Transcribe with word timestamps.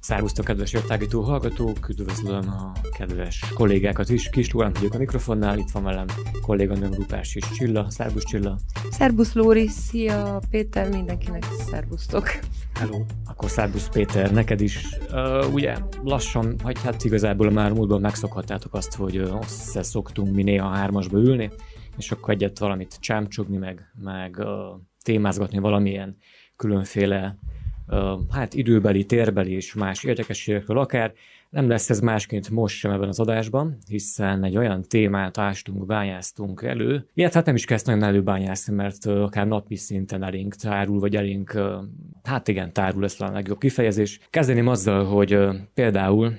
Szervusztok, 0.00 0.44
kedves 0.44 0.72
értágító 0.72 1.22
hallgatók! 1.22 1.88
Üdvözlöm 1.88 2.48
a 2.48 2.72
kedves 2.96 3.44
kollégákat 3.54 4.08
is. 4.08 4.28
Kis 4.30 4.52
Lórán 4.52 4.72
vagyok 4.72 4.94
a 4.94 4.98
mikrofonnál, 4.98 5.58
itt 5.58 5.70
van 5.70 5.82
velem 5.82 6.06
kolléganőm 6.42 6.94
Rupás 6.94 7.34
és 7.34 7.44
Csilla. 7.54 7.90
Szervusz 7.90 8.24
Csilla! 8.24 8.58
Szervusz 8.90 9.32
Lóri, 9.32 9.68
szia 9.68 10.40
Péter, 10.50 10.88
mindenkinek 10.88 11.44
szervusztok! 11.70 12.28
Hello! 12.78 13.04
Akkor 13.26 13.50
szervusz 13.50 13.88
Péter, 13.88 14.32
neked 14.32 14.60
is. 14.60 14.98
Uh, 15.12 15.52
ugye 15.52 15.76
lassan, 16.02 16.56
vagy 16.62 16.82
hát 16.82 17.04
igazából 17.04 17.50
már 17.50 17.72
múltban 17.72 18.00
megszokhattátok 18.00 18.74
azt, 18.74 18.94
hogy 18.94 19.16
össze 19.16 19.82
szoktunk 19.82 20.34
mi 20.34 20.42
néha 20.42 20.68
hármasba 20.68 21.18
ülni, 21.18 21.50
és 21.96 22.10
akkor 22.10 22.34
egyet 22.34 22.58
valamit 22.58 22.96
csámcsogni, 23.00 23.56
meg, 23.56 23.92
meg 24.02 24.36
uh, 24.38 24.46
témázgatni 25.02 25.58
valamilyen 25.58 26.16
különféle 26.56 27.38
hát 28.30 28.54
időbeli, 28.54 29.04
térbeli 29.04 29.52
és 29.52 29.74
más 29.74 30.04
érdekességekről 30.04 30.78
akár. 30.78 31.12
Nem 31.54 31.68
lesz 31.68 31.90
ez 31.90 32.00
másként 32.00 32.50
most 32.50 32.76
sem 32.76 32.90
ebben 32.90 33.08
az 33.08 33.20
adásban, 33.20 33.76
hiszen 33.88 34.44
egy 34.44 34.56
olyan 34.56 34.82
témát 34.82 35.38
ástunk, 35.38 35.86
bányáztunk 35.86 36.62
elő. 36.62 37.06
Ilyet 37.14 37.32
hát 37.34 37.46
nem 37.46 37.54
is 37.54 37.64
kezd 37.64 37.86
nagyon 37.86 38.02
előbányászni, 38.02 38.74
mert 38.74 39.06
akár 39.06 39.46
napi 39.46 39.76
szinten 39.76 40.22
elénk 40.22 40.54
tárul, 40.54 40.98
vagy 40.98 41.16
elénk, 41.16 41.58
hát 42.22 42.48
igen, 42.48 42.72
tárul, 42.72 43.04
ez 43.04 43.16
a 43.18 43.30
legjobb 43.30 43.58
kifejezés. 43.58 44.20
Kezdeném 44.30 44.68
azzal, 44.68 45.04
hogy 45.04 45.38
például 45.74 46.32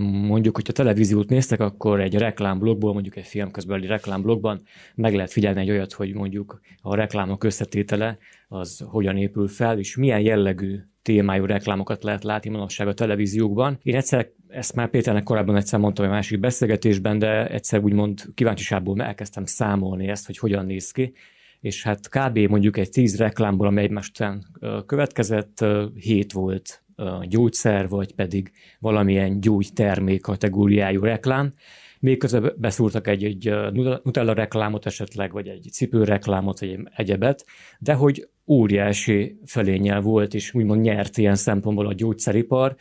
mondjuk, 0.00 0.54
hogyha 0.54 0.72
televíziót 0.72 1.28
néztek, 1.28 1.60
akkor 1.60 2.00
egy 2.00 2.14
reklámblogból, 2.14 2.92
mondjuk 2.92 3.16
egy 3.16 3.26
filmközbeli 3.26 3.86
reklámblogban 3.86 4.60
meg 4.94 5.14
lehet 5.14 5.32
figyelni 5.32 5.60
egy 5.60 5.70
olyat, 5.70 5.92
hogy 5.92 6.14
mondjuk 6.14 6.60
a 6.82 6.94
reklámok 6.94 7.44
összetétele 7.44 8.18
az 8.48 8.84
hogyan 8.88 9.16
épül 9.16 9.48
fel, 9.48 9.78
és 9.78 9.96
milyen 9.96 10.20
jellegű 10.20 10.80
témájú 11.02 11.44
reklámokat 11.44 12.02
lehet 12.02 12.24
látni 12.24 12.50
manapság 12.50 12.88
a 12.88 12.94
televíziókban. 12.94 13.78
Én 13.82 13.96
egyszer, 13.96 14.30
ezt 14.50 14.74
már 14.74 14.90
Péternek 14.90 15.22
korábban 15.22 15.56
egyszer 15.56 15.78
mondtam 15.78 16.04
egy 16.04 16.10
másik 16.10 16.40
beszélgetésben, 16.40 17.18
de 17.18 17.48
egyszer 17.48 17.80
úgymond 17.80 18.22
kíváncsiságból 18.34 19.02
elkezdtem 19.02 19.44
számolni 19.44 20.08
ezt, 20.08 20.26
hogy 20.26 20.38
hogyan 20.38 20.66
néz 20.66 20.90
ki, 20.90 21.12
és 21.60 21.82
hát 21.82 22.08
kb. 22.08 22.38
mondjuk 22.38 22.76
egy 22.76 22.90
tíz 22.90 23.16
reklámból, 23.16 23.66
amely 23.66 23.84
egymást 23.84 24.10
után 24.10 24.46
következett, 24.86 25.64
hét 25.94 26.32
volt 26.32 26.82
gyógyszer, 27.22 27.88
vagy 27.88 28.14
pedig 28.14 28.52
valamilyen 28.78 29.40
gyógytermék 29.40 30.20
kategóriájú 30.20 31.02
reklám. 31.02 31.54
Még 32.00 32.18
közben 32.18 32.52
beszúrtak 32.56 33.06
egy, 33.06 33.24
egy 33.24 33.54
Nutella 34.02 34.32
reklámot 34.32 34.86
esetleg, 34.86 35.32
vagy 35.32 35.48
egy 35.48 35.68
cipő 35.72 36.04
reklámot, 36.04 36.60
vagy 36.60 36.68
egy 36.68 36.88
egyebet, 36.96 37.44
de 37.78 37.92
hogy 37.92 38.28
óriási 38.46 39.38
fölényel 39.46 40.00
volt, 40.00 40.34
és 40.34 40.54
úgymond 40.54 40.80
nyert 40.80 41.18
ilyen 41.18 41.34
szempontból 41.34 41.86
a 41.86 41.94
gyógyszeripar, 41.94 42.76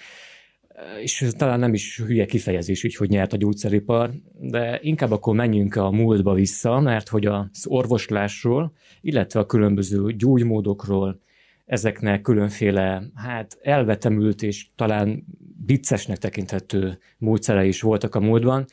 és 1.01 1.21
ez 1.21 1.33
talán 1.33 1.59
nem 1.59 1.73
is 1.73 2.01
hülye 2.05 2.25
kifejezés, 2.25 2.83
így, 2.83 2.95
hogy 2.95 3.09
nyert 3.09 3.33
a 3.33 3.37
gyógyszeripar, 3.37 4.11
de 4.39 4.79
inkább 4.81 5.11
akkor 5.11 5.35
menjünk 5.35 5.75
a 5.75 5.91
múltba 5.91 6.33
vissza, 6.33 6.79
mert 6.79 7.07
hogy 7.07 7.25
az 7.25 7.65
orvoslásról, 7.67 8.73
illetve 9.01 9.39
a 9.39 9.45
különböző 9.45 10.11
gyógymódokról, 10.11 11.19
ezeknek 11.65 12.21
különféle, 12.21 13.03
hát 13.15 13.57
elvetemült 13.61 14.41
és 14.41 14.67
talán 14.75 15.25
viccesnek 15.65 16.17
tekinthető 16.17 16.99
módszere 17.17 17.65
is 17.65 17.81
voltak 17.81 18.15
a 18.15 18.19
múltban. 18.19 18.65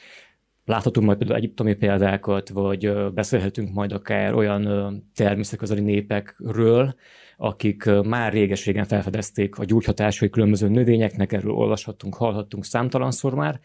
Láthatunk 0.64 1.06
majd 1.06 1.18
például 1.18 1.38
egyiptomi 1.38 1.74
példákat, 1.74 2.48
vagy 2.48 3.12
beszélhetünk 3.14 3.72
majd 3.72 3.92
akár 3.92 4.34
olyan 4.34 5.02
természetközeli 5.14 5.80
népekről, 5.80 6.94
akik 7.36 7.84
már 7.84 8.32
réges-régen 8.32 8.84
felfedezték 8.84 9.58
a 9.58 9.64
gyógyhatásai 9.64 10.30
különböző 10.30 10.68
növényeknek, 10.68 11.32
erről 11.32 11.52
olvashattunk, 11.52 12.14
hallhattunk 12.14 12.64
számtalanszor 12.64 13.34
már, 13.34 13.60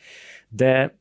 de 0.50 1.00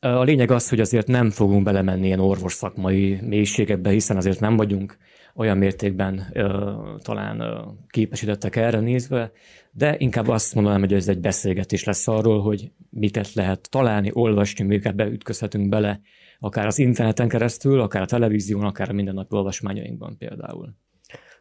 a 0.00 0.22
lényeg 0.22 0.50
az, 0.50 0.68
hogy 0.68 0.80
azért 0.80 1.06
nem 1.06 1.30
fogunk 1.30 1.64
belemenni 1.64 2.06
ilyen 2.06 2.20
orvos 2.20 2.52
szakmai 2.52 3.18
mélységekbe, 3.22 3.90
hiszen 3.90 4.16
azért 4.16 4.40
nem 4.40 4.56
vagyunk 4.56 4.96
olyan 5.34 5.58
mértékben 5.58 6.26
ö, 6.32 6.72
talán 7.02 7.40
ö, 7.40 7.60
képesítettek 7.88 8.56
erre 8.56 8.80
nézve, 8.80 9.32
de 9.70 9.94
inkább 9.98 10.28
azt 10.28 10.54
mondanám, 10.54 10.80
hogy 10.80 10.92
ez 10.92 11.08
egy 11.08 11.20
beszélgetés 11.20 11.84
lesz 11.84 12.08
arról, 12.08 12.42
hogy 12.42 12.70
miket 12.90 13.32
lehet 13.32 13.70
találni, 13.70 14.10
olvasni, 14.12 14.64
miket 14.64 14.94
beütközhetünk 14.94 15.68
bele, 15.68 16.00
akár 16.38 16.66
az 16.66 16.78
interneten 16.78 17.28
keresztül, 17.28 17.80
akár 17.80 18.02
a 18.02 18.06
televízión, 18.06 18.64
akár 18.64 18.90
a 18.90 18.92
mindennapi 18.92 19.34
olvasmányainkban 19.34 20.16
például. 20.18 20.74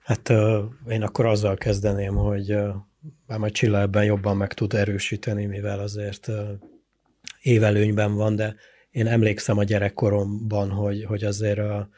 Hát 0.03 0.30
én 0.90 1.02
akkor 1.02 1.25
azzal 1.25 1.56
kezdeném, 1.56 2.16
hogy 2.16 2.47
már 3.28 3.40
majd 3.40 3.53
Csilla 3.53 3.80
ebben 3.80 4.03
jobban 4.03 4.38
meg 4.38 4.53
tud 4.53 4.74
erősíteni, 4.74 5.46
mivel 5.46 5.80
azért 5.80 6.30
évelőnyben 7.41 8.14
van, 8.14 8.36
de 8.36 8.56
én 8.91 9.08
emlékszem 9.08 9.58
a 9.58 9.64
gyerekkoromban, 9.64 10.69
hogy, 10.69 11.03
hogy 11.03 11.24
azért 11.24 11.59
a 11.59 11.90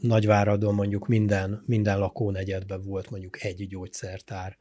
Nagyváradon 0.00 0.74
mondjuk 0.74 1.06
minden, 1.06 1.62
minden 1.66 1.98
lakónegyedben 1.98 2.82
volt 2.84 3.10
mondjuk 3.10 3.42
egy 3.42 3.66
gyógyszertár, 3.66 4.58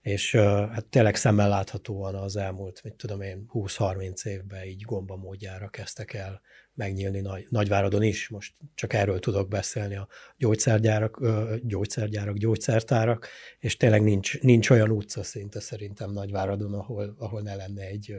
és 0.00 0.34
hát 0.34 0.84
tényleg 0.84 1.16
szemmel 1.16 1.48
láthatóan 1.48 2.14
az 2.14 2.36
elmúlt, 2.36 2.82
mit 2.82 2.94
tudom 2.94 3.20
én, 3.20 3.50
20-30 3.52 4.26
évben 4.26 4.64
így 4.64 4.82
gomba 4.82 5.16
módjára 5.16 5.68
kezdtek 5.68 6.12
el 6.12 6.40
megnyílni 6.76 7.20
Nagy, 7.20 7.46
Nagyváradon 7.48 8.02
is, 8.02 8.28
most 8.28 8.52
csak 8.74 8.92
erről 8.92 9.18
tudok 9.18 9.48
beszélni, 9.48 9.96
a 9.96 10.08
gyógyszergyárak, 10.36 11.20
gyógyszergyárak, 11.62 12.36
gyógyszertárak, 12.36 13.28
és 13.58 13.76
tényleg 13.76 14.02
nincs, 14.02 14.40
nincs 14.40 14.70
olyan 14.70 14.90
utca 14.90 15.22
szinte 15.22 15.60
szerintem 15.60 16.12
Nagyváradon, 16.12 16.74
ahol, 16.74 17.14
ahol 17.18 17.40
ne 17.40 17.54
lenne 17.54 17.82
egy, 17.82 18.14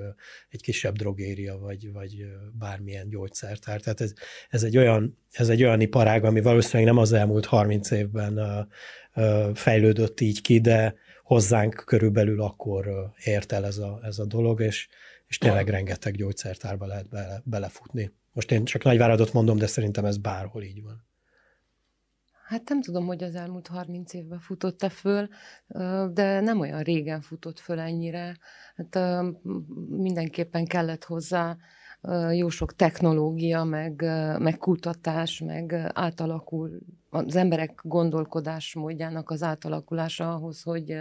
egy 0.50 0.62
kisebb 0.62 0.96
drogéria, 0.96 1.57
vagy, 1.57 1.91
vagy 1.91 2.25
bármilyen 2.51 3.09
gyógyszertár. 3.09 3.79
Tehát 3.81 4.01
ez, 4.01 4.13
ez, 4.50 4.63
egy 4.63 4.78
olyan, 4.78 5.17
ez 5.31 5.50
egy 5.50 5.63
olyan 5.63 5.81
iparág, 5.81 6.23
ami 6.23 6.41
valószínűleg 6.41 6.94
nem 6.94 7.01
az 7.01 7.13
elmúlt 7.13 7.46
30 7.46 7.91
évben 7.91 8.67
fejlődött 9.53 10.19
így 10.19 10.41
ki, 10.41 10.59
de 10.59 10.96
hozzánk 11.23 11.84
körülbelül 11.85 12.41
akkor 12.41 13.12
ért 13.23 13.51
el 13.51 13.66
ez 13.66 13.78
a, 13.78 14.00
ez 14.03 14.19
a 14.19 14.25
dolog, 14.25 14.62
és, 14.62 14.88
és 15.28 15.38
tényleg 15.38 15.67
rengeteg 15.67 16.16
gyógyszertárba 16.16 16.85
lehet 16.85 17.09
bele, 17.09 17.41
belefutni. 17.46 18.12
Most 18.38 18.52
én 18.52 18.66
csak 18.66 18.84
Nagyváradot 18.84 19.34
mondom, 19.34 19.58
de 19.58 19.68
szerintem 19.68 20.06
ez 20.06 20.18
bárhol 20.18 20.64
így 20.64 20.84
van. 20.84 21.06
Hát 22.46 22.70
nem 22.70 22.81
tudom, 22.81 23.06
hogy 23.06 23.24
az 23.24 23.36
elmúlt 23.36 23.68
30 23.68 24.14
évben 24.14 24.40
futott-e 24.40 24.90
föl, 24.90 25.28
de 26.14 26.40
nem 26.40 26.59
olyan 26.59 26.81
régen 26.81 27.22
futott 27.22 27.59
föl 27.59 27.80
ennyire. 27.80 28.38
Hát 28.76 29.24
mindenképpen 29.90 30.66
kellett 30.66 31.03
hozzá 31.03 31.58
jó 32.31 32.50
sok 32.50 32.76
technológia, 32.76 33.64
meg, 33.64 34.02
meg 34.40 34.58
kutatás, 34.58 35.40
meg 35.40 35.74
átalakul 35.94 36.80
az 37.09 37.36
emberek 37.36 37.80
gondolkodásmódjának 37.84 39.30
az 39.30 39.44
átalakulása 39.44 40.34
ahhoz, 40.34 40.62
hogy 40.62 40.97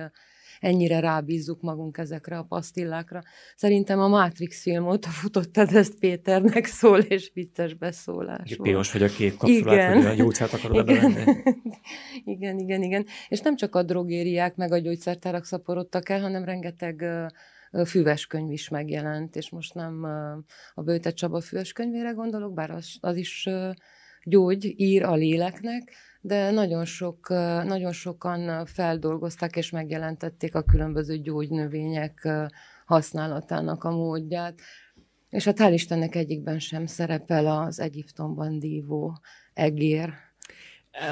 ennyire 0.60 1.00
rábízzuk 1.00 1.60
magunk 1.60 1.98
ezekre 1.98 2.38
a 2.38 2.42
pasztillákra. 2.42 3.22
Szerintem 3.56 3.98
a 3.98 4.08
Matrix 4.08 4.62
film 4.62 4.88
óta 4.88 5.08
futottad 5.08 5.74
ezt 5.74 5.98
Péternek 5.98 6.66
szól, 6.66 6.98
és 6.98 7.30
vicces 7.34 7.74
beszólás 7.74 8.56
Piros 8.62 8.92
vagy 8.92 9.02
a 9.02 9.08
kék 9.08 9.36
kapszulát, 9.36 9.74
igen. 9.74 10.02
hogy 10.02 10.06
a 10.06 10.14
gyógyszert 10.14 10.52
akarod 10.52 10.88
igen. 10.88 11.16
igen, 12.34 12.58
igen, 12.58 12.82
igen. 12.82 13.06
És 13.28 13.40
nem 13.40 13.56
csak 13.56 13.74
a 13.74 13.82
drogériák 13.82 14.56
meg 14.56 14.72
a 14.72 14.78
gyógyszertárak 14.78 15.44
szaporodtak 15.44 16.08
el, 16.08 16.20
hanem 16.20 16.44
rengeteg 16.44 17.04
füves 17.84 18.26
könyv 18.26 18.50
is 18.50 18.68
megjelent, 18.68 19.36
és 19.36 19.50
most 19.50 19.74
nem 19.74 20.04
a 20.74 20.82
Bőte 20.82 21.12
Csaba 21.12 21.40
füves 21.40 21.72
könyvére 21.72 22.10
gondolok, 22.10 22.54
bár 22.54 22.70
az, 22.70 22.96
az 23.00 23.16
is 23.16 23.48
gyógy, 24.26 24.74
ír 24.76 25.04
a 25.04 25.14
léleknek, 25.14 25.92
de 26.20 26.50
nagyon, 26.50 26.84
sok, 26.84 27.28
nagyon 27.64 27.92
sokan 27.92 28.66
feldolgozták 28.66 29.56
és 29.56 29.70
megjelentették 29.70 30.54
a 30.54 30.62
különböző 30.62 31.18
gyógynövények 31.18 32.28
használatának 32.86 33.84
a 33.84 33.90
módját. 33.90 34.60
És 35.30 35.44
hát 35.44 35.58
hál' 35.60 35.72
Istennek 35.72 36.14
egyikben 36.14 36.58
sem 36.58 36.86
szerepel 36.86 37.46
az 37.46 37.80
Egyiptomban 37.80 38.58
dívó 38.58 39.18
egér. 39.54 40.12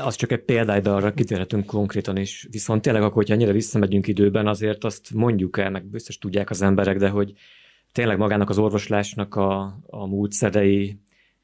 Az 0.05 0.14
csak 0.14 0.32
egy 0.32 0.44
példány, 0.44 0.82
de 0.82 0.90
arra 0.90 1.14
kitérhetünk 1.14 1.67
konkrétan 1.67 2.17
is. 2.17 2.46
Viszont 2.50 2.82
tényleg 2.82 3.02
akkor, 3.02 3.14
hogyha 3.14 3.34
ennyire 3.34 3.52
visszamegyünk 3.52 4.06
időben, 4.06 4.46
azért 4.46 4.84
azt 4.84 5.10
mondjuk 5.14 5.58
el, 5.58 5.70
meg 5.70 5.84
biztos 5.84 6.19
tudják 6.19 6.50
az 6.50 6.62
emberek, 6.62 6.96
de 6.96 7.08
hogy 7.08 7.32
tényleg 7.93 8.19
magának 8.19 8.49
az 8.49 8.58
orvoslásnak 8.58 9.34
a, 9.34 9.78
a 9.87 10.06
módszerei, 10.06 10.99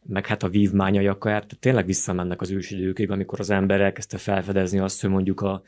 meg 0.07 0.27
hát 0.27 0.43
a 0.43 0.49
vívmányai 0.49 1.07
akár, 1.07 1.43
tehát 1.43 1.59
tényleg 1.61 1.87
visszamennek 1.87 2.41
az 2.41 2.51
ősidőkig, 2.51 3.11
amikor 3.11 3.41
az 3.41 3.51
ember 3.51 3.81
elkezdte 3.81 4.19
felfedezni 4.19 4.79
azt, 4.79 5.01
hogy 5.01 5.11
mondjuk 5.11 5.41
a 5.41 5.63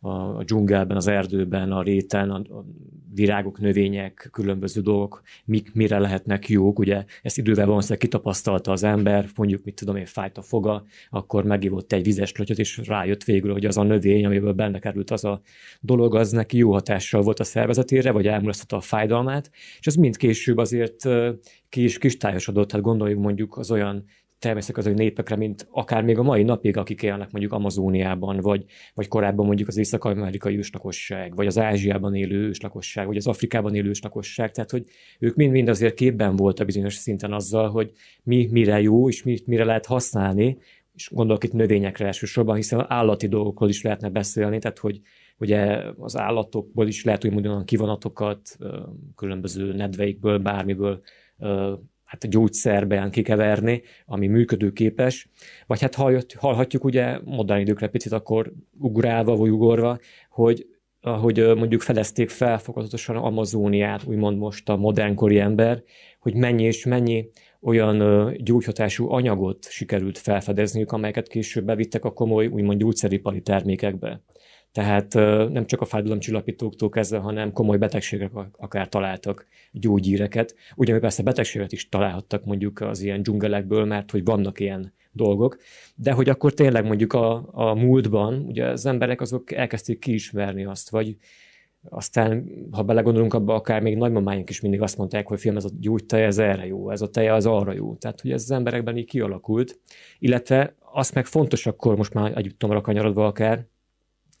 a 0.00 0.44
dzsungelben, 0.44 0.96
az 0.96 1.06
erdőben, 1.06 1.72
a 1.72 1.82
réten, 1.82 2.30
a, 2.30 2.36
a 2.36 2.64
virágok, 3.14 3.60
növények, 3.60 4.28
különböző 4.32 4.80
dolgok, 4.80 5.22
mik, 5.44 5.74
mire 5.74 5.98
lehetnek 5.98 6.48
jók. 6.48 6.78
Ugye 6.78 7.04
ezt 7.22 7.38
idővel 7.38 7.66
valószínűleg 7.66 8.00
kitapasztalta 8.00 8.72
az 8.72 8.82
ember, 8.82 9.28
mondjuk, 9.36 9.64
mit 9.64 9.74
tudom 9.74 9.96
én, 9.96 10.06
fájt 10.06 10.38
a 10.38 10.42
foga, 10.42 10.84
akkor 11.10 11.44
megivott 11.44 11.92
egy 11.92 12.02
vizes 12.02 12.32
klötyöt, 12.32 12.58
és 12.58 12.80
rájött 12.84 13.24
végül, 13.24 13.52
hogy 13.52 13.64
az 13.64 13.76
a 13.76 13.82
növény, 13.82 14.24
amiből 14.24 14.52
benne 14.52 14.78
került 14.78 15.10
az 15.10 15.24
a 15.24 15.40
dolog, 15.80 16.14
az 16.14 16.30
neki 16.30 16.56
jó 16.56 16.72
hatással 16.72 17.22
volt 17.22 17.40
a 17.40 17.44
szervezetére, 17.44 18.10
vagy 18.10 18.26
elmulasztotta 18.26 18.76
a 18.76 18.80
fájdalmát, 18.80 19.50
és 19.78 19.86
ez 19.86 19.94
mind 19.94 20.16
később 20.16 20.56
azért 20.56 21.08
ki 21.68 21.82
is 21.84 21.98
kristályosodott, 21.98 22.72
hát 22.72 22.80
gondoljuk 22.80 23.20
mondjuk 23.20 23.56
az 23.56 23.70
olyan 23.70 24.04
természetesen 24.40 24.94
népekre, 24.94 25.36
mint 25.36 25.68
akár 25.70 26.02
még 26.02 26.18
a 26.18 26.22
mai 26.22 26.42
napig, 26.42 26.76
akik 26.76 27.02
élnek 27.02 27.30
mondjuk 27.30 27.52
Amazóniában, 27.52 28.40
vagy, 28.40 28.64
vagy 28.94 29.08
korábban 29.08 29.46
mondjuk 29.46 29.68
az 29.68 29.76
észak-amerikai 29.76 30.56
őslakosság, 30.56 31.34
vagy 31.34 31.46
az 31.46 31.58
Ázsiában 31.58 32.14
élő 32.14 32.36
őslakosság, 32.36 33.06
vagy 33.06 33.16
az 33.16 33.26
Afrikában 33.26 33.74
élő 33.74 33.88
őslakosság, 33.88 34.50
tehát 34.50 34.70
hogy 34.70 34.86
ők 35.18 35.34
mind-mind 35.34 35.68
azért 35.68 35.94
képben 35.94 36.36
voltak 36.36 36.66
bizonyos 36.66 36.94
szinten 36.94 37.32
azzal, 37.32 37.70
hogy 37.70 37.92
mi 38.22 38.48
mire 38.50 38.80
jó, 38.80 39.08
és 39.08 39.22
mit 39.22 39.46
mire 39.46 39.64
lehet 39.64 39.86
használni, 39.86 40.58
és 40.94 41.10
gondolok 41.12 41.44
itt 41.44 41.52
növényekre 41.52 42.06
elsősorban, 42.06 42.56
hiszen 42.56 42.84
állati 42.88 43.28
dolgokról 43.28 43.68
is 43.68 43.82
lehetne 43.82 44.08
beszélni, 44.08 44.58
tehát 44.58 44.78
hogy 44.78 45.00
ugye 45.38 45.82
az 45.98 46.16
állatokból 46.16 46.86
is 46.86 47.04
lehet 47.04 47.24
úgy 47.24 47.32
mondani 47.32 47.64
kivonatokat, 47.64 48.58
különböző 49.16 49.72
nedveikből, 49.72 50.38
bármiből 50.38 51.00
hát 52.10 52.24
a 52.24 52.28
gyógyszerben 52.28 53.10
kikeverni, 53.10 53.82
ami 54.06 54.26
működőképes, 54.26 55.28
vagy 55.66 55.80
hát 55.80 55.94
hallhatjuk 56.38 56.84
ugye 56.84 57.18
modern 57.24 57.60
időkre 57.60 57.88
picit 57.88 58.12
akkor 58.12 58.52
ugrálva 58.78 59.36
vagy 59.36 59.50
ugorva, 59.50 59.98
hogy 60.30 60.66
ahogy 61.00 61.52
mondjuk 61.56 61.80
fedezték 61.80 62.30
fel 62.30 62.58
fokozatosan 62.58 63.16
Amazóniát, 63.16 64.04
úgymond 64.04 64.38
most 64.38 64.68
a 64.68 64.76
modernkori 64.76 65.38
ember, 65.38 65.82
hogy 66.20 66.34
mennyi 66.34 66.62
és 66.62 66.84
mennyi 66.84 67.28
olyan 67.60 68.32
gyógyhatású 68.36 69.10
anyagot 69.10 69.70
sikerült 69.70 70.18
felfedezniük, 70.18 70.92
amelyeket 70.92 71.28
később 71.28 71.64
bevittek 71.64 72.04
a 72.04 72.12
komoly, 72.12 72.46
úgymond 72.46 72.80
gyógyszeripari 72.80 73.40
termékekbe. 73.40 74.22
Tehát 74.72 75.14
nem 75.52 75.66
csak 75.66 75.80
a 75.80 75.84
fájdalomcsillapítóktól 75.84 76.88
kezdve, 76.88 77.18
hanem 77.18 77.52
komoly 77.52 77.78
betegségek 77.78 78.30
akár 78.56 78.88
találtak 78.88 79.46
gyógyíreket. 79.72 80.54
Ugye 80.76 80.98
persze 80.98 81.22
betegséget 81.22 81.72
is 81.72 81.88
találhattak 81.88 82.44
mondjuk 82.44 82.80
az 82.80 83.00
ilyen 83.00 83.22
dzsungelekből, 83.22 83.84
mert 83.84 84.10
hogy 84.10 84.24
vannak 84.24 84.60
ilyen 84.60 84.92
dolgok, 85.12 85.56
de 85.94 86.12
hogy 86.12 86.28
akkor 86.28 86.54
tényleg 86.54 86.84
mondjuk 86.84 87.12
a, 87.12 87.48
a 87.52 87.74
múltban 87.74 88.44
ugye 88.46 88.66
az 88.66 88.86
emberek 88.86 89.20
azok 89.20 89.52
elkezdték 89.52 89.98
kiismerni 89.98 90.64
azt, 90.64 90.90
vagy 90.90 91.16
aztán, 91.88 92.50
ha 92.70 92.82
belegondolunk 92.82 93.34
abba, 93.34 93.54
akár 93.54 93.82
még 93.82 93.96
nagymamáink 93.96 94.50
is 94.50 94.60
mindig 94.60 94.82
azt 94.82 94.96
mondták, 94.96 95.26
hogy 95.26 95.40
film, 95.40 95.56
ez 95.56 95.64
a 95.64 95.70
gyógytej, 95.80 96.24
ez 96.24 96.38
erre 96.38 96.66
jó, 96.66 96.90
ez 96.90 97.00
a 97.00 97.10
teje 97.10 97.34
az 97.34 97.46
arra 97.46 97.72
jó. 97.72 97.94
Tehát, 97.94 98.20
hogy 98.20 98.30
ez 98.32 98.42
az 98.42 98.50
emberekben 98.50 98.96
így 98.96 99.06
kialakult. 99.06 99.80
Illetve 100.18 100.74
azt 100.92 101.14
meg 101.14 101.26
fontos 101.26 101.66
akkor 101.66 101.96
most 101.96 102.14
már 102.14 102.36
együttomra 102.36 102.80
kanyarodva 102.80 103.26
akár, 103.26 103.66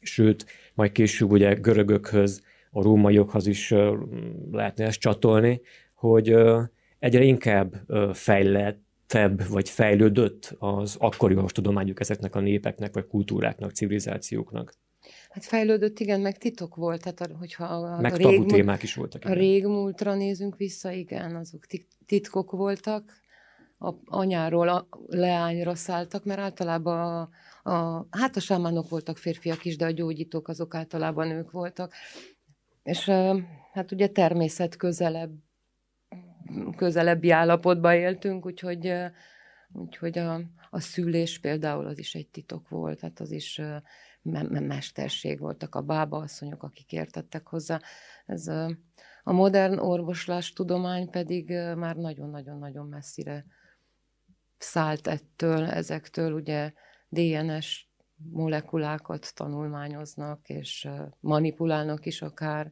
sőt, 0.00 0.46
majd 0.74 0.92
később 0.92 1.30
ugye 1.30 1.54
görögökhöz, 1.54 2.42
a 2.70 2.82
rómaiokhoz 2.82 3.46
is 3.46 3.74
lehetne 4.50 4.84
ezt 4.84 5.00
csatolni, 5.00 5.60
hogy 5.94 6.34
egyre 6.98 7.22
inkább 7.22 7.74
fejlettebb 8.12 9.46
vagy 9.48 9.68
fejlődött 9.68 10.54
az 10.58 10.96
akkori 10.98 11.36
tudományuk 11.46 12.00
ezeknek 12.00 12.34
a 12.34 12.40
népeknek, 12.40 12.94
vagy 12.94 13.06
kultúráknak, 13.06 13.70
civilizációknak. 13.70 14.74
Hát 15.30 15.44
fejlődött, 15.44 15.98
igen, 15.98 16.20
meg 16.20 16.38
titok 16.38 16.76
volt, 16.76 17.02
tehát 17.02 17.36
hogyha 17.38 17.64
a, 17.64 18.00
meg 18.00 18.12
a 18.12 18.16
régmúlt, 18.16 18.52
témák 18.52 18.82
is 18.82 18.94
voltak. 18.94 19.24
Igen. 19.24 19.36
A 19.36 19.40
régmúltra 19.40 20.14
nézünk 20.14 20.56
vissza, 20.56 20.90
igen, 20.90 21.36
azok 21.36 21.66
titkok 22.06 22.50
voltak, 22.50 23.18
a 23.78 23.94
anyáról 24.04 24.68
a 24.68 24.88
leányra 25.06 25.74
szálltak, 25.74 26.24
mert 26.24 26.40
általában 26.40 26.98
a, 26.98 27.28
a, 27.62 28.06
hát 28.10 28.36
a 28.36 28.40
sámánok 28.40 28.88
voltak 28.88 29.18
férfiak 29.18 29.64
is, 29.64 29.76
de 29.76 29.84
a 29.84 29.90
gyógyítók 29.90 30.48
azok 30.48 30.74
általában 30.74 31.26
nők 31.26 31.50
voltak. 31.50 31.92
És 32.82 33.04
hát 33.72 33.92
ugye 33.92 34.08
természet 34.08 34.76
közelebb, 34.76 35.32
közelebbi 36.76 37.30
állapotban 37.30 37.94
éltünk, 37.94 38.46
úgyhogy, 38.46 38.92
úgyhogy 39.72 40.18
a, 40.18 40.40
a 40.70 40.80
szülés 40.80 41.38
például 41.38 41.86
az 41.86 41.98
is 41.98 42.14
egy 42.14 42.28
titok 42.28 42.68
volt, 42.68 43.00
hát 43.00 43.20
az 43.20 43.30
is 43.30 43.60
me- 44.22 44.66
mesterség 44.66 45.38
voltak 45.38 45.74
a 45.74 45.80
bába 45.80 46.18
asszonyok, 46.18 46.62
akik 46.62 46.92
értettek 46.92 47.46
hozzá. 47.46 47.80
Ez 48.26 48.46
a 49.22 49.32
modern 49.32 49.78
orvoslás 49.78 50.52
tudomány 50.52 51.10
pedig 51.10 51.50
már 51.76 51.96
nagyon-nagyon-nagyon 51.96 52.86
messzire 52.86 53.44
szállt 54.58 55.06
ettől, 55.06 55.64
ezektől, 55.64 56.32
ugye 56.32 56.72
DNS 57.10 57.88
molekulákat 58.32 59.34
tanulmányoznak, 59.34 60.48
és 60.48 60.88
manipulálnak 61.20 62.06
is 62.06 62.22
akár. 62.22 62.70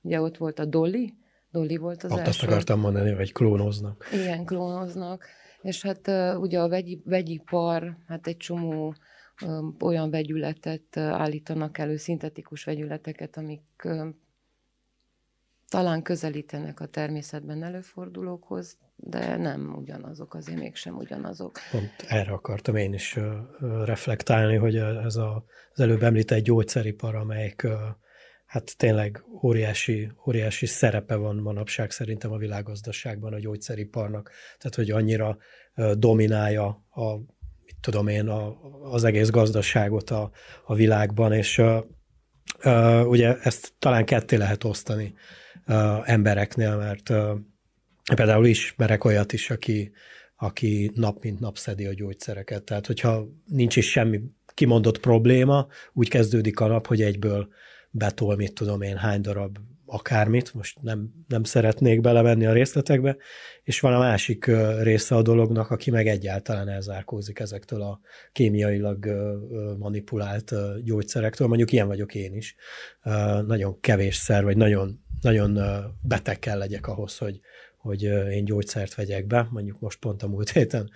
Ugye 0.00 0.20
ott 0.20 0.36
volt 0.36 0.58
a 0.58 0.64
Dolly, 0.64 1.14
Dolly 1.50 1.76
volt 1.76 2.02
az 2.02 2.12
Ott 2.12 2.18
első. 2.18 2.30
azt 2.30 2.42
akartam 2.42 2.80
mondani, 2.80 3.10
hogy 3.10 3.32
klónoznak. 3.32 4.08
Igen, 4.12 4.44
klónoznak. 4.44 5.24
És 5.62 5.82
hát 5.82 6.36
ugye 6.38 6.60
a 6.60 6.68
vegyi, 6.68 7.02
vegyipar, 7.04 7.96
hát 8.06 8.26
egy 8.26 8.36
csomó 8.36 8.94
olyan 9.80 10.10
vegyületet 10.10 10.96
állítanak 10.96 11.78
elő, 11.78 11.96
szintetikus 11.96 12.64
vegyületeket, 12.64 13.36
amik 13.36 13.88
talán 15.68 16.02
közelítenek 16.02 16.80
a 16.80 16.86
természetben 16.86 17.62
előfordulókhoz, 17.62 18.76
de 18.96 19.36
nem 19.36 19.74
ugyanazok, 19.78 20.34
azért 20.34 20.58
mégsem 20.58 20.96
ugyanazok. 20.96 21.58
Pont 21.70 21.92
erre 22.08 22.32
akartam 22.32 22.76
én 22.76 22.92
is 22.92 23.18
reflektálni, 23.84 24.56
hogy 24.56 24.76
ez 24.76 25.16
a, 25.16 25.44
az 25.72 25.80
előbb 25.80 26.02
említett 26.02 26.42
gyógyszeripar, 26.42 27.14
amelyik 27.14 27.66
hát 28.46 28.76
tényleg 28.76 29.24
óriási, 29.42 30.12
óriási 30.26 30.66
szerepe 30.66 31.14
van 31.14 31.36
manapság 31.36 31.90
szerintem 31.90 32.32
a 32.32 32.36
világgazdaságban 32.36 33.32
a 33.32 33.38
gyógyszeriparnak, 33.38 34.30
tehát 34.58 34.74
hogy 34.74 34.90
annyira 34.90 35.36
dominálja 35.94 36.84
a, 36.90 37.16
mit 37.64 37.76
tudom 37.80 38.08
én, 38.08 38.28
a, 38.28 38.56
az 38.82 39.04
egész 39.04 39.30
gazdaságot 39.30 40.10
a, 40.10 40.30
a 40.64 40.74
világban, 40.74 41.32
és 41.32 41.62
ugye 43.04 43.36
ezt 43.38 43.72
talán 43.78 44.04
ketté 44.04 44.36
lehet 44.36 44.64
osztani 44.64 45.14
embereknél, 46.04 46.76
mert 46.76 47.12
például 48.14 48.46
ismerek 48.46 49.04
olyat 49.04 49.32
is, 49.32 49.50
aki, 49.50 49.92
aki 50.36 50.90
nap 50.94 51.22
mint 51.22 51.40
nap 51.40 51.58
szedi 51.58 51.86
a 51.86 51.94
gyógyszereket. 51.94 52.62
Tehát, 52.62 52.86
hogyha 52.86 53.28
nincs 53.46 53.76
is 53.76 53.90
semmi 53.90 54.20
kimondott 54.54 55.00
probléma, 55.00 55.66
úgy 55.92 56.08
kezdődik 56.08 56.60
a 56.60 56.66
nap, 56.66 56.86
hogy 56.86 57.02
egyből 57.02 57.48
betol, 57.90 58.36
mit 58.36 58.54
tudom 58.54 58.82
én, 58.82 58.96
hány 58.96 59.20
darab 59.20 59.58
akármit, 59.86 60.54
most 60.54 60.82
nem, 60.82 61.24
nem 61.28 61.44
szeretnék 61.44 62.00
belevenni 62.00 62.46
a 62.46 62.52
részletekbe, 62.52 63.16
és 63.62 63.80
van 63.80 63.94
a 63.94 63.98
másik 63.98 64.50
része 64.82 65.14
a 65.14 65.22
dolognak, 65.22 65.70
aki 65.70 65.90
meg 65.90 66.06
egyáltalán 66.06 66.68
elzárkózik 66.68 67.38
ezektől 67.38 67.82
a 67.82 68.00
kémiailag 68.32 69.06
manipulált 69.78 70.54
gyógyszerektől, 70.84 71.46
mondjuk 71.48 71.72
ilyen 71.72 71.86
vagyok 71.86 72.14
én 72.14 72.34
is. 72.34 72.56
Nagyon 73.46 73.80
kevésszer, 73.80 74.44
vagy 74.44 74.56
nagyon, 74.56 75.00
nagyon 75.20 75.58
beteg 76.02 76.38
kell 76.38 76.58
legyek 76.58 76.86
ahhoz, 76.86 77.18
hogy, 77.18 77.40
hogy 77.76 78.02
én 78.30 78.44
gyógyszert 78.44 78.94
vegyek 78.94 79.26
be, 79.26 79.48
mondjuk 79.50 79.80
most 79.80 79.98
pont 79.98 80.22
a 80.22 80.28
múlt 80.28 80.50
héten 80.50 80.90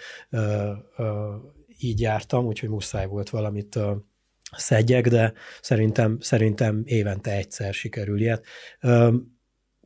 így 1.78 2.00
jártam, 2.00 2.46
úgyhogy 2.46 2.68
muszáj 2.68 3.06
volt 3.06 3.30
valamit 3.30 3.78
szedjek, 4.56 5.08
de 5.08 5.32
szerintem, 5.60 6.18
szerintem 6.20 6.82
évente 6.84 7.30
egyszer 7.30 7.74
sikerül 7.74 8.20
ilyet. 8.20 8.44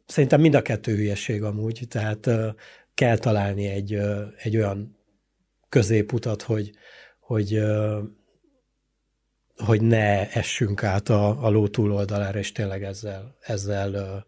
Szerintem 0.06 0.40
mind 0.40 0.54
a 0.54 0.62
kettő 0.62 0.94
hülyeség 0.94 1.42
amúgy, 1.42 1.82
tehát 1.88 2.30
kell 2.94 3.18
találni 3.18 3.66
egy, 3.66 3.98
egy 4.36 4.56
olyan 4.56 4.98
középutat, 5.68 6.42
hogy, 6.42 6.70
hogy, 7.20 7.62
hogy 9.56 9.82
ne 9.82 10.30
essünk 10.30 10.82
át 10.82 11.08
a, 11.08 11.44
a 11.44 11.48
ló 11.48 11.68
túloldalára, 11.68 12.38
és 12.38 12.52
tényleg 12.52 12.82
ezzel, 12.82 13.36
ezzel 13.40 14.24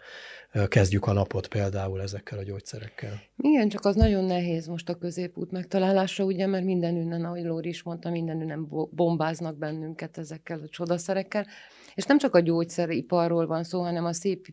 kezdjük 0.69 1.07
a 1.07 1.13
napot 1.13 1.49
például 1.49 2.03
ezekkel 2.03 2.39
a 2.39 2.43
gyógyszerekkel. 2.43 3.21
Igen, 3.37 3.69
csak 3.69 3.85
az 3.85 3.95
nagyon 3.95 4.25
nehéz 4.25 4.67
most 4.67 4.89
a 4.89 4.95
középút 4.95 5.51
megtalálása, 5.51 6.25
ugye, 6.25 6.47
mert 6.47 6.65
mindenünnen, 6.65 7.25
ahogy 7.25 7.43
Lóri 7.43 7.69
is 7.69 7.83
mondta, 7.83 8.11
mindenünnen 8.11 8.69
bombáznak 8.91 9.59
bennünket 9.59 10.19
ezekkel 10.19 10.61
a 10.65 10.69
csodaszerekkel. 10.69 11.47
És 11.95 12.05
nem 12.05 12.19
csak 12.19 12.35
a 12.35 12.41
gyógyszeriparról 12.41 13.47
van 13.47 13.65
szó, 13.65 13.83
hanem 13.83 14.05
a 14.05 14.13
szép, 14.13 14.47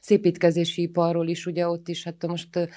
szépítkezési 0.00 0.82
iparról 0.82 1.28
is, 1.28 1.46
ugye 1.46 1.68
ott 1.68 1.88
is, 1.88 2.04
hát 2.04 2.26
most 2.26 2.68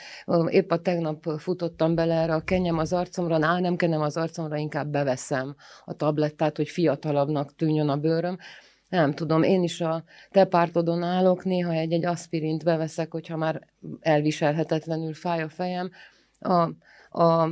épp 0.47 0.71
a 0.71 0.81
tegnap 0.81 1.39
futottam 1.39 1.95
bele 1.95 2.15
erre 2.15 2.33
a 2.33 2.43
kenyem 2.43 2.77
az 2.77 2.93
arcomra, 2.93 3.47
á, 3.47 3.59
nem 3.59 3.75
kenem 3.75 4.01
az 4.01 4.17
arcomra, 4.17 4.57
inkább 4.57 4.87
beveszem 4.87 5.55
a 5.85 5.93
tablettát, 5.93 6.57
hogy 6.57 6.69
fiatalabbnak 6.69 7.55
tűnjön 7.55 7.89
a 7.89 7.97
bőröm 7.97 8.37
nem 8.91 9.13
tudom, 9.13 9.43
én 9.43 9.63
is 9.63 9.81
a 9.81 10.03
te 10.29 10.45
pártodon 10.45 11.03
állok, 11.03 11.43
néha 11.43 11.71
egy-egy 11.71 12.05
aspirint 12.05 12.63
beveszek, 12.63 13.11
hogyha 13.11 13.37
már 13.37 13.67
elviselhetetlenül 13.99 15.13
fáj 15.13 15.41
a 15.41 15.49
fejem. 15.49 15.91
A, 16.39 16.69
a 17.21 17.49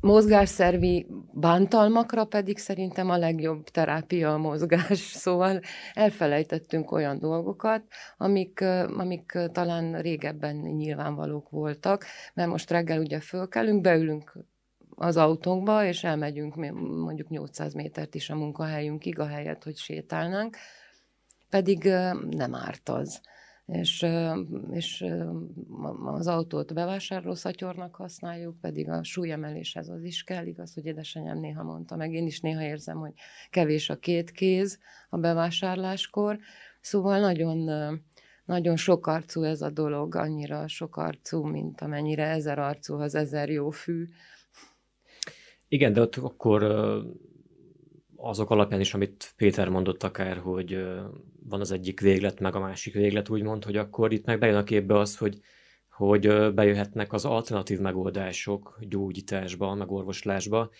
mozgásszervi 0.00 1.06
bántalmakra 1.32 2.24
pedig 2.24 2.58
szerintem 2.58 3.10
a 3.10 3.16
legjobb 3.16 3.64
terápia 3.64 4.32
a 4.32 4.38
mozgás. 4.38 4.98
Szóval 5.24 5.60
elfelejtettünk 5.92 6.90
olyan 6.90 7.18
dolgokat, 7.18 7.82
amik, 8.16 8.60
amik 8.96 9.38
talán 9.52 10.00
régebben 10.00 10.56
nyilvánvalók 10.56 11.50
voltak, 11.50 12.04
mert 12.34 12.48
most 12.48 12.70
reggel 12.70 13.00
ugye 13.00 13.20
fölkelünk, 13.20 13.80
beülünk 13.80 14.32
az 15.02 15.16
autónkba, 15.16 15.84
és 15.84 16.04
elmegyünk 16.04 16.54
mondjuk 17.04 17.28
800 17.28 17.74
métert 17.74 18.14
is 18.14 18.30
a 18.30 18.36
munkahelyünkig, 18.36 19.18
a 19.18 19.26
helyet, 19.26 19.64
hogy 19.64 19.76
sétálnánk, 19.76 20.56
pedig 21.50 21.82
nem 22.30 22.54
árt 22.54 22.88
az. 22.88 23.20
És, 23.66 24.06
és 24.70 25.04
az 26.04 26.26
autót 26.26 26.74
bevásárlószatyornak 26.74 27.94
használjuk, 27.94 28.60
pedig 28.60 28.88
a 28.88 29.04
súlyemeléshez 29.04 29.88
az 29.88 30.02
is 30.02 30.22
kell, 30.22 30.46
igaz, 30.46 30.74
hogy 30.74 30.86
édesanyám 30.86 31.38
néha 31.38 31.62
mondta, 31.62 31.96
meg 31.96 32.12
én 32.12 32.26
is 32.26 32.40
néha 32.40 32.62
érzem, 32.62 32.98
hogy 32.98 33.12
kevés 33.50 33.90
a 33.90 33.96
két 33.96 34.30
kéz 34.30 34.78
a 35.08 35.18
bevásárláskor, 35.18 36.38
szóval 36.80 37.20
nagyon, 37.20 37.70
nagyon 38.44 38.76
sokarcú 38.76 39.42
ez 39.42 39.62
a 39.62 39.70
dolog, 39.70 40.14
annyira 40.14 40.68
sokarcú, 40.68 41.44
mint 41.44 41.80
amennyire 41.80 42.26
ezer 42.26 42.58
arcú 42.58 42.94
az 42.94 43.14
ezer 43.14 43.50
jó 43.50 43.70
fű, 43.70 44.08
igen, 45.70 45.92
de 45.92 46.00
ott 46.00 46.16
akkor 46.16 46.62
azok 48.16 48.50
alapján 48.50 48.80
is, 48.80 48.94
amit 48.94 49.32
Péter 49.36 49.68
mondott 49.68 50.02
akár, 50.02 50.36
hogy 50.36 50.84
van 51.48 51.60
az 51.60 51.70
egyik 51.70 52.00
véglet, 52.00 52.40
meg 52.40 52.54
a 52.54 52.60
másik 52.60 52.94
véglet, 52.94 53.28
úgymond, 53.28 53.64
hogy 53.64 53.76
akkor 53.76 54.12
itt 54.12 54.24
meg 54.24 54.38
bejön 54.38 54.56
a 54.56 54.64
képbe 54.64 54.98
az, 54.98 55.16
hogy, 55.16 55.40
hogy 55.90 56.52
bejöhetnek 56.54 57.12
az 57.12 57.24
alternatív 57.24 57.78
megoldások 57.78 58.78
gyógyításba, 58.88 59.74
meg 59.74 59.90
orvoslásba, 59.90 60.70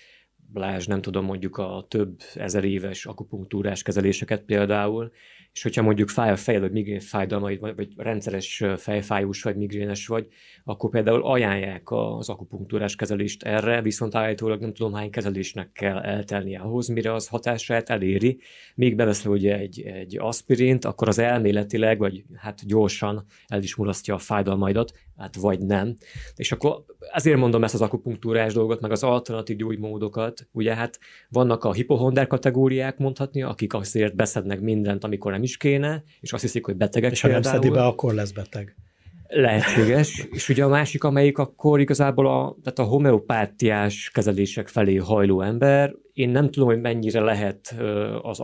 Blázs, 0.52 0.86
nem 0.86 1.00
tudom, 1.00 1.24
mondjuk 1.24 1.56
a 1.56 1.86
több 1.88 2.20
ezer 2.34 2.64
éves 2.64 3.06
akupunktúrás 3.06 3.82
kezeléseket 3.82 4.42
például, 4.42 5.12
és 5.52 5.62
hogyha 5.62 5.82
mondjuk 5.82 6.08
fáj 6.08 6.30
a 6.30 6.36
fejed, 6.36 6.60
vagy 6.60 6.72
migrén 6.72 7.00
fájdalmaid, 7.00 7.60
vagy, 7.60 7.88
rendszeres 7.96 8.64
fejfájós 8.76 9.42
vagy 9.42 9.56
migrénes 9.56 10.06
vagy, 10.06 10.26
akkor 10.64 10.90
például 10.90 11.22
ajánlják 11.22 11.90
az 11.90 12.28
akupunktúrás 12.28 12.96
kezelést 12.96 13.42
erre, 13.42 13.82
viszont 13.82 14.14
állítólag 14.14 14.60
nem 14.60 14.72
tudom 14.72 14.92
hány 14.92 15.10
kezelésnek 15.10 15.72
kell 15.72 15.98
eltelnie 15.98 16.58
ahhoz, 16.58 16.88
mire 16.88 17.14
az 17.14 17.28
hatását 17.28 17.90
eléri. 17.90 18.38
Még 18.74 18.96
beveszel 18.96 19.32
ugye 19.32 19.58
egy, 19.58 19.80
egy 19.80 20.18
aspirint, 20.18 20.84
akkor 20.84 21.08
az 21.08 21.18
elméletileg, 21.18 21.98
vagy 21.98 22.24
hát 22.36 22.66
gyorsan 22.66 23.24
el 23.46 23.62
is 23.62 23.74
mulasztja 23.74 24.14
a 24.14 24.18
fájdalmaidat, 24.18 24.92
hát 25.20 25.36
vagy 25.36 25.60
nem. 25.60 25.96
És 26.34 26.52
akkor 26.52 26.84
ezért 27.12 27.36
mondom 27.36 27.64
ezt 27.64 27.74
az 27.74 27.80
akupunktúrás 27.80 28.52
dolgot, 28.52 28.80
meg 28.80 28.90
az 28.90 29.02
alternatív 29.02 29.56
gyógymódokat. 29.56 30.48
Ugye 30.52 30.74
hát 30.74 30.98
vannak 31.28 31.64
a 31.64 31.72
hipohonder 31.72 32.26
kategóriák 32.26 32.98
mondhatni, 32.98 33.42
akik 33.42 33.74
azért 33.74 34.16
beszednek 34.16 34.60
mindent, 34.60 35.04
amikor 35.04 35.32
nem 35.32 35.42
is 35.42 35.56
kéne, 35.56 36.02
és 36.20 36.32
azt 36.32 36.42
hiszik, 36.42 36.64
hogy 36.64 36.76
betegek 36.76 37.10
És 37.10 37.20
ha 37.20 37.28
nem 37.28 37.42
szedi 37.42 37.70
be, 37.70 37.84
akkor 37.84 38.14
lesz 38.14 38.30
beteg. 38.30 38.76
Lehetséges. 39.30 40.26
és 40.30 40.48
ugye 40.48 40.64
a 40.64 40.68
másik, 40.68 41.04
amelyik 41.04 41.38
akkor 41.38 41.80
igazából 41.80 42.26
a, 42.26 42.56
tehát 42.62 42.78
a 42.78 42.92
homeopátiás 42.92 44.10
kezelések 44.14 44.68
felé 44.68 44.96
hajló 44.96 45.40
ember, 45.42 45.94
én 46.12 46.28
nem 46.28 46.50
tudom, 46.50 46.68
hogy 46.68 46.80
mennyire 46.80 47.20
lehet 47.20 47.74
az 48.22 48.40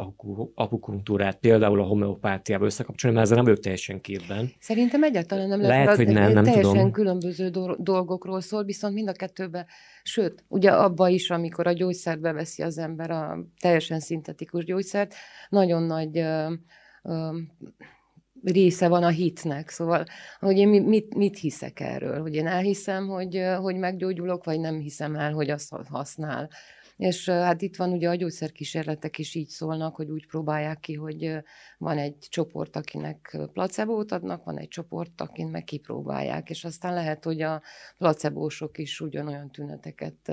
akupunktúrát 0.55 1.38
például 1.38 1.81
a 1.81 1.85
homeopátiába 1.85 2.64
összekapcsolni, 2.64 3.16
mert 3.16 3.28
ezzel 3.28 3.43
nem 3.43 3.47
vagyok 3.47 3.62
teljesen 3.62 4.00
képben. 4.00 4.52
Szerintem 4.59 5.02
egyáltalán 5.02 5.49
nem 5.49 5.61
lehet, 5.61 5.85
lehet 5.85 5.97
hogy 5.97 6.14
nem, 6.14 6.33
nem 6.33 6.45
teljesen 6.45 6.73
tudom. 6.73 6.90
különböző 6.90 7.50
dolgokról 7.78 8.40
szól, 8.40 8.64
viszont 8.64 8.95
mind 8.95 9.09
a 9.09 9.12
kettőben, 9.12 9.66
sőt, 10.02 10.45
ugye 10.49 10.71
abba 10.71 11.09
is, 11.09 11.31
amikor 11.31 11.66
a 11.66 11.73
gyógyszert 11.73 12.21
beveszi 12.21 12.62
az 12.62 12.78
ember, 12.78 13.11
a 13.11 13.38
teljesen 13.61 14.00
szintetikus 14.00 14.64
gyógyszert, 14.64 15.14
nagyon 15.49 15.83
nagy 15.83 16.25
része 18.45 18.88
van 18.88 19.02
a 19.02 19.09
hitnek. 19.09 19.69
Szóval, 19.69 20.05
hogy 20.40 20.57
én 20.57 20.69
mit, 20.69 21.14
mit 21.14 21.38
hiszek 21.38 21.81
erről? 21.81 22.21
Hogy 22.21 22.35
én 22.35 22.47
elhiszem, 22.47 23.07
hogy, 23.09 23.43
hogy 23.61 23.76
meggyógyulok, 23.76 24.45
vagy 24.45 24.61
nem 24.61 24.78
hiszem 24.78 25.16
el, 25.16 25.33
hogy 25.33 25.50
azt 25.50 25.75
használ. 25.88 26.49
És 26.97 27.28
hát 27.28 27.62
itt 27.62 27.76
van 27.76 27.93
ugye 27.93 28.09
a 28.09 28.14
gyógyszerkísérletek 28.14 29.19
is 29.19 29.35
így 29.35 29.49
szólnak, 29.49 29.97
hogy 29.97 30.11
úgy 30.11 30.26
próbálják 30.26 30.81
ki, 30.81 30.95
hogy 30.95 31.38
van 31.78 31.99
egy 31.99 32.16
csoport, 32.19 32.76
akinek 32.76 33.38
placebót 33.52 34.12
adnak, 34.12 34.45
van 34.45 34.59
egy 34.59 34.69
csoport, 34.69 35.21
akin 35.21 35.47
meg 35.47 35.64
kipróbálják, 35.64 36.50
és 36.50 36.64
aztán 36.64 36.95
lehet, 36.95 37.25
hogy 37.25 37.43
a 37.43 37.62
placebósok 37.99 38.78
is 38.78 39.00
ugyanolyan 39.00 39.50
tüneteket 39.50 40.33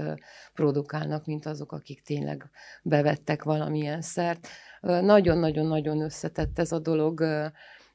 produkálnak, 0.54 1.26
mint 1.26 1.46
azok, 1.46 1.72
akik 1.72 2.02
tényleg 2.02 2.50
bevettek 2.84 3.44
valamilyen 3.44 4.02
szert. 4.02 4.48
Nagyon-nagyon-nagyon 4.82 6.02
összetett 6.02 6.60
ez 6.60 6.72
a 6.72 6.80
dolog, 6.80 7.24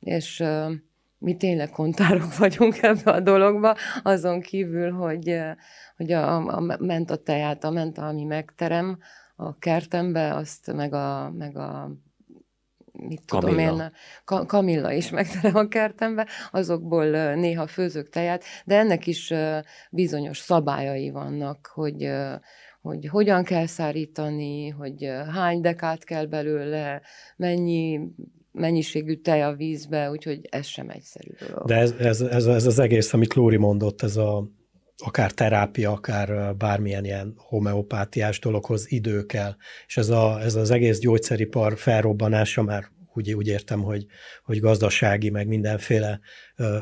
és 0.00 0.44
mi 1.18 1.36
tényleg 1.36 1.70
kontárok 1.70 2.36
vagyunk 2.38 2.82
ebbe 2.82 3.10
a 3.10 3.20
dologba, 3.20 3.76
azon 4.02 4.40
kívül, 4.40 4.90
hogy, 4.90 5.40
hogy 5.96 6.12
a, 6.12 6.56
a 6.56 6.76
menta 6.78 7.16
teját, 7.16 7.64
a 7.64 7.70
menta, 7.70 8.06
ami 8.06 8.24
megterem 8.24 8.98
a 9.36 9.58
kertembe, 9.58 10.34
azt 10.34 10.72
meg 10.72 10.94
a, 10.94 11.30
meg 11.30 11.56
a 11.56 11.90
mit 12.92 13.22
Kamilla. 13.26 13.50
tudom 13.50 13.80
én, 13.80 13.92
ka- 14.24 14.46
Kamilla 14.46 14.92
is 14.92 15.10
megterem 15.10 15.56
a 15.56 15.68
kertembe, 15.68 16.26
azokból 16.50 17.34
néha 17.34 17.66
főzök 17.66 18.08
tejet, 18.08 18.44
de 18.64 18.78
ennek 18.78 19.06
is 19.06 19.34
bizonyos 19.90 20.38
szabályai 20.38 21.10
vannak, 21.10 21.70
hogy 21.74 22.10
hogy 22.80 23.06
hogyan 23.06 23.44
kell 23.44 23.66
szárítani, 23.66 24.68
hogy 24.68 25.10
hány 25.34 25.60
dekát 25.60 26.04
kell 26.04 26.26
belőle, 26.26 27.02
mennyi 27.36 28.00
mennyiségű 28.52 29.14
tej 29.14 29.42
a 29.42 29.52
vízbe, 29.52 30.10
úgyhogy 30.10 30.40
ez 30.50 30.66
sem 30.66 30.88
egyszerű 30.88 31.30
dolog. 31.48 31.66
De 31.66 31.74
ez, 31.74 31.90
ez, 31.98 32.20
ez, 32.20 32.46
ez 32.46 32.66
az 32.66 32.78
egész, 32.78 33.12
amit 33.12 33.34
Lóri 33.34 33.56
mondott, 33.56 34.02
ez 34.02 34.16
a 34.16 34.48
akár 35.04 35.32
terápia, 35.32 35.90
akár 35.90 36.56
bármilyen 36.56 37.04
ilyen 37.04 37.34
homeopátiás 37.36 38.38
dologhoz 38.38 38.92
idő 38.92 39.26
kell. 39.26 39.56
És 39.86 39.96
ez, 39.96 40.08
a, 40.08 40.40
ez 40.40 40.54
az 40.54 40.70
egész 40.70 40.98
gyógyszeripar 40.98 41.78
felrobbanása 41.78 42.62
már 42.62 42.90
úgy, 43.14 43.32
úgy 43.32 43.46
értem, 43.46 43.82
hogy, 43.82 44.06
hogy 44.44 44.60
gazdasági, 44.60 45.30
meg 45.30 45.46
mindenféle 45.46 46.20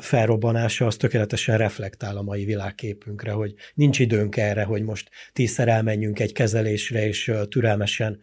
felrobbanása, 0.00 0.86
az 0.86 0.96
tökéletesen 0.96 1.56
reflektál 1.56 2.16
a 2.16 2.22
mai 2.22 2.44
világképünkre, 2.44 3.32
hogy 3.32 3.54
nincs 3.74 3.98
időnk 3.98 4.36
erre, 4.36 4.64
hogy 4.64 4.82
most 4.82 5.10
tízszer 5.32 5.68
elmenjünk 5.68 6.18
egy 6.18 6.32
kezelésre, 6.32 7.06
és 7.06 7.32
türelmesen 7.48 8.18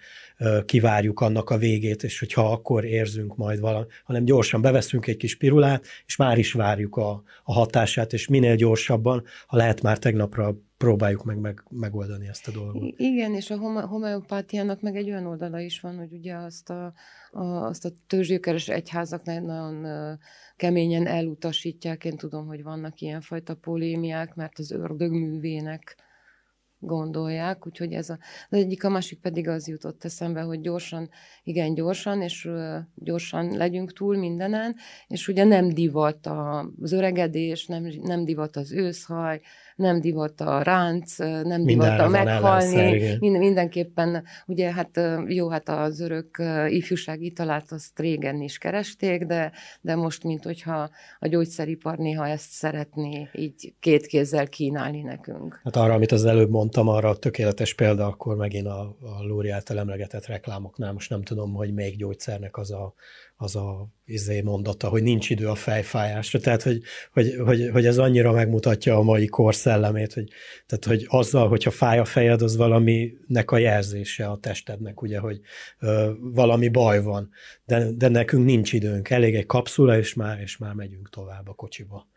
kivárjuk 0.66 1.20
annak 1.20 1.50
a 1.50 1.58
végét, 1.58 2.04
és 2.04 2.20
hogyha 2.20 2.52
akkor 2.52 2.86
érzünk 2.86 3.36
majd 3.36 3.60
valami, 3.60 3.86
hanem 4.04 4.26
gyorsan 4.26 4.62
beveszünk 4.62 5.08
egy 5.08 5.18
kis 5.18 5.38
pirulát, 5.38 5.86
és 6.06 6.16
már 6.16 6.38
is 6.38 6.54
várjuk 6.54 6.96
a, 6.96 7.24
a 7.44 7.54
hatását, 7.54 8.14
és 8.14 8.28
minél 8.28 8.56
gyorsabban, 8.56 9.24
ha 9.48 9.58
lehet 9.58 9.82
már 9.82 9.98
tegnapra 10.00 10.56
próbáljuk 10.78 11.24
meg, 11.24 11.40
meg 11.40 11.64
megoldani 11.70 12.28
ezt 12.28 12.48
a 12.48 12.52
dolgot. 12.52 12.94
Igen, 12.98 13.34
és 13.34 13.50
a 13.50 13.58
homeopátiának 13.88 14.82
meg 14.82 14.96
egy 14.96 15.10
olyan 15.10 15.26
oldala 15.26 15.60
is 15.60 15.80
van, 15.80 15.98
hogy 15.98 16.14
ugye 16.14 16.36
azt 16.36 16.70
a, 16.70 16.94
a, 17.32 17.44
azt 17.44 17.86
a 17.86 17.90
törzsgyökeres 18.08 18.68
egyházak 18.68 19.24
nagyon 19.24 19.86
keményen 20.56 21.08
elutasítják. 21.08 22.06
Én 22.06 22.18
tudom, 22.18 22.48
hogy 22.48 22.64
vannak 22.64 23.00
ilyenfajta 23.00 23.56
polémiák, 23.56 24.36
mert 24.36 24.60
az 24.60 24.72
ördög 24.72 25.12
művének 25.12 25.96
gondolják, 26.84 27.68
úgyhogy 27.68 27.94
ez 27.94 28.10
a, 28.10 28.18
az 28.50 28.58
egyik, 28.58 28.84
a 28.84 28.90
másik 28.90 29.20
pedig 29.20 29.48
az 29.48 29.68
jutott 29.68 30.04
eszembe, 30.04 30.42
hogy 30.42 30.62
gyorsan, 30.62 31.10
igen, 31.44 31.74
gyorsan, 31.74 32.22
és 32.22 32.50
gyorsan 32.96 33.58
legyünk 33.58 33.94
túl 33.94 34.18
mindenen, 34.18 34.76
és 35.08 35.28
ugye 35.28 35.44
nem 35.44 35.70
divat 35.70 36.28
az 36.82 36.92
öregedés, 36.92 37.66
nem, 37.66 37.84
nem 38.02 38.26
divat 38.26 38.56
az 38.56 38.72
őszhaj, 38.72 39.42
nem 39.76 40.02
divat 40.02 40.42
a 40.42 40.62
ránc, 40.62 41.18
nem 41.44 41.66
divat 41.66 42.00
a 42.00 42.08
meghalni, 42.08 43.18
minden, 43.20 43.42
mindenképpen, 43.42 44.24
ugye 44.46 44.74
hát 44.74 45.00
jó, 45.28 45.50
hát 45.50 45.70
az 45.70 46.00
örök 46.00 46.42
ifjúság 46.68 47.22
italát 47.22 47.72
azt 47.72 48.00
régen 48.00 48.42
is 48.42 48.58
keresték, 48.58 49.26
de, 49.26 49.52
de 49.82 49.96
most, 49.96 50.24
mint 50.24 50.44
hogyha 50.44 50.90
a 51.20 51.28
gyógyszeripar 51.28 51.98
néha 51.98 52.28
ezt 52.28 52.50
szeretné 52.50 53.30
így 53.34 53.74
két 53.80 54.06
kézzel 54.06 54.48
kínálni 54.48 55.02
nekünk. 55.02 55.60
Hát 55.64 55.76
arra, 55.76 55.94
amit 55.94 56.12
az 56.12 56.26
előbb 56.26 56.50
mondtam, 56.50 56.88
arra 56.88 57.10
a 57.10 57.16
tökéletes 57.16 57.74
példa, 57.74 58.06
akkor 58.06 58.36
megint 58.36 58.68
a, 58.68 58.80
a 59.02 59.24
Lóri 59.24 59.50
által 59.50 59.80
emlegetett 59.80 60.26
reklámoknál, 60.26 60.94
most 60.94 61.10
nem 61.10 61.22
tudom, 61.22 61.54
hogy 61.54 61.74
melyik 61.74 61.98
gyógyszernek 61.98 62.58
az 62.58 62.72
a 62.72 62.94
az 63.44 63.56
a 63.56 63.88
izé 64.06 64.42
mondata, 64.42 64.88
hogy 64.88 65.04
nincs 65.04 65.30
idő 65.30 65.48
a 65.48 65.56
fejfájásra. 65.56 66.40
Tehát, 66.40 66.64
hogy, 66.64 66.82
hogy, 67.12 67.36
hogy, 67.46 67.70
hogy 67.72 67.86
ez 67.86 67.98
annyira 67.98 68.32
megmutatja 68.32 68.98
a 68.98 69.02
mai 69.02 69.28
kor 69.28 69.56
szellemét, 69.56 70.14
hogy, 70.14 70.30
tehát, 70.66 70.86
hogy 70.86 71.06
azzal, 71.08 71.48
hogyha 71.48 71.72
fáj 71.72 72.00
a 72.00 72.06
fejed, 72.06 72.42
az 72.42 72.56
valaminek 72.56 73.52
a 73.52 73.58
jelzése 73.58 74.26
a 74.26 74.38
testednek, 74.38 75.02
ugye, 75.02 75.20
hogy 75.20 75.40
ö, 75.80 76.12
valami 76.20 76.68
baj 76.68 77.02
van. 77.02 77.30
De, 77.66 77.92
de 77.92 78.08
nekünk 78.08 78.46
nincs 78.46 78.74
időnk. 78.74 79.10
Elég 79.10 79.36
egy 79.36 79.46
kapszula, 79.46 79.98
és 79.98 80.14
már, 80.14 80.40
és 80.40 80.58
már 80.58 80.74
megyünk 80.74 81.10
tovább 81.10 81.48
a 81.48 81.54
kocsiba. 81.54 82.08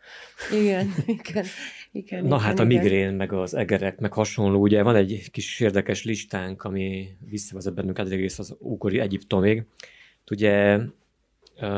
Igen, 0.51 0.93
igen. 1.19 1.45
igen 1.91 2.25
Na 2.25 2.35
igen, 2.35 2.39
hát 2.39 2.59
a 2.59 2.63
igen. 2.63 2.81
migrén, 2.81 3.13
meg 3.13 3.33
az 3.33 3.53
egerek, 3.53 3.99
meg 3.99 4.13
hasonló, 4.13 4.59
ugye 4.59 4.83
van 4.83 4.95
egy 4.95 5.29
kis 5.31 5.59
érdekes 5.59 6.03
listánk, 6.03 6.63
ami 6.63 7.07
visszavezet 7.29 7.73
bennünket 7.73 8.11
egész 8.11 8.39
az 8.39 8.55
ókori 8.61 8.99
Egyiptomig. 8.99 9.65
Ugye 10.31 10.79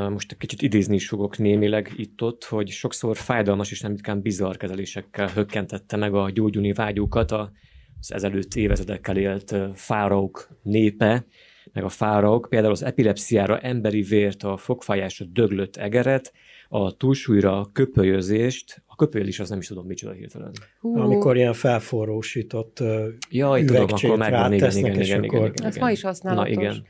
most 0.09 0.31
egy 0.31 0.37
kicsit 0.37 0.61
idézni 0.61 0.95
is 0.95 1.07
fogok 1.07 1.37
némileg 1.37 1.93
itt-ott, 1.95 2.43
hogy 2.43 2.67
sokszor 2.69 3.17
fájdalmas 3.17 3.71
és 3.71 3.81
nem 3.81 3.91
ritkán 3.91 4.21
bizarr 4.21 4.55
kezelésekkel 4.55 5.27
hökkentette 5.27 5.97
meg 5.97 6.13
a 6.13 6.29
gyógyulni 6.29 6.73
vágyókat 6.73 7.31
az 7.31 8.13
ezelőtt 8.13 8.55
évezredekkel 8.55 9.17
élt 9.17 9.55
fáraók 9.73 10.49
népe, 10.61 11.25
meg 11.73 11.83
a 11.83 11.89
fáraók, 11.89 12.47
például 12.49 12.71
az 12.71 12.83
epilepsziára 12.83 13.59
emberi 13.59 14.01
vért, 14.01 14.43
a 14.43 14.57
fogfájásra 14.57 15.25
döglött 15.25 15.75
egeret, 15.75 16.33
a 16.69 16.97
túlsúlyra 16.97 17.59
a 17.59 17.69
köpölyözést, 17.73 18.83
a 18.85 18.95
köpölyözés 18.95 19.39
az 19.39 19.49
nem 19.49 19.59
is 19.59 19.67
tudom 19.67 19.85
micsoda 19.85 20.13
hirtelen. 20.13 20.51
Hú, 20.79 20.97
Amikor 20.99 21.35
ilyen 21.35 21.53
felforrósított 21.53 22.83
Jaj, 23.29 23.63
tudom, 23.63 23.83
akkor 23.83 24.17
megvan, 24.17 24.53
igen, 24.53 24.77
igen, 24.77 24.99
és 24.99 25.07
igen, 25.07 25.23
akkor- 25.23 25.39
igen, 25.39 25.51
igen, 25.51 25.65
Ez 25.65 25.75
igen. 25.75 25.87
ma 25.87 25.91
is 25.91 26.01
használatos. 26.01 26.55
Na 26.55 26.61
igen. 26.61 26.85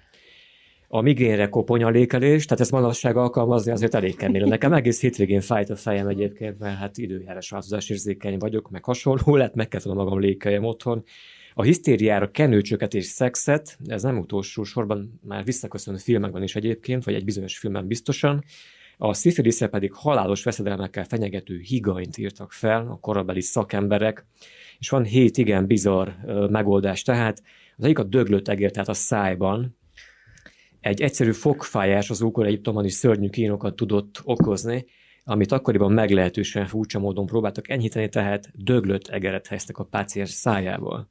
A 0.91 1.01
migrénre 1.01 1.49
koponyalékelés, 1.49 2.45
tehát 2.45 2.59
ezt 2.59 2.71
manapság 2.71 3.17
alkalmazni 3.17 3.71
azért 3.71 3.95
elég 3.95 4.15
kemény. 4.15 4.47
Nekem 4.47 4.73
egész 4.73 5.01
hétvégén 5.01 5.41
fájt 5.41 5.69
a 5.69 5.75
fejem 5.75 6.07
egyébként, 6.07 6.59
mert 6.59 6.77
hát 6.77 6.97
időjárás 6.97 7.49
változás 7.49 7.89
érzékeny 7.89 8.37
vagyok, 8.37 8.69
meg 8.69 8.83
hasonló, 8.83 9.35
lehet 9.35 9.55
meg 9.55 9.67
kell 9.67 9.93
magam 9.93 10.19
lékeljem 10.19 10.63
otthon. 10.63 11.03
A 11.53 11.63
hisztériára 11.63 12.31
kenőcsöket 12.31 12.93
és 12.93 13.05
szexet, 13.05 13.77
ez 13.85 14.03
nem 14.03 14.17
utolsó 14.17 14.63
sorban 14.63 15.19
már 15.23 15.43
visszaköszönő 15.43 15.97
filmekben 15.97 16.43
is 16.43 16.55
egyébként, 16.55 17.03
vagy 17.03 17.13
egy 17.13 17.25
bizonyos 17.25 17.57
filmben 17.57 17.87
biztosan. 17.87 18.43
A 18.97 19.13
szifiliszre 19.13 19.67
pedig 19.67 19.93
halálos 19.93 20.43
veszedelmekkel 20.43 21.03
fenyegető 21.03 21.59
higanyt 21.59 22.17
írtak 22.17 22.51
fel 22.51 22.87
a 22.87 22.99
korabeli 23.01 23.41
szakemberek, 23.41 24.25
és 24.79 24.89
van 24.89 25.03
hét 25.03 25.37
igen 25.37 25.65
bizarr 25.65 26.09
megoldás. 26.49 27.01
Tehát 27.01 27.41
az 27.77 27.83
egyik 27.83 27.99
a 27.99 28.03
döglött 28.03 28.47
egér, 28.47 28.71
tehát 28.71 28.89
a 28.89 28.93
szájban, 28.93 29.77
egy 30.81 31.01
egyszerű 31.01 31.31
fogfájás 31.31 32.09
az 32.09 32.21
ókor 32.21 32.45
Egyiptomban 32.45 32.85
is 32.85 32.93
szörnyű 32.93 33.29
kínokat 33.29 33.75
tudott 33.75 34.21
okozni, 34.23 34.85
amit 35.23 35.51
akkoriban 35.51 35.91
meglehetősen 35.91 36.67
furcsa 36.67 36.99
módon 36.99 37.25
próbáltak 37.25 37.69
enyhíteni, 37.69 38.09
tehát 38.09 38.49
döglött 38.53 39.07
egeret 39.07 39.47
helyeztek 39.47 39.77
a 39.77 39.83
páciens 39.83 40.29
szájából. 40.29 41.09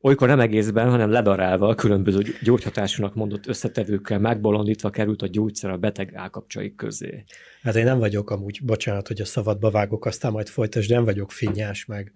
Olykor 0.00 0.28
nem 0.28 0.40
egészben, 0.40 0.90
hanem 0.90 1.10
ledarálva, 1.10 1.74
különböző 1.74 2.22
gyógyhatásúnak 2.42 3.14
mondott 3.14 3.46
összetevőkkel 3.46 4.18
megbolondítva 4.18 4.90
került 4.90 5.22
a 5.22 5.26
gyógyszer 5.26 5.70
a 5.70 5.76
beteg 5.76 6.14
állkapcsaik 6.14 6.74
közé. 6.74 7.24
Hát 7.62 7.76
én 7.76 7.84
nem 7.84 7.98
vagyok 7.98 8.30
amúgy, 8.30 8.60
bocsánat, 8.64 9.06
hogy 9.06 9.20
a 9.20 9.24
szabadba 9.24 9.70
vágok, 9.70 10.04
aztán 10.06 10.32
majd 10.32 10.48
folytasd, 10.48 10.90
nem 10.90 11.04
vagyok 11.04 11.32
finnyás, 11.32 11.84
meg, 11.84 12.12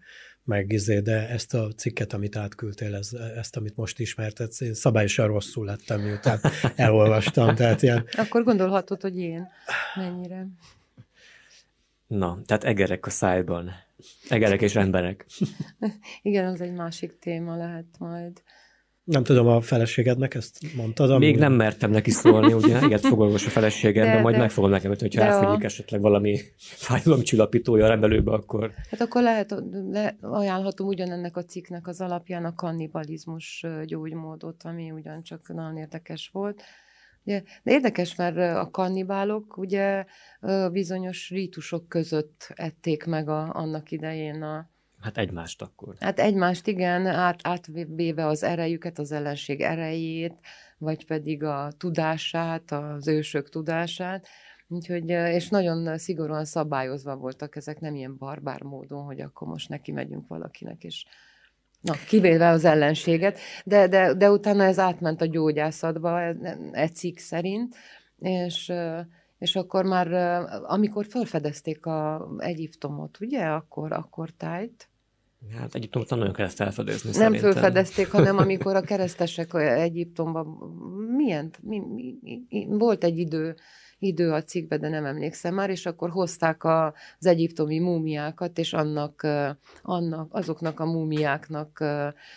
meg 0.50 0.73
izé, 0.73 1.00
de 1.00 1.28
ezt 1.28 1.54
a 1.54 1.69
cikket, 1.76 2.12
amit 2.12 2.37
átküldtél, 2.37 2.95
ez, 2.95 3.12
ezt, 3.12 3.57
amit 3.57 3.76
most 3.76 3.99
ismertetsz, 3.99 4.61
én 4.61 4.75
szabályosan 4.75 5.26
rosszul 5.26 5.64
lettem, 5.64 6.00
miután 6.00 6.40
elolvastam, 6.76 7.54
tehát 7.54 7.83
ilyen, 7.83 8.04
Akkor 8.12 8.45
gondolhatod, 8.45 9.00
hogy 9.00 9.19
én 9.19 9.49
mennyire. 9.95 10.47
Na, 12.07 12.38
tehát 12.47 12.64
egerek 12.64 13.07
a 13.07 13.11
szájban. 13.11 13.71
Egerek 14.28 14.61
és 14.61 14.76
emberek. 14.76 15.26
Igen, 16.23 16.47
az 16.47 16.61
egy 16.61 16.73
másik 16.73 17.19
téma 17.19 17.57
lehet 17.57 17.87
majd. 17.99 18.42
Nem 19.04 19.23
tudom, 19.25 19.47
a 19.47 19.61
feleségednek 19.61 20.35
ezt 20.35 20.75
mondtad? 20.76 21.19
Még 21.19 21.28
amúgy? 21.28 21.40
nem 21.40 21.52
mertem 21.52 21.90
neki 21.90 22.11
szólni, 22.11 22.52
ugye, 22.52 22.78
ilyet 22.87 23.07
fogorvos 23.07 23.47
a 23.47 23.50
feleségem, 23.50 24.04
de, 24.07 24.14
De- 24.14 24.21
majd 24.21 24.35
de- 24.35 24.40
meg 24.40 24.50
fogom 24.50 24.71
nekem, 24.71 24.95
hogyha 24.99 25.21
de 25.21 25.26
a- 25.26 25.33
elfogyik 25.33 25.64
esetleg 25.64 26.00
valami 26.00 26.38
fájdalomcsillapítója 26.87 27.85
a 27.85 27.88
rendelőbe, 27.88 28.33
akkor 28.33 28.73
Hát 28.90 29.01
akkor 29.01 29.22
lehet, 29.22 29.55
le, 29.90 30.16
ajánlhatom 30.20 30.87
ugyanennek 30.87 31.37
a 31.37 31.44
cikknek 31.44 31.87
az 31.87 32.01
alapján 32.01 32.44
a 32.44 32.55
kannibalizmus 32.55 33.66
gyógymódot, 33.85 34.62
ami 34.62 34.90
ugyancsak 34.90 35.53
nagyon 35.53 35.77
érdekes 35.77 36.31
volt. 36.33 36.62
Ugye, 37.24 37.42
de 37.62 37.72
érdekes, 37.72 38.14
mert 38.14 38.37
a 38.37 38.68
kannibálok 38.70 39.57
ugye 39.57 40.05
bizonyos 40.72 41.31
rítusok 41.31 41.88
között 41.88 42.53
ették 42.55 43.05
meg 43.05 43.29
a, 43.29 43.51
annak 43.55 43.90
idején 43.90 44.42
a, 44.42 44.70
hát 45.00 45.18
egymást 45.18 45.62
akkor. 45.62 45.94
Hát 46.00 46.18
egymást 46.18 46.66
igen, 46.66 47.06
át, 47.06 47.40
átvéve 47.42 48.26
az 48.26 48.42
erejüket, 48.42 48.98
az 48.98 49.12
ellenség 49.12 49.60
erejét, 49.60 50.34
vagy 50.78 51.06
pedig 51.06 51.42
a 51.42 51.72
tudását, 51.78 52.70
az 52.70 53.08
ősök 53.08 53.48
tudását. 53.48 54.26
Úgyhogy, 54.68 55.08
és 55.08 55.48
nagyon 55.48 55.98
szigorúan 55.98 56.44
szabályozva 56.44 57.16
voltak 57.16 57.56
ezek, 57.56 57.80
nem 57.80 57.94
ilyen 57.94 58.16
barbár 58.16 58.62
módon, 58.62 59.04
hogy 59.04 59.20
akkor 59.20 59.48
most 59.48 59.68
neki 59.68 59.92
megyünk 59.92 60.28
valakinek, 60.28 60.84
és 60.84 61.04
Na, 61.80 61.92
kivéve 62.08 62.48
az 62.48 62.64
ellenséget, 62.64 63.38
de, 63.64 63.88
de, 63.88 64.14
de 64.14 64.30
utána 64.30 64.64
ez 64.64 64.78
átment 64.78 65.20
a 65.20 65.26
gyógyászatba, 65.26 66.20
e- 66.20 66.58
egy 66.72 66.94
cikk 66.94 67.18
szerint, 67.18 67.74
és, 68.18 68.72
és 69.38 69.56
akkor 69.56 69.84
már, 69.84 70.12
amikor 70.62 71.06
felfedezték 71.06 71.86
a 71.86 72.28
Egyiptomot, 72.38 73.20
ugye, 73.20 73.44
akkor, 73.44 73.92
akkor 73.92 74.30
tájt, 74.30 74.89
Hát 75.59 75.74
Egyiptomot 75.74 76.11
nem 76.11 76.18
nagyon 76.18 76.35
kell 76.35 76.46
ezt 76.46 76.61
elfedezni 76.61 77.11
nem 77.11 77.18
szerintem. 77.18 77.40
fölfedezték, 77.53 78.11
hanem 78.11 78.38
amikor 78.44 78.76
a 78.76 78.81
keresztesek 78.81 79.55
Egyiptomban, 79.55 80.46
milyen, 81.16 81.50
mi, 81.61 81.79
mi, 81.79 82.18
mi, 82.48 82.66
volt 82.68 83.05
egy 83.05 83.18
idő, 83.18 83.55
idő 83.98 84.33
a 84.33 84.42
cikkbe, 84.42 84.79
de 84.79 84.88
nem 84.88 85.05
emlékszem 85.05 85.55
már, 85.55 85.70
és 85.70 85.87
akkor 85.87 86.11
hozták 86.11 86.64
a, 86.64 86.94
az 87.18 87.26
egyiptomi 87.26 87.79
múmiákat, 87.79 88.59
és 88.59 88.72
annak, 88.72 89.26
annak, 89.83 90.35
azoknak 90.35 90.81
a 90.81 90.85
múmiáknak 90.85 91.85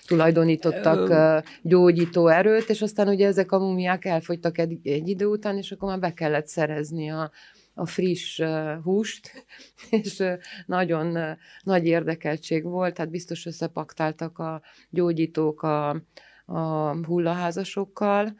tulajdonítottak 0.05 1.13
gyógyító 1.61 2.27
erőt, 2.27 2.69
és 2.69 2.81
aztán 2.81 3.07
ugye 3.07 3.27
ezek 3.27 3.51
a 3.51 3.59
múmiák 3.59 4.05
elfogytak 4.05 4.57
egy, 4.57 4.79
egy 4.83 5.07
idő 5.07 5.25
után, 5.25 5.57
és 5.57 5.71
akkor 5.71 5.89
már 5.89 5.99
be 5.99 6.13
kellett 6.13 6.47
szerezni 6.47 7.11
a, 7.11 7.31
a 7.73 7.85
friss 7.85 8.39
uh, 8.39 8.73
húst, 8.83 9.45
és 10.03 10.19
uh, 10.19 10.33
nagyon 10.65 11.17
uh, 11.17 11.29
nagy 11.63 11.85
érdekeltség 11.85 12.63
volt, 12.63 12.93
tehát 12.93 13.11
biztos 13.11 13.45
összepaktáltak 13.45 14.39
a 14.39 14.61
gyógyítók 14.89 15.61
a, 15.61 15.89
a 16.45 16.95
hullaházasokkal, 17.05 18.25
uh, 18.25 18.33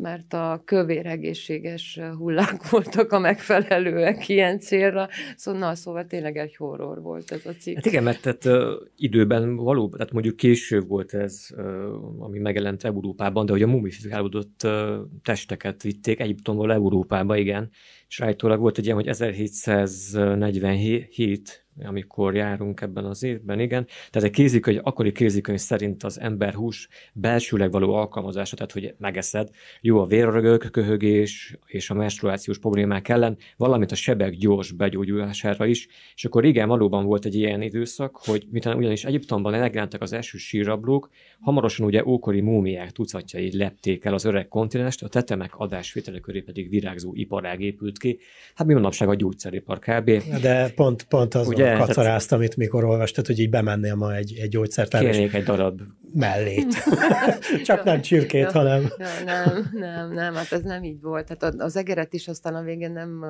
mert 0.00 0.32
a 0.32 0.62
kövér 0.64 1.06
egészséges 1.06 2.00
hullák 2.16 2.68
voltak 2.70 3.12
a 3.12 3.18
megfelelőek 3.18 4.28
ilyen 4.28 4.58
célra, 4.58 5.08
szóval, 5.36 5.60
na, 5.60 5.74
szóval 5.74 6.06
tényleg 6.06 6.36
egy 6.36 6.56
horror 6.56 7.02
volt 7.02 7.32
ez 7.32 7.46
a 7.46 7.52
cikk. 7.58 7.74
Hát 7.74 7.86
igen, 7.86 8.02
mert 8.02 8.22
tehát, 8.22 8.44
ö, 8.44 8.76
időben 8.96 9.56
valóban, 9.56 9.98
tehát 9.98 10.12
mondjuk 10.12 10.36
később 10.36 10.88
volt 10.88 11.14
ez, 11.14 11.46
ö, 11.56 11.94
ami 12.18 12.38
megjelent 12.38 12.84
Európában, 12.84 13.46
de 13.46 13.52
hogy 13.52 13.62
a 13.62 13.66
mumifikálódott 13.66 14.62
ö, 14.62 15.00
testeket 15.22 15.82
vitték 15.82 16.20
Egyiptomból 16.20 16.72
Európába, 16.72 17.36
igen, 17.36 17.70
és 18.08 18.20
állítólag 18.20 18.60
volt 18.60 18.78
egy 18.78 18.84
ilyen, 18.84 18.96
hogy 18.96 19.08
1747, 19.08 21.66
amikor 21.84 22.34
járunk 22.34 22.80
ebben 22.80 23.04
az 23.04 23.22
évben, 23.22 23.60
igen. 23.60 23.86
Tehát 24.10 24.28
egy 24.28 24.34
kézikönyv, 24.34 24.80
akkori 24.82 25.12
kézikönyv 25.12 25.58
szerint 25.58 26.02
az 26.02 26.20
ember 26.20 26.54
hús 26.54 26.88
belsőleg 27.12 27.70
való 27.70 27.94
alkalmazása, 27.94 28.56
tehát 28.56 28.72
hogy 28.72 28.94
megeszed, 28.98 29.48
jó 29.80 29.98
a 29.98 30.06
vérrögök, 30.06 30.70
köhögés 30.70 31.58
és 31.66 31.90
a 31.90 31.94
menstruációs 31.94 32.58
problémák 32.58 33.08
ellen, 33.08 33.36
valamint 33.56 33.92
a 33.92 33.94
sebek 33.94 34.32
gyors 34.32 34.72
begyógyulására 34.72 35.66
is. 35.66 35.88
És 36.14 36.24
akkor 36.24 36.44
igen, 36.44 36.68
valóban 36.68 37.04
volt 37.04 37.24
egy 37.24 37.34
ilyen 37.34 37.62
időszak, 37.62 38.16
hogy 38.16 38.46
miután 38.50 38.76
ugyanis 38.76 39.04
Egyiptomban 39.04 39.58
megjelentek 39.58 40.02
az 40.02 40.12
első 40.12 40.38
sírablók, 40.38 41.10
hamarosan 41.40 41.86
ugye 41.86 42.04
ókori 42.04 42.40
múmiák 42.40 42.92
tucatjai 42.92 43.56
lepték 43.56 44.04
el 44.04 44.14
az 44.14 44.24
öreg 44.24 44.48
kontinenst, 44.48 45.02
a 45.02 45.08
tetemek 45.08 45.56
adásvétele 45.56 46.18
köré 46.18 46.40
pedig 46.40 46.68
virágzó 46.68 47.14
iparág 47.14 47.60
épült 47.60 47.95
ki. 47.98 48.18
Hát 48.54 48.66
mi 48.66 48.74
manapság 48.74 49.08
a 49.08 49.14
gyógyszeripar 49.14 49.78
kb. 49.78 50.10
De 50.40 50.70
pont, 50.74 51.02
pont 51.04 51.34
azon 51.34 51.54
Ugye, 51.54 51.74
Ugye, 51.74 51.84
kacaráztam, 51.84 52.38
amit 52.38 52.56
mikor 52.56 52.84
olvastad, 52.84 53.26
hogy 53.26 53.38
így 53.38 53.50
bemennél 53.50 53.94
ma 53.94 54.14
egy, 54.14 54.38
egy 54.40 54.48
gyógyszertárba, 54.48 55.08
és 55.08 55.14
Kérnék 55.16 55.34
egy 55.34 55.44
darab 55.44 55.80
mellét. 56.14 56.74
Csak 57.64 57.84
nem 57.84 58.00
csirkét, 58.00 58.50
hanem... 58.52 58.92
Nem, 59.24 59.70
nem, 59.72 60.12
nem, 60.12 60.34
hát 60.34 60.52
ez 60.52 60.62
nem 60.62 60.82
így 60.84 61.00
volt. 61.00 61.28
Hát 61.28 61.42
a- 61.42 61.64
az 61.64 61.76
egeret 61.76 62.12
is 62.12 62.28
aztán 62.28 62.54
a 62.54 62.62
végén 62.62 62.92
nem, 62.92 63.24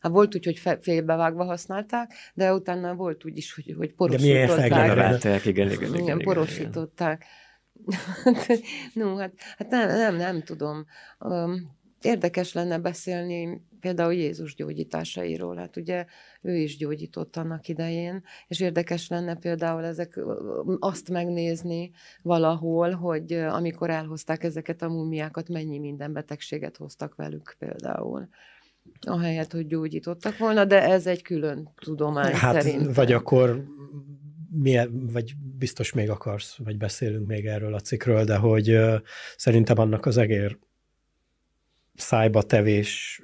hát 0.00 0.12
volt 0.12 0.34
úgy, 0.34 0.44
hogy 0.44 0.78
félbevágva 0.80 1.44
használták, 1.44 2.12
de 2.34 2.52
utána 2.52 2.94
volt 2.94 3.24
úgy 3.24 3.36
is, 3.36 3.54
hogy, 3.54 3.74
hogy 3.76 4.10
De 4.10 4.18
miért 4.20 4.54
porosították. 4.54 5.44
igen, 5.44 5.44
igen, 5.44 5.70
igen, 5.70 5.70
Igen, 5.70 5.94
igen, 5.94 6.02
igen. 6.04 6.18
porosították. 6.18 7.24
no, 8.92 9.16
hát, 9.20 9.32
hát 9.58 9.70
nem, 9.70 9.88
nem, 9.88 10.16
nem 10.16 10.42
tudom. 10.42 10.86
Um, 11.18 11.80
érdekes 12.04 12.52
lenne 12.52 12.78
beszélni 12.78 13.62
például 13.80 14.14
Jézus 14.14 14.54
gyógyításairól. 14.54 15.56
Hát 15.56 15.76
ugye 15.76 16.04
ő 16.42 16.56
is 16.56 16.76
gyógyított 16.76 17.36
annak 17.36 17.68
idején, 17.68 18.22
és 18.48 18.60
érdekes 18.60 19.08
lenne 19.08 19.36
például 19.36 19.84
ezek, 19.84 20.20
azt 20.78 21.10
megnézni 21.10 21.90
valahol, 22.22 22.90
hogy 22.90 23.32
amikor 23.32 23.90
elhozták 23.90 24.44
ezeket 24.44 24.82
a 24.82 24.88
mumiákat, 24.88 25.48
mennyi 25.48 25.78
minden 25.78 26.12
betegséget 26.12 26.76
hoztak 26.76 27.14
velük 27.14 27.56
például 27.58 28.28
ahelyett, 29.00 29.52
hogy 29.52 29.66
gyógyítottak 29.66 30.38
volna, 30.38 30.64
de 30.64 30.82
ez 30.82 31.06
egy 31.06 31.22
külön 31.22 31.72
tudomány 31.80 32.32
hát, 32.32 32.62
szerint. 32.62 32.94
Vagy 32.94 33.12
akkor 33.12 33.64
milyen, 34.50 35.08
vagy 35.12 35.34
biztos 35.58 35.92
még 35.92 36.10
akarsz, 36.10 36.56
vagy 36.64 36.76
beszélünk 36.76 37.26
még 37.26 37.46
erről 37.46 37.74
a 37.74 37.80
cikről, 37.80 38.24
de 38.24 38.36
hogy 38.36 38.70
uh, 38.70 38.94
szerintem 39.36 39.78
annak 39.78 40.06
az 40.06 40.16
egér 40.16 40.58
szájba 41.94 42.42
tevés, 42.42 43.22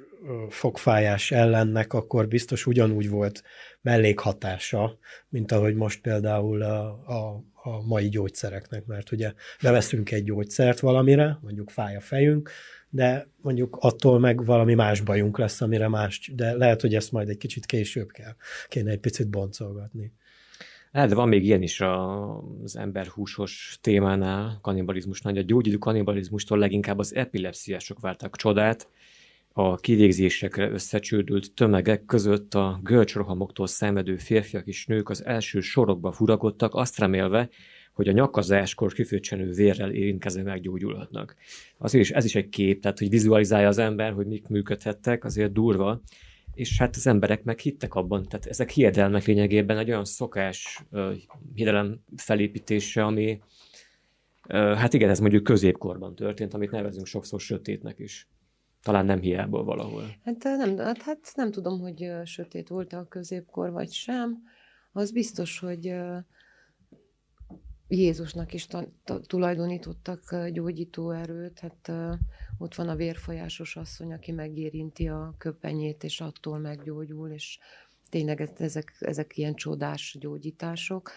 fogfájás 0.49 1.31
ellennek, 1.31 1.93
akkor 1.93 2.27
biztos 2.27 2.65
ugyanúgy 2.65 3.09
volt 3.09 3.43
mellékhatása, 3.81 4.97
mint 5.29 5.51
ahogy 5.51 5.75
most 5.75 6.01
például 6.01 6.61
a, 6.61 6.87
a, 7.07 7.43
a 7.53 7.85
mai 7.85 8.09
gyógyszereknek, 8.09 8.85
mert 8.85 9.11
ugye 9.11 9.33
beveszünk 9.61 10.11
egy 10.11 10.23
gyógyszert 10.23 10.79
valamire, 10.79 11.39
mondjuk 11.41 11.69
fáj 11.69 11.95
a 11.95 12.01
fejünk, 12.01 12.51
de 12.89 13.27
mondjuk 13.41 13.77
attól 13.79 14.19
meg 14.19 14.45
valami 14.45 14.73
más 14.73 15.01
bajunk 15.01 15.37
lesz, 15.37 15.61
amire 15.61 15.87
más, 15.87 16.31
de 16.35 16.53
lehet, 16.53 16.81
hogy 16.81 16.95
ezt 16.95 17.11
majd 17.11 17.29
egy 17.29 17.37
kicsit 17.37 17.65
később 17.65 18.11
kell, 18.11 18.35
kéne 18.67 18.91
egy 18.91 18.99
picit 18.99 19.29
boncolgatni. 19.29 20.13
Hát, 20.91 21.09
de 21.09 21.15
van 21.15 21.27
még 21.27 21.45
ilyen 21.45 21.61
is 21.61 21.81
az 21.81 22.75
emberhúsos 22.75 23.77
témánál, 23.81 24.59
kannibalizmusnál, 24.61 25.33
hogy 25.33 25.41
a 25.41 25.45
gyógyító 25.45 25.77
kannibalizmustól 25.77 26.57
leginkább 26.57 26.99
az 26.99 27.15
epilepsziások 27.15 27.99
vártak 27.99 28.35
csodát, 28.35 28.87
a 29.53 29.75
kivégzésekre 29.75 30.69
összecsődült 30.69 31.53
tömegek 31.53 32.05
között 32.05 32.53
a 32.53 32.79
görcsrohamoktól 32.83 33.67
szenvedő 33.67 34.17
férfiak 34.17 34.67
és 34.67 34.85
nők 34.85 35.09
az 35.09 35.25
első 35.25 35.59
sorokba 35.59 36.11
furakodtak, 36.11 36.75
azt 36.75 36.99
remélve, 36.99 37.49
hogy 37.93 38.07
a 38.07 38.11
nyakazáskor 38.11 38.93
kifőcsenő 38.93 39.51
vérrel 39.51 39.91
érintkezve 39.91 40.43
meggyógyulhatnak. 40.43 41.35
Azért 41.77 42.03
is 42.03 42.11
ez 42.11 42.25
is 42.25 42.35
egy 42.35 42.49
kép, 42.49 42.81
tehát 42.81 42.99
hogy 42.99 43.09
vizualizálja 43.09 43.67
az 43.67 43.77
ember, 43.77 44.13
hogy 44.13 44.27
mik 44.27 44.47
működhettek, 44.47 45.23
azért 45.23 45.51
durva, 45.51 46.01
és 46.59 46.77
hát 46.77 46.95
az 46.95 47.07
emberek 47.07 47.43
meg 47.43 47.59
hittek 47.59 47.95
abban, 47.95 48.23
tehát 48.23 48.45
ezek 48.45 48.69
hiedelmek 48.69 49.25
lényegében 49.25 49.77
egy 49.77 49.89
olyan 49.89 50.05
szokás 50.05 50.83
hiedelem 51.53 51.99
felépítése, 52.15 53.05
ami 53.05 53.41
hát 54.49 54.93
igen, 54.93 55.09
ez 55.09 55.19
mondjuk 55.19 55.43
középkorban 55.43 56.15
történt, 56.15 56.53
amit 56.53 56.71
nevezünk 56.71 57.05
sokszor 57.05 57.39
sötétnek 57.39 57.99
is. 57.99 58.27
Talán 58.81 59.05
nem 59.05 59.19
hiából 59.19 59.63
valahol. 59.63 60.03
Hát 60.23 60.43
nem, 60.43 60.77
hát, 60.77 61.01
hát 61.01 61.31
nem 61.35 61.51
tudom, 61.51 61.79
hogy 61.79 62.11
sötét 62.23 62.67
volt 62.67 62.93
a 62.93 63.07
középkor, 63.07 63.71
vagy 63.71 63.91
sem. 63.91 64.37
Az 64.91 65.11
biztos, 65.11 65.59
hogy 65.59 65.95
Jézusnak 67.87 68.53
is 68.53 68.67
tulajdonítottak 69.27 70.47
gyógyító 70.47 71.11
erőt. 71.11 71.59
Hát 71.59 71.91
ott 72.61 72.75
van 72.75 72.89
a 72.89 72.95
vérfolyásos 72.95 73.75
asszony, 73.75 74.13
aki 74.13 74.31
megérinti 74.31 75.07
a 75.07 75.35
köpenyét, 75.37 76.03
és 76.03 76.21
attól 76.21 76.57
meggyógyul, 76.57 77.29
és 77.29 77.59
tényleg 78.09 78.51
ezek, 78.57 78.95
ezek 78.99 79.37
ilyen 79.37 79.55
csodás 79.55 80.17
gyógyítások. 80.19 81.11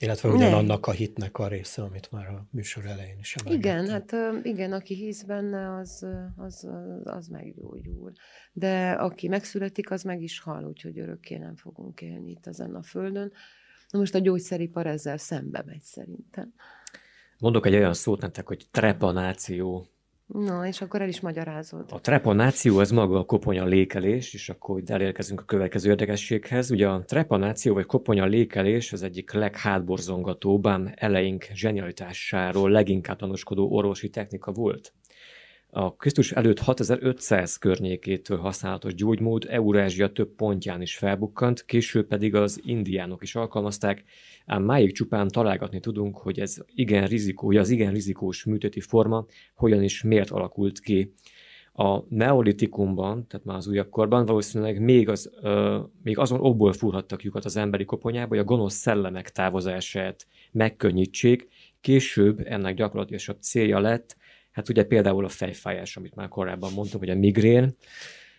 Illetve 0.00 0.28
ugyanannak 0.28 0.86
a 0.86 0.90
hitnek 0.90 1.38
a 1.38 1.48
része, 1.48 1.82
amit 1.82 2.10
már 2.10 2.26
a 2.26 2.46
műsor 2.50 2.86
elején 2.86 3.18
is 3.18 3.36
emlegettem. 3.36 3.84
Igen, 3.84 3.90
hát 3.90 4.44
igen, 4.46 4.72
aki 4.72 4.94
hisz 4.94 5.22
benne, 5.22 5.74
az, 5.74 6.06
az, 6.36 6.68
az 7.04 7.26
meggyógyul. 7.26 8.12
De 8.52 8.90
aki 8.90 9.28
megszületik, 9.28 9.90
az 9.90 10.02
meg 10.02 10.22
is 10.22 10.40
hal, 10.40 10.64
úgyhogy 10.64 10.98
örökké 10.98 11.36
nem 11.36 11.56
fogunk 11.56 12.00
élni 12.00 12.30
itt 12.30 12.46
ezen 12.46 12.74
a 12.74 12.82
földön. 12.82 13.32
Na 13.90 13.98
most 13.98 14.14
a 14.14 14.18
gyógyszeripar 14.18 14.86
ezzel 14.86 15.16
szembe 15.16 15.62
megy 15.66 15.82
szerintem. 15.82 16.54
Mondok 17.40 17.66
egy 17.66 17.74
olyan 17.74 17.94
szót 17.94 18.20
nektek, 18.20 18.46
hogy 18.46 18.66
trepanáció. 18.70 19.86
Na, 20.26 20.66
és 20.66 20.80
akkor 20.80 21.02
el 21.02 21.08
is 21.08 21.20
magyarázod. 21.20 21.84
A 21.90 22.00
trepanáció 22.00 22.78
az 22.78 22.90
maga 22.90 23.18
a 23.18 23.24
koponya 23.24 23.64
lékelés, 23.64 24.34
és 24.34 24.48
akkor 24.48 24.78
itt 24.78 24.90
elérkezünk 24.90 25.40
a 25.40 25.44
következő 25.44 25.90
érdekességhez. 25.90 26.70
Ugye 26.70 26.88
a 26.88 27.04
trepanáció 27.04 27.74
vagy 27.74 27.86
koponya 27.86 28.24
lékelés 28.24 28.92
az 28.92 29.02
egyik 29.02 29.32
leghátborzongatóbb, 29.32 30.66
ám 30.66 30.92
eleink 30.94 31.46
zsenialitásáról 31.52 32.70
leginkább 32.70 33.18
tanúskodó 33.18 33.70
orvosi 33.70 34.10
technika 34.10 34.52
volt. 34.52 34.92
A 35.72 35.94
Krisztus 35.96 36.32
előtt 36.32 36.58
6500 36.58 37.56
környékétől 37.56 38.38
használatos 38.38 38.94
gyógymód 38.94 39.46
Eurázsia 39.48 40.12
több 40.12 40.34
pontján 40.34 40.82
is 40.82 40.96
felbukkant, 40.96 41.64
később 41.64 42.06
pedig 42.06 42.34
az 42.34 42.60
indiánok 42.64 43.22
is 43.22 43.34
alkalmazták, 43.34 44.04
ám 44.46 44.62
máig 44.62 44.92
csupán 44.92 45.28
találgatni 45.28 45.80
tudunk, 45.80 46.16
hogy 46.16 46.40
ez 46.40 46.56
igen 46.74 47.06
rizikó, 47.06 47.46
hogy 47.46 47.56
az 47.56 47.70
igen 47.70 47.92
rizikós 47.92 48.44
műtéti 48.44 48.80
forma 48.80 49.26
hogyan 49.54 49.82
is 49.82 50.02
miért 50.02 50.30
alakult 50.30 50.80
ki. 50.80 51.14
A 51.72 52.04
neolitikumban, 52.08 53.26
tehát 53.26 53.46
már 53.46 53.56
az 53.56 53.68
újabb 53.68 53.88
korban 53.88 54.26
valószínűleg 54.26 54.80
még, 54.80 55.08
az, 55.08 55.30
ö, 55.42 55.78
még 56.02 56.18
azon 56.18 56.40
okból 56.40 56.72
fúrhattak 56.72 57.22
lyukat 57.22 57.44
az 57.44 57.56
emberi 57.56 57.84
koponyába, 57.84 58.28
hogy 58.28 58.38
a 58.38 58.44
gonosz 58.44 58.74
szellemek 58.74 59.30
távozását 59.30 60.26
megkönnyítsék, 60.52 61.48
később 61.80 62.40
ennek 62.44 62.74
gyakorlatilag 62.74 63.36
célja 63.40 63.80
lett, 63.80 64.16
Hát 64.50 64.68
ugye 64.68 64.84
például 64.84 65.24
a 65.24 65.28
fejfájás, 65.28 65.96
amit 65.96 66.14
már 66.14 66.28
korábban 66.28 66.72
mondtam, 66.72 66.98
hogy 66.98 67.10
a 67.10 67.14
migrén, 67.14 67.76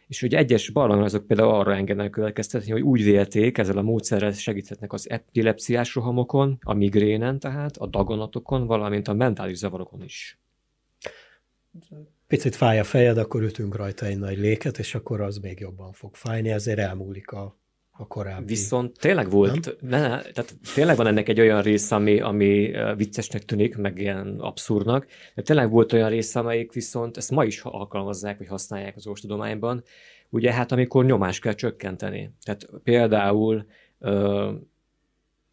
és 0.08 0.19
hogy 0.19 0.34
egyes 0.34 0.69
barlangrajzok 0.69 1.28
például 1.28 1.54
arra 1.54 1.76
engednek 1.76 2.10
következtetni, 2.10 2.71
hogy 2.71 2.82
úgy 2.82 3.04
vélték, 3.04 3.58
ezzel 3.58 3.78
a 3.78 3.82
módszerrel 3.82 4.32
segíthetnek 4.32 4.93
az 4.93 5.10
epilepsziás 5.10 5.95
rohamokon, 5.95 6.58
a 6.62 6.74
migrénen 6.74 7.39
tehát, 7.39 7.78
a 7.78 7.88
daganatokon, 7.88 8.65
valamint 8.65 9.08
a 9.08 9.13
mentális 9.13 9.58
zavarokon 9.58 10.04
is. 10.04 10.39
Picit 12.28 12.56
fáj 12.56 12.80
a 12.80 12.84
fejed, 12.84 13.17
akkor 13.17 13.43
ütünk 13.43 13.76
rajta 13.76 14.06
egy 14.06 14.17
nagy 14.17 14.38
léket, 14.38 14.78
és 14.78 14.95
akkor 14.95 15.21
az 15.21 15.38
még 15.38 15.60
jobban 15.60 15.91
fog 15.91 16.15
fájni, 16.15 16.50
ezért 16.50 16.80
elmúlik 16.80 17.32
a 17.32 17.61
a 17.91 18.08
korábbi. 18.08 18.45
Viszont 18.45 18.99
tényleg 18.99 19.30
volt, 19.30 19.75
ne, 19.82 19.99
ne, 19.99 20.08
tehát 20.08 20.56
tényleg 20.73 20.95
van 20.95 21.08
ennek 21.08 21.30
egy 21.30 21.39
olyan 21.39 21.62
része, 21.62 21.95
ami, 21.95 22.19
ami 22.19 22.71
viccesnek 22.95 23.45
tűnik, 23.45 23.77
meg 23.77 23.99
ilyen 23.99 24.39
abszurdnak, 24.39 25.08
de 25.36 25.41
tényleg 25.41 25.69
volt 25.69 25.93
olyan 25.93 26.10
része, 26.10 26.39
amelyik 26.39 26.73
viszont 26.73 27.17
ezt 27.17 27.32
ma 27.32 27.43
is 27.43 27.62
alkalmazzák, 27.63 28.38
vagy 28.38 28.47
használják 28.47 28.95
az 28.95 29.06
orvostudományban, 29.06 29.84
ugye 30.30 30.54
hát 30.54 30.71
amikor 30.71 31.06
nyomást 31.06 31.41
kell 31.41 31.54
csökkenteni. 31.54 32.34
Tehát 32.43 32.69
például 32.84 33.65
ö, 33.99 34.51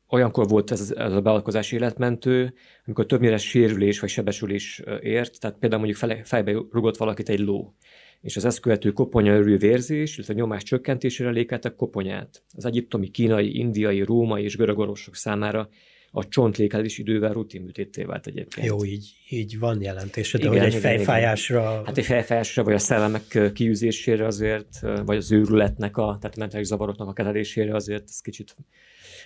olyankor 0.09 0.49
volt 0.49 0.71
ez, 0.71 0.95
ez 0.97 1.13
a 1.13 1.21
beavatkozás 1.21 1.73
életmentő, 1.73 2.55
amikor 2.87 3.07
többnyire 3.07 3.37
sérülés 3.37 4.01
vagy 4.01 4.11
sebesülés 4.11 4.83
ért, 5.01 5.41
tehát 5.41 5.59
például 5.59 5.81
mondjuk 5.83 6.01
fele, 6.01 6.25
fejbe 6.25 6.53
rugott 6.53 6.97
valakit 6.97 7.29
egy 7.29 7.41
ló 7.41 7.75
és 8.21 8.37
az 8.37 8.45
ezt 8.45 8.61
követő 8.61 8.91
koponya 8.91 9.41
vérzés, 9.43 10.15
illetve 10.15 10.35
a 10.35 10.37
nyomás 10.37 10.63
csökkentésére 10.63 11.31
lékeltek 11.31 11.75
koponyát. 11.75 12.43
Az 12.53 12.65
egyiptomi, 12.65 13.09
kínai, 13.09 13.59
indiai, 13.59 14.03
római 14.03 14.43
és 14.43 14.57
görög 14.57 14.79
orvosok 14.79 15.17
számára 15.17 15.69
a 16.11 16.29
csontlékelés 16.29 16.99
idővel 16.99 17.33
rutinműtétté 17.33 18.03
vált 18.03 18.27
egyébként. 18.27 18.67
Jó, 18.67 18.85
így, 18.85 19.13
így 19.29 19.59
van 19.59 19.83
jelentése, 19.83 20.39
de 20.39 20.45
igen, 20.45 20.57
hogy 20.57 20.67
egy 20.67 20.75
igen, 20.75 20.81
fejfájásra... 20.81 21.71
Igen. 21.71 21.85
Hát 21.85 21.99
egy 21.99 22.05
fejfájásra, 22.05 22.65
vagy 22.65 22.75
a 22.75 22.79
szellemek 22.79 23.53
kiűzésére 23.53 24.27
azért, 24.27 24.81
vagy 25.05 25.17
az 25.17 25.33
őrületnek, 25.33 25.97
a, 25.97 26.17
tehát 26.21 26.37
mentális 26.37 26.67
zavaroknak 26.67 27.09
a 27.09 27.13
kezelésére 27.13 27.75
azért 27.75 28.05
ez 28.09 28.21
kicsit... 28.21 28.57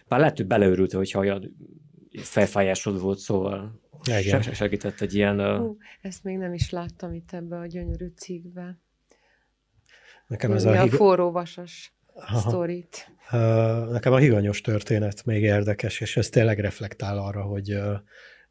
Bár 0.09 0.19
lehet, 0.19 0.37
hogy 0.37 0.47
beleőrült, 0.47 0.93
hogyha 0.93 1.19
olyan 1.19 1.57
fejfájásod 2.13 3.01
volt, 3.01 3.19
szóval 3.19 3.81
igen. 4.07 4.43
segített 4.43 5.01
egy 5.01 5.15
ilyen... 5.15 5.59
Hú, 5.59 5.77
ezt 6.01 6.25
még 6.25 6.37
nem 6.37 6.55
is 6.55 6.71
láttam 6.71 7.13
itt 7.13 7.33
ebbe 7.33 7.57
a 7.57 7.67
gyönyörű 7.67 8.13
cikkbe. 8.17 8.79
Nekem 10.27 10.53
ez 10.53 10.65
a, 10.65 10.83
a 10.83 10.89
forró 10.89 11.31
vasas 11.31 11.95
sztorit. 12.35 13.11
Nekem 13.91 14.13
a 14.13 14.17
higanyos 14.17 14.61
történet 14.61 15.25
még 15.25 15.43
érdekes, 15.43 16.01
és 16.01 16.17
ez 16.17 16.29
tényleg 16.29 16.59
reflektál 16.59 17.19
arra, 17.19 17.43
hogy, 17.43 17.79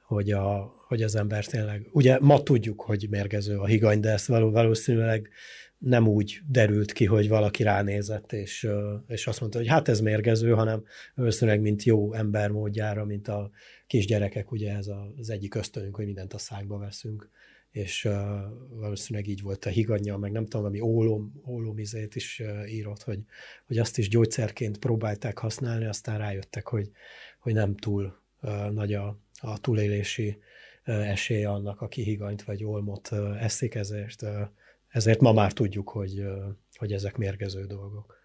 hogy, 0.07 0.31
a, 0.31 0.73
hogy 0.87 1.01
az 1.01 1.15
ember 1.15 1.45
tényleg, 1.45 1.87
ugye 1.91 2.17
ma 2.19 2.43
tudjuk, 2.43 2.81
hogy 2.81 3.07
mérgező 3.09 3.57
a 3.57 3.65
higany, 3.65 3.99
de 3.99 4.09
ezt 4.11 4.27
valószínűleg 4.27 5.29
nem 5.77 6.07
úgy 6.07 6.39
derült 6.47 6.91
ki, 6.91 7.05
hogy 7.05 7.29
valaki 7.29 7.63
ránézett, 7.63 8.33
és, 8.33 8.67
és 9.07 9.27
azt 9.27 9.39
mondta, 9.39 9.57
hogy 9.57 9.67
hát 9.67 9.87
ez 9.87 9.99
mérgező, 9.99 10.51
hanem 10.51 10.83
valószínűleg 11.15 11.61
mint 11.61 11.83
jó 11.83 12.13
ember 12.13 12.49
módjára, 12.49 13.05
mint 13.05 13.27
a 13.27 13.49
kisgyerekek, 13.91 14.51
ugye 14.51 14.75
ez 14.75 14.89
az 15.17 15.29
egyik 15.29 15.55
ösztönünk, 15.55 15.95
hogy 15.95 16.05
mindent 16.05 16.33
a 16.33 16.37
szákba 16.37 16.77
veszünk, 16.77 17.29
és 17.71 18.05
uh, 18.05 18.13
valószínűleg 18.69 19.27
így 19.27 19.41
volt 19.41 19.65
a 19.65 19.69
higanya, 19.69 20.17
meg 20.17 20.31
nem 20.31 20.45
tudom, 20.45 20.65
ami 20.65 20.79
ólom, 20.79 21.41
ólomizét 21.47 22.15
is 22.15 22.39
uh, 22.39 22.73
írott, 22.73 23.03
hogy, 23.03 23.19
hogy 23.65 23.77
azt 23.77 23.97
is 23.97 24.09
gyógyszerként 24.09 24.77
próbálták 24.77 25.37
használni, 25.37 25.85
aztán 25.85 26.17
rájöttek, 26.17 26.67
hogy, 26.67 26.91
hogy 27.39 27.53
nem 27.53 27.75
túl 27.75 28.21
uh, 28.41 28.69
nagy 28.69 28.93
a, 28.93 29.17
a 29.39 29.59
túlélési 29.59 30.37
esélye 30.83 31.49
annak, 31.49 31.81
aki 31.81 32.03
higanyt 32.03 32.43
vagy 32.43 32.63
olmot 32.63 33.11
eszik, 33.39 33.75
ezért, 33.75 34.25
ezért 34.87 35.19
ma 35.19 35.33
már 35.33 35.53
tudjuk, 35.53 35.89
hogy, 35.89 36.23
hogy 36.75 36.93
ezek 36.93 37.17
mérgező 37.17 37.65
dolgok. 37.65 38.20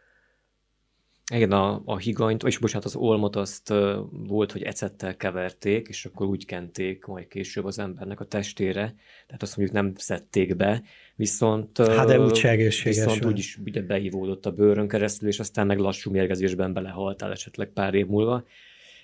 Igen, 1.32 1.52
a, 1.52 1.82
a 1.84 1.96
higanyt, 1.96 2.42
és 2.42 2.58
bocsánat, 2.58 2.84
az 2.84 2.96
olmot 2.96 3.36
azt 3.36 3.70
uh, 3.70 3.96
volt, 4.10 4.52
hogy 4.52 4.62
ecettel 4.62 5.16
keverték, 5.16 5.88
és 5.88 6.04
akkor 6.04 6.26
úgy 6.26 6.46
kenték 6.46 7.04
majd 7.04 7.28
később 7.28 7.64
az 7.64 7.78
embernek 7.78 8.20
a 8.20 8.24
testére, 8.24 8.94
tehát 9.26 9.42
azt 9.42 9.56
mondjuk 9.56 9.78
nem 9.78 9.92
szedték 9.96 10.56
be, 10.56 10.82
viszont... 11.16 11.78
Hát 11.78 12.06
de 12.06 12.20
úgy 12.20 12.40
egészséges. 12.42 12.98
Viszont 12.98 13.24
úgy 13.24 13.38
is 13.38 13.58
ugye 13.64 13.82
beivódott 13.82 14.46
a 14.46 14.50
bőrön 14.52 14.88
keresztül, 14.88 15.28
és 15.28 15.38
aztán 15.38 15.66
meg 15.66 15.78
lassú 15.78 16.10
mérgezésben 16.10 16.72
belehaltál 16.72 17.32
esetleg 17.32 17.68
pár 17.68 17.94
év 17.94 18.06
múlva. 18.06 18.44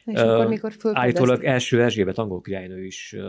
És 0.05 0.21
uh, 0.21 0.31
akkor 0.31 0.47
mikor 0.47 0.73
Állítólag 0.93 1.45
első 1.45 1.83
Erzsébet 1.83 2.19
angol 2.19 2.41
királynő 2.41 2.85
is 2.85 3.15
uh, 3.17 3.25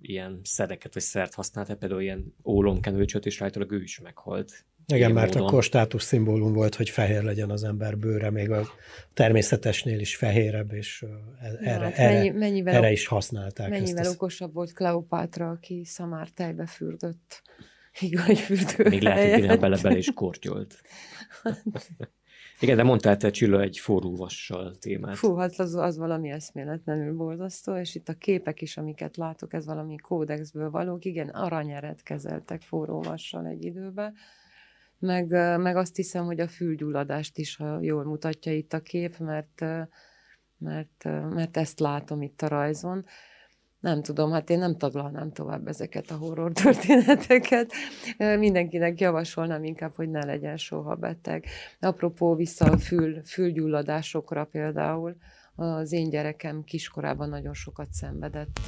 ilyen 0.00 0.40
szereket 0.42 0.94
vagy 0.94 1.02
szert 1.02 1.34
használt, 1.34 1.74
például 1.74 2.00
ilyen 2.00 2.34
ólomkenőcsöt, 2.44 3.26
és 3.26 3.42
állítólag 3.42 3.72
ő 3.72 3.82
is 3.82 4.00
meghalt. 4.00 4.64
Igen, 4.96 5.12
mert 5.12 5.34
módon. 5.34 5.48
akkor 5.48 5.62
státusz 5.62 6.04
szimbólum 6.04 6.52
volt, 6.52 6.74
hogy 6.74 6.90
fehér 6.90 7.22
legyen 7.22 7.50
az 7.50 7.64
ember 7.64 7.98
bőre, 7.98 8.30
még 8.30 8.50
a 8.50 8.66
természetesnél 9.14 10.00
is 10.00 10.16
fehérebb, 10.16 10.72
és 10.72 11.04
erre, 11.60 11.86
ja, 11.86 11.92
erre, 11.92 12.14
mennyi, 12.14 12.28
mennyivel 12.28 12.74
erre 12.74 12.90
is 12.90 13.06
használták. 13.06 13.68
Mennyivel 13.68 14.04
ezt 14.04 14.14
okosabb 14.14 14.52
volt 14.52 14.72
Kleopátra, 14.72 15.50
aki 15.50 15.84
szamár 15.84 16.28
tejbe 16.28 16.66
fürdött 16.66 17.42
higanyfürdő 17.92 18.88
Még 18.88 19.02
lehet, 19.02 19.46
hogy 19.46 19.58
bele-bele 19.58 19.96
is 19.96 20.12
kortyolt. 20.14 20.80
Igen, 22.60 22.76
de 22.76 22.82
mondtál 22.82 23.16
te 23.16 23.30
Csilla 23.30 23.60
egy 23.60 23.78
forró 23.78 24.16
vassal 24.16 24.76
témát. 24.78 25.16
Fú, 25.16 25.34
hát 25.34 25.58
az, 25.58 25.74
az 25.74 25.98
valami 25.98 26.30
eszméletlenül 26.30 27.16
borzasztó, 27.16 27.76
és 27.76 27.94
itt 27.94 28.08
a 28.08 28.14
képek 28.14 28.62
is, 28.62 28.76
amiket 28.76 29.16
látok, 29.16 29.52
ez 29.52 29.66
valami 29.66 29.96
kódexből 29.96 30.70
valók, 30.70 31.04
igen, 31.04 31.28
aranyeret 31.28 32.02
kezeltek 32.02 32.62
forró 32.62 33.02
vassal 33.02 33.46
egy 33.46 33.64
időben, 33.64 34.14
meg, 35.00 35.30
meg 35.60 35.76
azt 35.76 35.96
hiszem, 35.96 36.24
hogy 36.24 36.40
a 36.40 36.48
fülgyulladást 36.48 37.38
is, 37.38 37.56
ha 37.56 37.78
jól 37.80 38.04
mutatja 38.04 38.52
itt 38.52 38.72
a 38.72 38.80
kép, 38.80 39.18
mert, 39.18 39.60
mert, 40.58 41.04
mert 41.30 41.56
ezt 41.56 41.80
látom 41.80 42.22
itt 42.22 42.42
a 42.42 42.48
rajzon. 42.48 43.04
Nem 43.80 44.02
tudom, 44.02 44.30
hát 44.30 44.50
én 44.50 44.58
nem 44.58 44.76
taglalnám 44.76 45.32
tovább 45.32 45.66
ezeket 45.66 46.10
a 46.10 46.16
horror 46.16 46.52
történeteket. 46.52 47.72
Mindenkinek 48.38 49.00
javasolnám 49.00 49.64
inkább, 49.64 49.92
hogy 49.94 50.10
ne 50.10 50.24
legyen 50.24 50.56
soha 50.56 50.94
beteg. 50.94 51.44
Apropó 51.80 52.34
vissza 52.34 52.64
a 52.64 52.78
fül, 52.78 53.24
fülgyulladásokra 53.24 54.44
például, 54.44 55.16
az 55.54 55.92
én 55.92 56.10
gyerekem 56.10 56.64
kiskorában 56.64 57.28
nagyon 57.28 57.54
sokat 57.54 57.92
szenvedett 57.92 58.60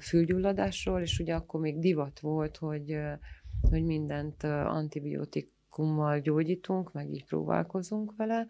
fülgyulladásról, 0.00 1.00
és 1.00 1.18
ugye 1.18 1.34
akkor 1.34 1.60
még 1.60 1.78
divat 1.78 2.20
volt, 2.20 2.56
hogy 2.56 2.98
hogy 3.70 3.84
mindent 3.84 4.42
antibiotikummal 4.44 6.20
gyógyítunk, 6.20 6.92
meg 6.92 7.10
így 7.10 7.24
próbálkozunk 7.24 8.16
vele, 8.16 8.46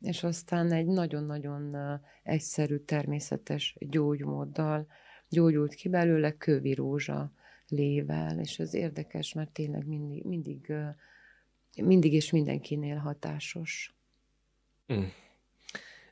és 0.00 0.24
aztán 0.24 0.72
egy 0.72 0.86
nagyon-nagyon 0.86 1.76
egyszerű, 2.22 2.76
természetes 2.76 3.76
gyógymóddal 3.78 4.86
gyógyult 5.28 5.74
ki 5.74 5.88
belőle 5.88 6.36
kövi 6.36 6.74
rózsa 6.74 7.32
lével, 7.68 8.38
és 8.38 8.58
ez 8.58 8.74
érdekes, 8.74 9.32
mert 9.32 9.50
tényleg 9.50 9.86
mindig, 9.86 10.24
mindig, 10.24 10.72
mindig 11.82 12.12
és 12.12 12.30
mindenkinél 12.30 12.96
hatásos. 12.96 13.94
Mm. 14.92 15.02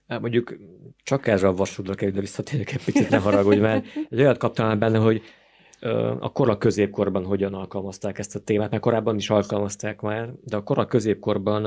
Mondjuk 0.07 0.57
csak 1.03 1.27
erre 1.27 1.49
a 1.49 1.55
vasúdra 1.55 1.95
kell, 1.95 2.11
de 2.11 2.21
visszatérek 2.21 2.73
egy 2.73 2.85
picit, 2.85 3.09
ne 3.09 3.19
haragudj, 3.19 3.59
mert 3.59 3.87
egy 4.11 4.21
olyat 4.21 4.39
kaptam 4.39 4.79
benne, 4.79 4.99
hogy 4.99 5.23
a 6.19 6.33
kora 6.33 6.59
középkorban 6.59 7.25
hogyan 7.25 7.55
alkalmazták 7.55 8.19
ezt 8.19 8.37
a 8.37 8.41
témát, 8.41 8.71
mert 8.71 8.83
korábban 8.83 9.17
is 9.17 9.31
alkalmazták 9.31 10.01
már, 10.01 10.33
de 10.45 10.57
a 10.57 10.63
kora 10.63 10.87
középkorban 10.87 11.65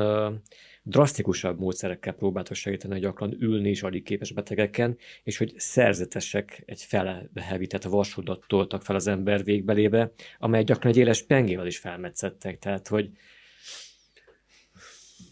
drasztikusabb 0.84 1.60
módszerekkel 1.60 2.14
próbáltak 2.14 2.56
segíteni, 2.56 2.94
hogy 2.94 3.02
gyakran 3.02 3.36
ülni 3.40 3.70
is 3.70 3.84
alig 3.84 4.04
képes 4.04 4.32
betegeken, 4.32 4.98
és 5.24 5.38
hogy 5.38 5.54
szerzetesek 5.58 6.64
egy 6.66 6.82
fele 6.82 7.30
hevített 7.36 7.84
vasudat 7.84 8.44
toltak 8.48 8.82
fel 8.82 8.96
az 8.96 9.08
ember 9.08 9.44
végbelébe, 9.44 10.12
amely 10.40 10.64
gyakran 10.64 10.92
egy 10.92 10.98
éles 10.98 11.24
pengével 11.24 11.68
is 11.68 11.78
felmetszettek, 11.78 12.60
tehát 12.60 12.88
hogy 12.88 13.10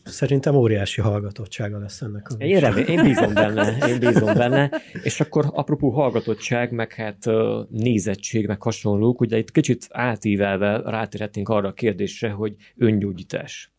Szerintem 0.03 0.55
óriási 0.55 1.01
hallgatottsága 1.01 1.79
lesz 1.79 2.01
ennek. 2.01 2.27
A 2.29 2.43
én, 2.43 2.59
remé, 2.59 2.81
én 2.87 3.03
bízom 3.03 3.33
benne, 3.33 3.87
én 3.87 3.99
bízom 3.99 4.33
benne. 4.33 4.71
És 5.03 5.19
akkor 5.19 5.45
apropó 5.53 5.89
hallgatottság, 5.89 6.71
meg 6.71 6.93
hát 6.93 7.25
nézettség, 7.69 8.47
meg 8.47 8.61
hasonlók, 8.61 9.21
ugye 9.21 9.37
itt 9.37 9.51
kicsit 9.51 9.87
átívelve 9.89 10.81
rátérhetnénk 10.85 11.49
arra 11.49 11.67
a 11.67 11.73
kérdésre, 11.73 12.29
hogy 12.29 12.55
öngyógyítás. 12.75 13.71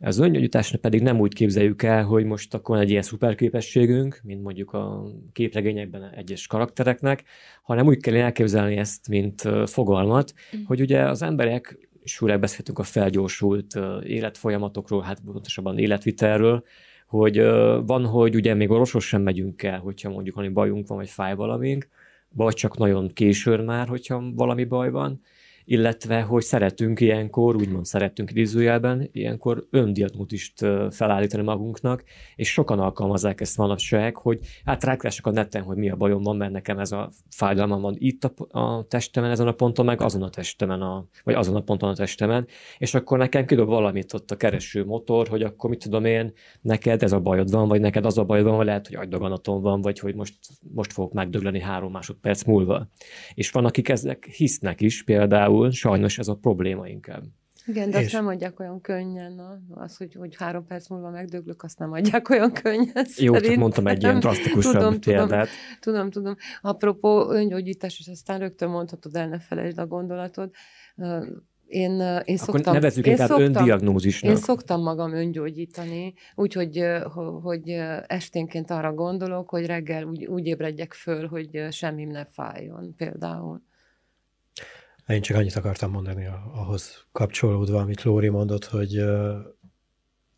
Az 0.00 0.18
öngyógyításnak 0.18 0.80
pedig 0.80 1.02
nem 1.02 1.20
úgy 1.20 1.34
képzeljük 1.34 1.82
el, 1.82 2.04
hogy 2.04 2.24
most 2.24 2.54
akkor 2.54 2.74
van 2.74 2.84
egy 2.84 2.90
ilyen 2.90 3.02
szuperképességünk, 3.02 4.20
mint 4.22 4.42
mondjuk 4.42 4.72
a 4.72 5.04
képregényekben 5.32 6.10
egyes 6.16 6.46
karaktereknek, 6.46 7.24
hanem 7.62 7.86
úgy 7.86 8.00
kell 8.00 8.14
elképzelni 8.14 8.76
ezt, 8.76 9.08
mint 9.08 9.48
fogalmat, 9.64 10.32
mm. 10.56 10.60
hogy 10.64 10.80
ugye 10.80 11.08
az 11.08 11.22
emberek 11.22 11.87
és 12.08 12.16
főleg 12.16 12.40
beszéltünk 12.40 12.78
a 12.78 12.82
felgyorsult 12.82 13.78
életfolyamatokról, 14.02 15.02
hát 15.02 15.20
pontosabban 15.24 15.78
életvitelről, 15.78 16.64
hogy 17.06 17.38
van, 17.86 18.06
hogy 18.06 18.34
ugye 18.34 18.54
még 18.54 18.70
orvoshoz 18.70 19.02
sem 19.02 19.22
megyünk 19.22 19.62
el, 19.62 19.78
hogyha 19.78 20.10
mondjuk 20.10 20.34
valami 20.34 20.52
bajunk 20.52 20.86
van, 20.86 20.98
vagy 20.98 21.08
fáj 21.08 21.34
valamink, 21.34 21.88
vagy 22.28 22.54
csak 22.54 22.78
nagyon 22.78 23.08
későn 23.08 23.64
már, 23.64 23.88
hogyha 23.88 24.22
valami 24.34 24.64
baj 24.64 24.90
van, 24.90 25.20
illetve 25.70 26.20
hogy 26.20 26.42
szeretünk 26.42 27.00
ilyenkor, 27.00 27.56
úgymond 27.56 27.84
szeretünk 27.84 28.30
idézőjelben, 28.30 29.08
ilyenkor 29.12 29.66
öndiagnótist 29.70 30.66
felállítani 30.90 31.42
magunknak, 31.42 32.04
és 32.36 32.52
sokan 32.52 32.78
alkalmazzák 32.78 33.40
ezt 33.40 33.56
manapság, 33.56 34.16
hogy 34.16 34.38
hát 34.64 34.84
rákeresek 34.84 35.26
a 35.26 35.30
neten, 35.30 35.62
hogy 35.62 35.76
mi 35.76 35.90
a 35.90 35.96
bajom 35.96 36.22
van, 36.22 36.36
mert 36.36 36.52
nekem 36.52 36.78
ez 36.78 36.92
a 36.92 37.10
fájdalmam 37.30 37.80
van 37.80 37.94
itt 37.98 38.24
a, 38.24 38.58
a 38.58 38.86
testemen, 38.86 39.30
ezen 39.30 39.46
a 39.46 39.52
ponton, 39.52 39.84
meg 39.84 40.00
azon 40.00 40.22
a 40.22 40.28
testemen, 40.28 40.82
a, 40.82 41.06
vagy 41.24 41.34
azon 41.34 41.56
a 41.56 41.60
ponton 41.60 41.88
a 41.88 41.94
testemen, 41.94 42.46
és 42.78 42.94
akkor 42.94 43.18
nekem 43.18 43.46
kidob 43.46 43.68
valamit 43.68 44.12
ott 44.12 44.30
a 44.30 44.36
kereső 44.36 44.84
motor, 44.84 45.28
hogy 45.28 45.42
akkor 45.42 45.70
mit 45.70 45.82
tudom 45.82 46.04
én, 46.04 46.32
neked 46.60 47.02
ez 47.02 47.12
a 47.12 47.20
bajod 47.20 47.50
van, 47.50 47.68
vagy 47.68 47.80
neked 47.80 48.04
az 48.04 48.18
a 48.18 48.24
bajod 48.24 48.44
van, 48.44 48.56
vagy 48.56 48.66
lehet, 48.66 48.86
hogy 48.86 48.96
agydaganatom 48.96 49.62
van, 49.62 49.80
vagy 49.80 49.98
hogy 49.98 50.14
most, 50.14 50.34
most 50.74 50.92
fogok 50.92 51.12
megdögleni 51.12 51.60
három 51.60 51.92
másodperc 51.92 52.44
múlva. 52.44 52.88
És 53.34 53.50
van, 53.50 53.64
akik 53.64 53.88
ezek 53.88 54.24
hisznek 54.24 54.80
is, 54.80 55.04
például 55.04 55.57
például 55.58 55.70
sajnos 55.70 56.18
ez 56.18 56.28
a 56.28 56.34
probléma 56.34 56.88
inkább. 56.88 57.22
Igen, 57.66 57.90
de 57.90 57.98
és... 57.98 58.04
azt 58.04 58.14
nem 58.14 58.26
adják 58.26 58.60
olyan 58.60 58.80
könnyen, 58.80 59.32
na? 59.32 59.58
az, 59.70 59.96
hogy, 59.96 60.14
hogy 60.14 60.36
három 60.36 60.66
perc 60.66 60.88
múlva 60.88 61.10
megdöglök, 61.10 61.62
azt 61.62 61.78
nem 61.78 61.92
adják 61.92 62.28
olyan 62.28 62.52
könnyen. 62.52 63.06
Jó, 63.16 63.38
csak 63.38 63.56
mondtam 63.56 63.86
egy 63.86 64.02
ilyen 64.02 64.20
drasztikusabb 64.20 64.72
tudom, 64.72 65.00
példát. 65.00 65.48
Tudom, 65.80 66.10
tudom, 66.10 66.10
tudom. 66.10 66.34
Apropó 66.60 67.30
öngyógyítás, 67.30 67.98
és 67.98 68.08
aztán 68.08 68.38
rögtön 68.38 68.68
mondhatod 68.68 69.16
el, 69.16 69.28
ne 69.28 69.38
felejtsd 69.38 69.78
a 69.78 69.86
gondolatod. 69.86 70.50
Én, 71.66 71.90
én 71.90 72.00
Akkor 72.00 72.36
szoktam, 72.36 72.72
nevezzük 72.72 73.06
én 73.06 73.12
inkább 73.12 73.28
szoktam, 73.28 73.46
öndiagnózisnak. 73.46 74.30
Én 74.30 74.36
szoktam 74.36 74.82
magam 74.82 75.12
öngyógyítani, 75.12 76.14
úgyhogy 76.34 76.84
hogy 77.42 77.68
esténként 78.06 78.70
arra 78.70 78.92
gondolok, 78.92 79.48
hogy 79.48 79.66
reggel 79.66 80.04
úgy, 80.04 80.26
úgy 80.26 80.46
ébredjek 80.46 80.92
föl, 80.92 81.26
hogy 81.26 81.66
semmim 81.70 82.08
ne 82.08 82.24
fájjon 82.24 82.94
például. 82.96 83.62
Én 85.08 85.20
csak 85.20 85.36
annyit 85.36 85.56
akartam 85.56 85.90
mondani 85.90 86.28
ahhoz 86.54 87.06
kapcsolódva, 87.12 87.80
amit 87.80 88.02
Lóri 88.02 88.28
mondott, 88.28 88.64
hogy 88.64 89.02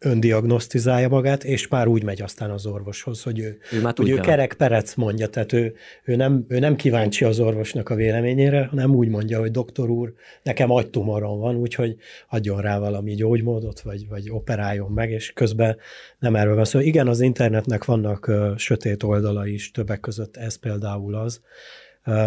öndiagnosztizálja 0.03 1.09
magát, 1.09 1.45
és 1.45 1.69
már 1.69 1.87
úgy 1.87 2.03
megy 2.03 2.23
aztán 2.23 2.51
az 2.51 2.67
orvoshoz, 2.67 3.23
hogy 3.23 3.39
ő, 3.39 3.59
ő, 3.73 3.81
már 3.81 3.93
hogy 3.97 4.11
ő 4.11 4.17
kerek 4.17 4.55
perec 4.55 4.95
mondja, 4.95 5.29
tehát 5.29 5.53
ő, 5.53 5.75
ő, 6.05 6.17
nem, 6.17 6.45
ő 6.49 6.59
nem 6.59 6.77
kíváncsi 6.77 7.25
az 7.25 7.41
orvosnak 7.41 7.89
a 7.89 7.95
véleményére, 7.95 8.65
hanem 8.65 8.95
úgy 8.95 9.09
mondja, 9.09 9.39
hogy 9.39 9.51
doktor 9.51 9.91
úr, 9.91 10.13
nekem 10.43 10.71
agytumorom 10.71 11.39
van, 11.39 11.57
úgyhogy 11.57 11.97
adjon 12.29 12.61
rá 12.61 12.79
valami 12.79 13.15
gyógymódot, 13.15 13.81
vagy, 13.81 14.09
vagy 14.09 14.31
operáljon 14.31 14.91
meg, 14.91 15.11
és 15.11 15.33
közben 15.33 15.77
nem 16.19 16.37
erről 16.37 16.55
van 16.55 16.65
szó. 16.65 16.71
Szóval 16.71 16.87
igen, 16.87 17.09
az 17.09 17.21
internetnek 17.21 17.85
vannak 17.85 18.29
uh, 18.29 18.57
sötét 18.57 19.03
oldala 19.03 19.47
is, 19.47 19.71
többek 19.71 20.01
között 20.01 20.37
ez 20.37 20.57
például 20.57 21.15
az, 21.15 21.41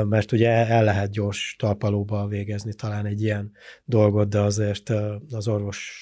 mert 0.03 0.31
ugye 0.31 0.49
el 0.49 0.83
lehet 0.83 1.11
gyors 1.11 1.55
talpalóba 1.59 2.27
végezni 2.27 2.73
talán 2.73 3.05
egy 3.05 3.21
ilyen 3.21 3.51
dolgot, 3.85 4.29
de 4.29 4.39
azért 4.39 4.89
az 5.29 5.47
orvos 5.47 6.01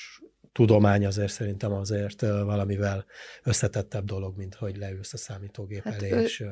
tudomány 0.52 1.06
azért 1.06 1.32
szerintem 1.32 1.72
azért 1.72 2.22
valamivel 2.22 3.06
összetettebb 3.44 4.06
dolog, 4.06 4.38
mint 4.38 4.56
hogy 4.56 4.78
leülsz 4.78 5.14
a 5.14 5.18
számítógép 5.18 5.84
hát 5.84 5.94
elé, 5.94 6.24
és 6.24 6.44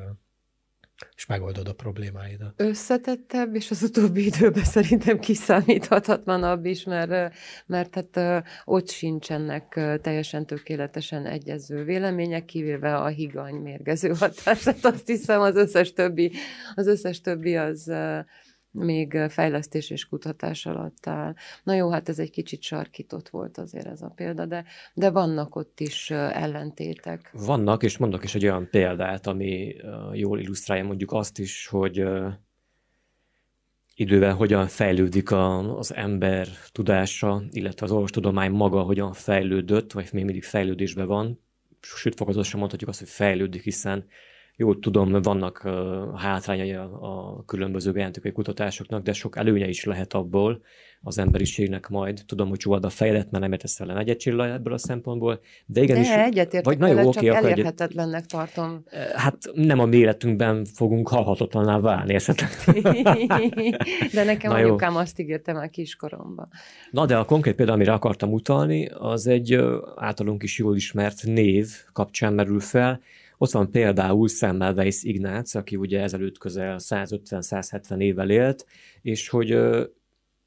és 1.16 1.26
megoldod 1.26 1.68
a 1.68 1.72
problémáidat. 1.72 2.52
Összetettebb, 2.56 3.54
és 3.54 3.70
az 3.70 3.82
utóbbi 3.82 4.26
időben 4.26 4.64
szerintem 4.76 5.18
kiszámíthatatlanabb 5.18 6.64
is, 6.64 6.84
mert, 6.84 7.34
mert 7.66 7.94
hát 7.94 8.44
ott 8.64 8.90
sincsenek 8.90 9.80
teljesen 10.02 10.46
tökéletesen 10.46 11.26
egyező 11.26 11.84
vélemények, 11.84 12.44
kivéve 12.44 12.96
a 12.96 13.06
higany 13.06 13.54
mérgező 13.54 14.08
hatását. 14.18 14.84
Azt 14.94 15.06
hiszem 15.06 15.40
az 15.40 15.56
összes 15.56 15.92
többi, 15.92 16.32
az 16.74 16.86
összes 16.86 17.20
többi 17.20 17.56
az 17.56 17.92
még 18.70 19.18
fejlesztés 19.28 19.90
és 19.90 20.08
kutatás 20.08 20.66
alatt 20.66 21.06
áll. 21.06 21.34
Na 21.62 21.74
jó, 21.74 21.90
hát 21.90 22.08
ez 22.08 22.18
egy 22.18 22.30
kicsit 22.30 22.62
sarkított 22.62 23.28
volt 23.28 23.58
azért 23.58 23.86
ez 23.86 24.02
a 24.02 24.12
példa, 24.14 24.46
de, 24.46 24.64
de 24.94 25.10
vannak 25.10 25.56
ott 25.56 25.80
is 25.80 26.10
ellentétek. 26.10 27.30
Vannak, 27.32 27.82
és 27.82 27.96
mondok 27.96 28.24
is 28.24 28.34
egy 28.34 28.44
olyan 28.44 28.68
példát, 28.70 29.26
ami 29.26 29.76
jól 30.12 30.40
illusztrálja 30.40 30.84
mondjuk 30.84 31.12
azt 31.12 31.38
is, 31.38 31.66
hogy 31.66 32.04
idővel 33.94 34.34
hogyan 34.34 34.66
fejlődik 34.66 35.30
az 35.32 35.94
ember 35.94 36.48
tudása, 36.72 37.42
illetve 37.50 37.86
az 37.86 37.92
orvostudomány 37.92 38.50
maga 38.50 38.82
hogyan 38.82 39.12
fejlődött, 39.12 39.92
vagy 39.92 40.08
még 40.12 40.24
mindig 40.24 40.44
fejlődésben 40.44 41.06
van. 41.06 41.40
Sőt, 41.80 42.14
fokozatosan 42.14 42.58
mondhatjuk 42.58 42.90
azt, 42.90 42.98
hogy 42.98 43.08
fejlődik, 43.08 43.62
hiszen 43.62 44.04
Jól 44.60 44.78
tudom, 44.78 45.22
vannak 45.22 45.62
uh, 45.64 45.72
hátrányai 46.16 46.72
a, 46.72 46.82
a 46.82 47.44
különböző 47.44 47.92
genetikai 47.92 48.32
kutatásoknak, 48.32 49.02
de 49.02 49.12
sok 49.12 49.36
előnye 49.36 49.68
is 49.68 49.84
lehet 49.84 50.14
abból 50.14 50.62
az 51.02 51.18
emberiségnek 51.18 51.88
majd. 51.88 52.22
Tudom, 52.26 52.48
hogy 52.48 52.58
Csuada 52.58 52.88
fejlett, 52.88 53.30
mert 53.30 53.42
nem 53.42 53.52
értesz 53.52 53.80
ellen 53.80 53.98
egyetcsilla 53.98 54.52
ebből 54.52 54.72
a 54.72 54.78
szempontból, 54.78 55.40
de 55.66 55.82
igenis... 55.82 56.08
De 56.08 56.24
egyetértek 56.24 56.64
vagy, 56.64 56.78
nagyon 56.78 57.06
oké, 57.06 57.26
csak 57.26 57.36
elérhetetlennek 57.36 58.14
egyet... 58.14 58.28
tartom. 58.28 58.84
Hát 59.14 59.36
nem 59.54 59.78
a 59.78 59.84
méretünkben 59.84 60.64
fogunk 60.64 61.08
halhatatlaná 61.08 61.78
válni 61.78 62.16
de 64.14 64.24
nekem 64.24 64.52
anyukám 64.52 64.96
azt 64.96 65.18
ígérte 65.18 65.52
már 65.52 65.70
kiskoromban. 65.70 66.48
Na 66.90 67.06
de 67.06 67.16
a 67.16 67.24
konkrét 67.24 67.54
példa, 67.54 67.72
amire 67.72 67.92
akartam 67.92 68.32
utalni, 68.32 68.86
az 68.86 69.26
egy 69.26 69.60
általunk 69.96 70.42
is 70.42 70.58
jól 70.58 70.76
ismert 70.76 71.22
név 71.22 71.68
kapcsán 71.92 72.32
merül 72.32 72.60
fel, 72.60 73.00
ott 73.42 73.50
van 73.50 73.70
például 73.70 74.28
Semmelweis 74.28 75.02
Ignác, 75.02 75.54
aki 75.54 75.76
ugye 75.76 76.00
ezelőtt 76.00 76.38
közel 76.38 76.76
150-170 76.78 77.98
évvel 77.98 78.30
élt, 78.30 78.66
és 79.02 79.28
hogy 79.28 79.58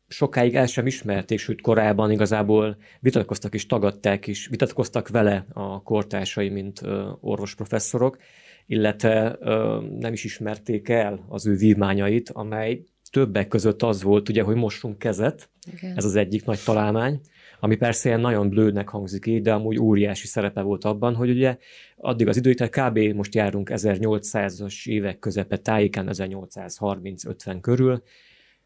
sokáig 0.07 0.55
el 0.55 0.65
sem 0.65 0.85
ismerték, 0.85 1.39
sőt 1.39 1.61
korábban 1.61 2.11
igazából 2.11 2.77
vitatkoztak 2.99 3.53
és 3.53 3.65
tagadták 3.65 4.27
is, 4.27 4.47
vitatkoztak 4.47 5.07
vele 5.07 5.45
a 5.53 5.81
kortársai, 5.81 6.49
mint 6.49 6.81
orvosprofesszorok, 7.19 8.17
illetve 8.65 9.37
nem 9.99 10.13
is 10.13 10.23
ismerték 10.23 10.89
el 10.89 11.25
az 11.27 11.47
ő 11.47 11.55
vívmányait, 11.55 12.29
amely 12.29 12.83
többek 13.11 13.47
között 13.47 13.81
az 13.81 14.03
volt, 14.03 14.29
ugye, 14.29 14.43
hogy 14.43 14.55
mossunk 14.55 14.97
kezet, 14.97 15.49
Igen. 15.73 15.97
ez 15.97 16.05
az 16.05 16.15
egyik 16.15 16.45
nagy 16.45 16.59
találmány, 16.65 17.21
ami 17.63 17.75
persze 17.75 18.09
ilyen 18.09 18.19
nagyon 18.19 18.49
blőnek 18.49 18.89
hangzik 18.89 19.25
így, 19.25 19.41
de 19.41 19.53
amúgy 19.53 19.79
óriási 19.79 20.27
szerepe 20.27 20.61
volt 20.61 20.83
abban, 20.83 21.15
hogy 21.15 21.29
ugye 21.29 21.57
addig 21.95 22.27
az 22.27 22.37
időt, 22.37 22.69
kb. 22.69 22.99
most 22.99 23.35
járunk 23.35 23.69
1800-as 23.73 24.87
évek 24.87 25.19
közepe 25.19 25.57
tájéken, 25.57 26.07
1830-50 26.11 27.57
körül, 27.61 28.03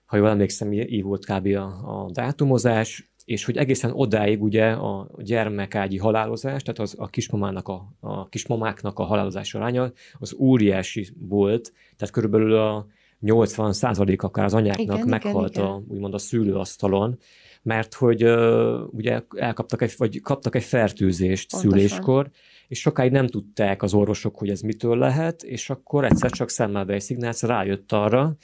ha 0.06 0.18
jól 0.18 0.30
emlékszem, 0.30 0.74
így 0.74 1.04
volt 1.04 1.26
kb. 1.26 1.46
A, 1.46 1.64
a 1.66 2.10
dátumozás, 2.12 3.12
és 3.26 3.46
hogy 3.46 3.58
egészen 3.58 3.92
odáig 3.94 4.44
ugye 4.44 4.72
a 4.72 5.10
gyermekágyi 5.18 5.98
halálozás, 5.98 6.64
tehát 6.64 6.80
az 6.80 6.96
a 6.98 7.08
kismamának 7.08 7.68
a, 7.68 7.94
a 8.00 8.30
kismamáknak 8.30 9.00
a 9.00 9.04
halálozás 9.04 9.56
aránya 9.56 9.92
az 10.14 10.36
óriási 10.40 11.08
volt, 11.20 11.74
tehát 11.98 12.14
körülbelül 12.14 12.56
a 12.56 12.88
80 13.20 13.74
százalék 13.74 14.22
akár 14.22 14.46
az 14.46 14.54
anyáknak 14.54 14.98
igen, 14.98 15.08
meghalt 15.08 15.56
igen, 15.56 15.66
a, 15.66 15.82
úgymond 15.88 16.14
a 16.14 16.18
szülőasztalon, 16.18 17.18
mert 17.62 17.94
hogy 17.94 18.24
uh, 18.24 18.94
ugye 18.94 19.22
elkaptak 19.36 19.82
egy, 19.82 19.94
vagy 19.98 20.22
kaptak 20.22 20.56
egy 20.56 20.64
fertőzést 20.64 21.50
Pontosan. 21.52 21.80
szüléskor, 21.80 22.30
és 22.68 22.80
sokáig 22.80 23.12
nem 23.12 23.28
tudták 23.28 23.84
az 23.84 23.94
orvosok, 23.94 24.38
hogy 24.38 24.50
ez 24.50 24.62
mitől 24.62 24.98
lehet, 24.98 25.44
és 25.44 25.70
akkor 25.70 26.06
egyszer 26.06 26.32
csak 26.32 26.50
Semmelweis 26.50 27.10
Ignác 27.10 27.44
rájött 27.44 27.92
arra, 27.92 28.36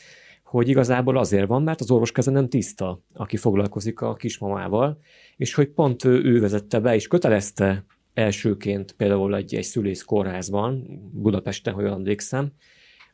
hogy 0.44 0.70
igazából 0.70 1.18
azért 1.18 1.48
van, 1.48 1.64
mert 1.64 1.82
az 1.82 1.92
orvos 1.92 2.12
keze 2.12 2.32
nem 2.32 2.50
tiszta, 2.50 3.02
aki 3.14 3.38
foglalkozik 3.38 4.02
a 4.02 4.14
kismamával, 4.14 4.98
és 5.38 5.54
hogy 5.54 5.68
pont 5.68 6.04
ő, 6.04 6.24
ő 6.24 6.40
vezette 6.40 6.80
be, 6.80 6.96
és 6.96 7.08
kötelezte 7.08 7.86
elsőként 8.14 8.92
például 8.92 9.36
egy, 9.36 9.56
egy 9.56 9.64
szülész 9.64 10.04
kórházban, 10.04 10.86
Budapesten, 11.14 11.74
hogy 11.74 11.86
emlékszem, 11.86 12.52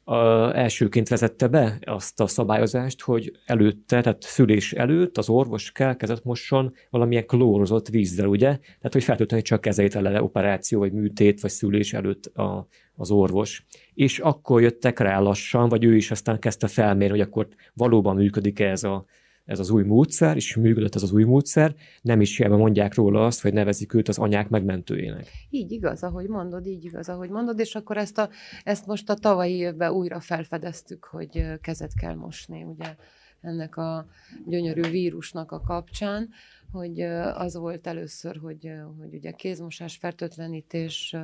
a, 0.10 0.56
elsőként 0.58 1.08
vezette 1.08 1.48
be 1.48 1.80
azt 1.86 2.20
a 2.20 2.28
szabályozást, 2.28 3.02
hogy 3.02 3.32
előtte, 3.46 4.02
tehát 4.02 4.24
szülés 4.24 4.74
előtt 4.74 5.18
az 5.18 5.30
orvos 5.30 5.72
kell 5.72 5.96
kezet 5.96 6.24
mosson 6.24 6.74
valamilyen 6.90 7.26
klórozott 7.26 7.88
vízzel, 7.88 8.28
ugye? 8.28 8.48
Tehát, 8.48 8.94
hogy 8.94 9.04
feltölteni 9.04 9.42
csak 9.42 9.62
kezeit 9.62 9.96
eleve 9.96 10.24
operáció, 10.24 10.80
vagy 10.80 10.92
műtét, 10.92 11.42
vagy 11.42 11.52
szülés 11.52 11.94
előtt 11.94 12.26
a, 12.26 12.68
az 12.96 13.12
orvos. 13.12 13.66
És 13.94 14.20
akkor 14.20 14.62
jöttek 14.62 15.00
rá 15.00 15.20
lassan, 15.20 15.70
vagy 15.70 15.84
ő 15.84 15.96
is 15.96 16.12
aztán 16.12 16.40
kezdte 16.40 16.68
felmérni, 16.68 17.18
hogy 17.18 17.28
akkor 17.28 17.48
valóban 17.74 18.16
működik 18.16 18.60
ez 18.60 18.84
a, 18.84 19.06
ez 19.50 19.60
az 19.60 19.70
új 19.70 19.84
módszer, 19.84 20.36
és 20.36 20.56
működött 20.56 20.96
ez 20.96 21.04
az 21.04 21.12
új 21.12 21.24
módszer, 21.24 21.76
nem 22.02 22.22
is 22.22 22.38
hiába 22.38 22.58
mondják 22.58 22.94
róla 22.94 23.26
azt, 23.26 23.42
hogy 23.42 23.54
nevezik 23.54 23.94
őt 23.94 24.08
az 24.08 24.18
anyák 24.18 24.50
megmentőjének. 24.50 25.28
Így 25.50 25.72
igaz, 25.72 26.04
ahogy 26.04 26.28
mondod, 26.28 26.66
így 26.66 26.86
igaz, 26.86 27.10
ahogy 27.10 27.30
mondod, 27.30 27.60
és 27.60 27.76
akkor 27.76 27.98
ezt, 27.98 28.18
a, 28.18 28.30
ezt 28.64 28.86
most 28.86 29.10
a 29.10 29.14
tavalyi 29.14 29.54
évben 29.54 29.92
újra 29.92 30.20
felfedeztük, 30.20 31.04
hogy 31.04 31.60
kezet 31.62 31.94
kell 31.94 32.16
mosni, 32.16 32.64
ugye 32.64 32.96
ennek 33.42 33.78
a 33.78 34.08
gyönyörű 34.46 34.82
vírusnak 34.82 35.52
a 35.52 35.62
kapcsán, 35.62 36.30
hogy 36.72 37.02
az 37.34 37.56
volt 37.56 37.88
először, 37.88 38.38
hogy, 38.38 38.72
hogy 38.98 39.14
ugye 39.14 39.32
kézmosás, 39.32 39.96
fertőtlenítés, 39.96 41.16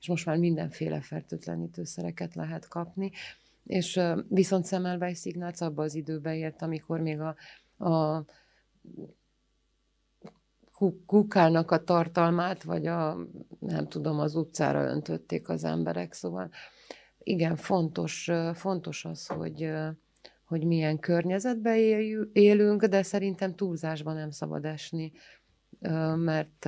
és 0.00 0.08
most 0.08 0.26
már 0.26 0.36
mindenféle 0.36 1.00
fertőtlenítőszereket 1.00 2.34
lehet 2.34 2.68
kapni, 2.68 3.10
és 3.66 4.00
viszont 4.28 4.66
Semmelweis 4.66 5.24
Ignác 5.24 5.60
abba 5.60 5.82
az 5.82 5.94
időbe 5.94 6.36
ért, 6.36 6.62
amikor 6.62 7.00
még 7.00 7.20
a 7.20 7.34
a 7.78 8.24
kukának 11.06 11.70
a 11.70 11.84
tartalmát, 11.84 12.62
vagy 12.62 12.86
a, 12.86 13.16
nem 13.58 13.88
tudom, 13.88 14.18
az 14.18 14.34
utcára 14.34 14.84
öntötték 14.84 15.48
az 15.48 15.64
emberek, 15.64 16.12
szóval 16.12 16.50
igen, 17.18 17.56
fontos, 17.56 18.30
fontos 18.54 19.04
az, 19.04 19.26
hogy, 19.26 19.70
hogy 20.44 20.64
milyen 20.64 20.98
környezetben 20.98 21.76
élünk, 22.32 22.84
de 22.84 23.02
szerintem 23.02 23.54
túlzásban 23.54 24.14
nem 24.14 24.30
szabad 24.30 24.64
esni, 24.64 25.12
mert, 26.16 26.64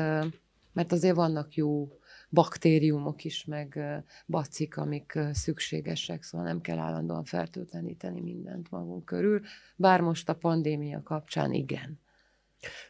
mert 0.72 0.92
azért 0.92 1.16
vannak 1.16 1.54
jó 1.54 1.88
baktériumok 2.30 3.24
is, 3.24 3.44
meg 3.44 3.78
bacik, 4.26 4.76
amik 4.76 5.18
szükségesek, 5.32 6.22
szóval 6.22 6.46
nem 6.46 6.60
kell 6.60 6.78
állandóan 6.78 7.24
fertőtleníteni 7.24 8.20
mindent 8.20 8.70
magunk 8.70 9.04
körül, 9.04 9.40
bár 9.76 10.00
most 10.00 10.28
a 10.28 10.34
pandémia 10.34 11.02
kapcsán 11.02 11.52
igen. 11.52 11.98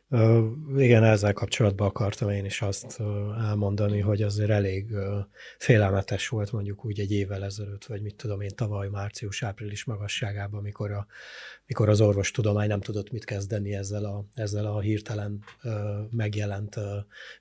Uh, 0.09 0.45
igen, 0.77 1.05
ezzel 1.05 1.33
kapcsolatban 1.33 1.87
akartam 1.87 2.31
én 2.31 2.45
is 2.45 2.63
azt 2.63 3.01
elmondani, 3.39 4.01
hogy 4.01 4.23
azért 4.23 4.51
elég 4.51 4.91
uh, 4.91 5.19
félelmetes 5.59 6.29
volt 6.29 6.53
mondjuk 6.53 6.85
úgy 6.85 7.01
egy 7.01 7.13
évvel 7.13 7.45
ezelőtt, 7.45 7.85
vagy 7.85 8.03
mit 8.03 8.15
tudom 8.15 8.41
én, 8.41 8.51
tavaly 8.55 8.89
március-április 8.89 9.85
magasságában, 9.85 10.63
mikor, 10.63 10.91
a, 10.91 11.07
mikor 11.67 11.89
az 11.89 12.01
orvostudomány 12.01 12.69
nem 12.69 12.81
tudott 12.81 13.11
mit 13.11 13.25
kezdeni 13.25 13.75
ezzel 13.75 14.05
a, 14.05 14.25
ezzel 14.35 14.67
a 14.67 14.81
hirtelen 14.81 15.45
megjelent 16.11 16.77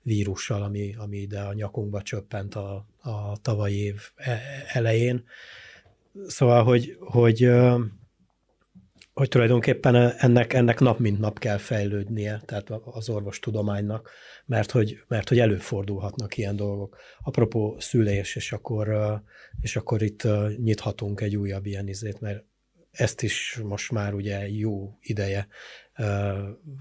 vírussal, 0.02 0.62
ami, 0.62 0.94
ami 0.98 1.16
ide 1.16 1.40
a 1.40 1.52
nyakunkba 1.52 2.02
csöppent 2.02 2.54
a, 2.54 2.86
a 3.00 3.36
tavalyi 3.42 3.82
év 3.82 4.00
e, 4.14 4.40
elején. 4.72 5.24
Szóval, 6.26 6.64
hogy, 6.64 6.96
hogy 7.00 7.50
hogy 9.16 9.28
tulajdonképpen 9.28 9.94
ennek, 9.94 10.52
ennek 10.52 10.80
nap 10.80 10.98
mint 10.98 11.18
nap 11.18 11.38
kell 11.38 11.56
fejlődnie, 11.56 12.42
tehát 12.44 12.70
az 12.84 13.08
orvostudománynak, 13.08 14.10
mert 14.46 14.70
hogy, 14.70 14.98
mert 15.08 15.28
hogy 15.28 15.38
előfordulhatnak 15.38 16.36
ilyen 16.36 16.56
dolgok. 16.56 16.96
Apropó 17.22 17.76
szülés, 17.78 18.36
és 18.36 18.52
akkor, 18.52 18.96
és 19.60 19.76
akkor 19.76 20.02
itt 20.02 20.28
nyithatunk 20.56 21.20
egy 21.20 21.36
újabb 21.36 21.66
ilyen 21.66 21.88
izét, 21.88 22.20
mert 22.20 22.44
ezt 22.90 23.22
is 23.22 23.60
most 23.64 23.92
már 23.92 24.14
ugye 24.14 24.48
jó 24.48 24.96
ideje 25.00 25.48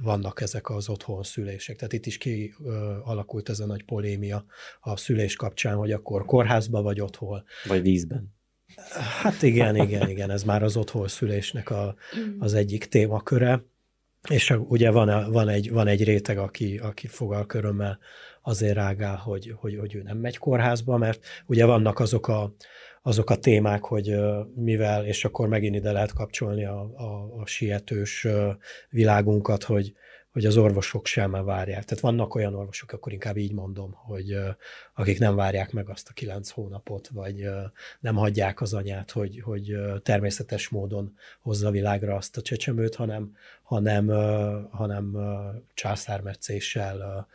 vannak 0.01 0.41
ezek 0.41 0.69
az 0.69 0.89
otthon 0.89 1.23
szülések. 1.23 1.75
Tehát 1.75 1.93
itt 1.93 2.05
is 2.05 2.17
kialakult 2.17 3.49
ez 3.49 3.59
a 3.59 3.65
nagy 3.65 3.83
polémia 3.83 4.45
a 4.79 4.97
szülés 4.97 5.35
kapcsán, 5.35 5.75
hogy 5.75 5.91
akkor 5.91 6.25
kórházba 6.25 6.81
vagy 6.81 7.01
otthon. 7.01 7.43
Vagy 7.67 7.81
vízben. 7.81 8.33
Hát 9.21 9.41
igen, 9.41 9.75
igen, 9.75 10.09
igen, 10.09 10.29
ez 10.29 10.43
már 10.43 10.63
az 10.63 10.77
otthon 10.77 11.07
szülésnek 11.07 11.69
a, 11.69 11.95
az 12.39 12.53
egyik 12.53 12.85
témaköre. 12.85 13.63
És 14.29 14.53
ugye 14.67 14.91
van, 14.91 15.31
van, 15.31 15.49
egy, 15.49 15.71
van 15.71 15.87
egy 15.87 16.03
réteg, 16.03 16.37
aki, 16.37 16.77
aki 16.77 17.07
fogalkörömmel 17.07 17.99
azért 18.41 18.75
rágál, 18.75 19.15
hogy, 19.15 19.53
hogy, 19.55 19.77
hogy 19.77 19.95
ő 19.95 20.01
nem 20.01 20.17
megy 20.17 20.37
kórházba, 20.37 20.97
mert 20.97 21.25
ugye 21.45 21.65
vannak 21.65 21.99
azok 21.99 22.27
a, 22.27 22.55
azok 23.01 23.29
a 23.29 23.35
témák, 23.35 23.83
hogy 23.83 24.15
mivel, 24.55 25.05
és 25.05 25.25
akkor 25.25 25.47
megint 25.47 25.75
ide 25.75 25.91
lehet 25.91 26.13
kapcsolni 26.13 26.65
a, 26.65 26.79
a, 26.95 27.39
a 27.41 27.45
sietős 27.45 28.27
világunkat, 28.89 29.63
hogy, 29.63 29.93
hogy 30.35 30.45
az 30.45 30.57
orvosok 30.57 31.05
sem 31.05 31.31
várják. 31.31 31.83
Tehát 31.83 31.99
vannak 31.99 32.35
olyan 32.35 32.55
orvosok, 32.55 32.91
akkor 32.91 33.11
inkább 33.11 33.37
így 33.37 33.53
mondom, 33.53 33.91
hogy 33.93 34.37
akik 34.93 35.19
nem 35.19 35.35
várják 35.35 35.71
meg 35.71 35.89
azt 35.89 36.09
a 36.09 36.13
kilenc 36.13 36.49
hónapot, 36.49 37.07
vagy 37.07 37.45
nem 37.99 38.15
hagyják 38.15 38.61
az 38.61 38.73
anyát, 38.73 39.11
hogy, 39.11 39.41
hogy 39.41 39.75
természetes 40.03 40.69
módon 40.69 41.17
hozza 41.39 41.71
világra 41.71 42.15
azt 42.15 42.37
a 42.37 42.41
csecsemőt, 42.41 42.95
hanem, 42.95 43.35
hanem, 43.63 44.07
hanem 44.71 45.17
császármetszéssel 45.73 47.27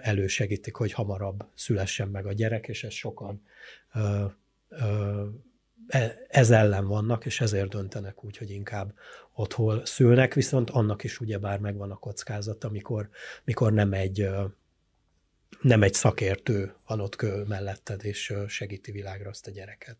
elősegítik, 0.00 0.74
hogy 0.74 0.92
hamarabb 0.92 1.46
szülessen 1.54 2.08
meg 2.08 2.26
a 2.26 2.32
gyerek, 2.32 2.68
és 2.68 2.84
ez 2.84 2.92
sokan 2.92 3.42
E, 5.88 6.16
ez 6.28 6.50
ellen 6.50 6.86
vannak, 6.86 7.26
és 7.26 7.40
ezért 7.40 7.68
döntenek 7.68 8.24
úgy, 8.24 8.36
hogy 8.36 8.50
inkább 8.50 8.92
otthon 9.34 9.84
szülnek, 9.84 10.34
viszont 10.34 10.70
annak 10.70 11.04
is 11.04 11.20
ugyebár 11.20 11.58
megvan 11.58 11.90
a 11.90 11.96
kockázat, 11.96 12.64
amikor, 12.64 13.08
mikor 13.44 13.72
nem 13.72 13.92
egy, 13.92 14.28
nem 15.60 15.82
egy 15.82 15.94
szakértő 15.94 16.74
van 16.86 17.00
ott 17.00 17.22
melletted, 17.46 18.04
és 18.04 18.34
segíti 18.46 18.92
világra 18.92 19.28
azt 19.28 19.46
a 19.46 19.50
gyereket. 19.50 19.98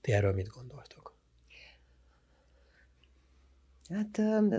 Ti 0.00 0.12
erről 0.12 0.32
mit 0.32 0.48
gondoltok? 0.48 1.12
Hát 3.88 4.16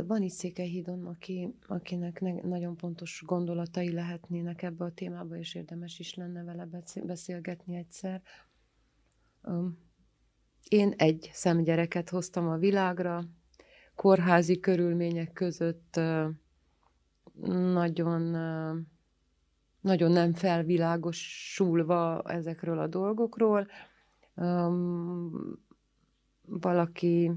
van 0.08 0.22
itt 0.22 0.32
Székelyhídon, 0.32 1.06
aki, 1.06 1.56
akinek 1.68 2.22
nagyon 2.44 2.78
pontos 2.78 3.24
gondolatai 3.26 3.92
lehetnének 3.92 4.62
ebbe 4.62 4.86
a 4.86 4.92
témába, 4.92 5.38
és 5.38 5.56
érdemes 5.56 6.00
is 6.00 6.14
lenne 6.14 6.44
vele 6.44 6.68
beszélgetni 7.04 7.76
egyszer. 7.76 8.22
Én 10.70 10.94
egy 10.98 11.30
szemgyereket 11.34 12.10
hoztam 12.10 12.48
a 12.48 12.58
világra, 12.58 13.24
kórházi 13.96 14.60
körülmények 14.60 15.34
között 15.34 16.00
nagyon, 17.74 18.22
nagyon 19.82 20.12
nem 20.12 20.34
felvilágosulva 20.34 22.22
ezekről 22.22 22.80
a 22.80 22.88
dolgokról. 22.88 23.68
Valaki, 26.46 27.32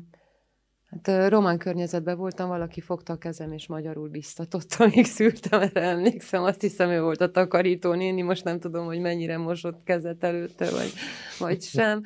hát 0.91 1.29
román 1.29 1.59
környezetben 1.59 2.17
voltam, 2.17 2.49
valaki 2.49 2.81
fogta 2.81 3.13
a 3.13 3.19
kezem, 3.19 3.53
és 3.53 3.67
magyarul 3.67 4.09
biztatott, 4.09 4.75
amíg 4.79 5.05
szültem, 5.05 5.61
erre 5.61 5.81
emlékszem, 5.81 6.43
azt 6.43 6.61
hiszem, 6.61 6.91
ő 6.91 7.01
volt 7.03 7.21
a 7.21 7.31
takarító 7.31 7.93
néni, 7.93 8.23
most 8.23 8.45
nem 8.45 8.61
tudom, 8.61 8.87
hogy 8.87 9.01
mennyire 9.01 9.39
mosott 9.39 9.83
kezet 9.85 10.25
előtte, 10.25 10.71
vagy, 10.71 10.93
vagy 11.39 11.63
sem 11.63 12.03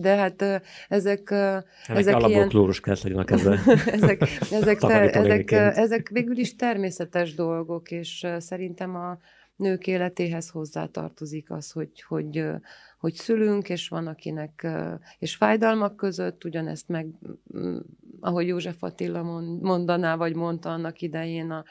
de 0.00 0.16
hát 0.16 0.62
ezek... 0.88 1.30
Ennek 1.30 1.64
ezek 1.86 2.28
ilyen... 2.28 2.48
klórus 2.48 2.80
kell 2.80 2.96
legyen 3.02 3.18
a 3.18 3.24
kezbe. 3.24 3.58
ezek, 3.86 4.22
ezek, 4.50 4.78
ter, 4.92 5.16
ezek, 5.16 5.50
ezek 5.52 6.08
végül 6.08 6.38
is 6.38 6.56
természetes 6.56 7.34
dolgok, 7.34 7.90
és 7.90 8.26
szerintem 8.38 8.96
a 8.96 9.18
nők 9.56 9.86
életéhez 9.86 10.48
hozzátartozik 10.48 11.50
az, 11.50 11.70
hogy, 11.70 12.02
hogy, 12.08 12.44
hogy 12.98 13.14
szülünk, 13.14 13.68
és 13.68 13.88
van 13.88 14.06
akinek, 14.06 14.66
és 15.18 15.36
fájdalmak 15.36 15.96
között, 15.96 16.44
ugyanezt 16.44 16.88
meg, 16.88 17.06
ahogy 18.20 18.46
József 18.46 18.82
Attila 18.82 19.22
mondaná, 19.60 20.16
vagy 20.16 20.34
mondta 20.34 20.70
annak 20.70 21.00
idején, 21.00 21.50
a 21.50 21.64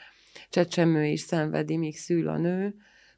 csecsemő 0.50 1.04
is 1.04 1.20
szenvedi, 1.20 1.76
míg 1.76 1.96
szül 1.96 2.28
a 2.28 2.36
nő, 2.36 2.74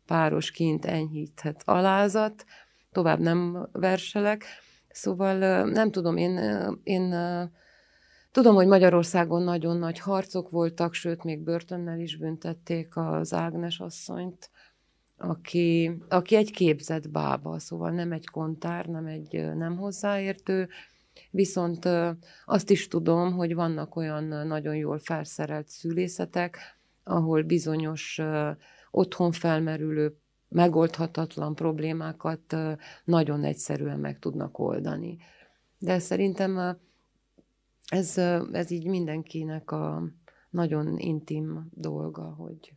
párosként 0.07 0.85
enyhíthet 0.85 1.63
alázat, 1.65 2.45
tovább 2.93 3.19
nem 3.19 3.69
verselek, 3.73 4.45
Szóval 4.91 5.65
nem 5.65 5.91
tudom, 5.91 6.17
én, 6.17 6.39
én 6.83 7.15
tudom, 8.31 8.55
hogy 8.55 8.67
Magyarországon 8.67 9.43
nagyon 9.43 9.77
nagy 9.77 9.99
harcok 9.99 10.51
voltak, 10.51 10.95
sőt, 10.95 11.25
még 11.25 11.43
börtönnel 11.43 12.01
is 12.01 12.17
büntették 12.17 12.97
az 12.97 13.33
Ágnes 13.33 13.81
asszonyt, 13.81 14.51
aki, 15.17 15.99
aki 16.09 16.37
egy 16.37 16.51
képzett 16.51 17.11
bába, 17.11 17.59
szóval 17.59 17.91
nem 17.91 18.13
egy 18.13 18.27
kontár, 18.27 18.87
nem 18.87 19.07
egy 19.07 19.55
nem 19.55 19.77
hozzáértő, 19.77 20.69
viszont 21.31 21.89
azt 22.45 22.71
is 22.71 22.89
tudom, 22.89 23.33
hogy 23.33 23.55
vannak 23.55 23.97
olyan 23.97 24.25
nagyon 24.47 24.77
jól 24.77 24.99
felszerelt 24.99 25.69
szülészetek, 25.69 26.59
ahol 27.05 27.43
bizonyos 27.43 28.21
otthon 28.91 29.33
felmerülő 29.33 30.17
megoldhatatlan 30.51 31.55
problémákat 31.55 32.57
nagyon 33.05 33.45
egyszerűen 33.45 33.99
meg 34.01 34.19
tudnak 34.19 34.59
oldani. 34.59 35.19
De 35.79 35.99
szerintem 35.99 36.79
ez, 37.89 38.19
ez 38.53 38.71
így 38.71 38.87
mindenkinek 38.87 39.71
a 39.71 40.03
nagyon 40.51 40.99
intim 40.99 41.69
dolga, 41.71 42.23
hogy, 42.23 42.73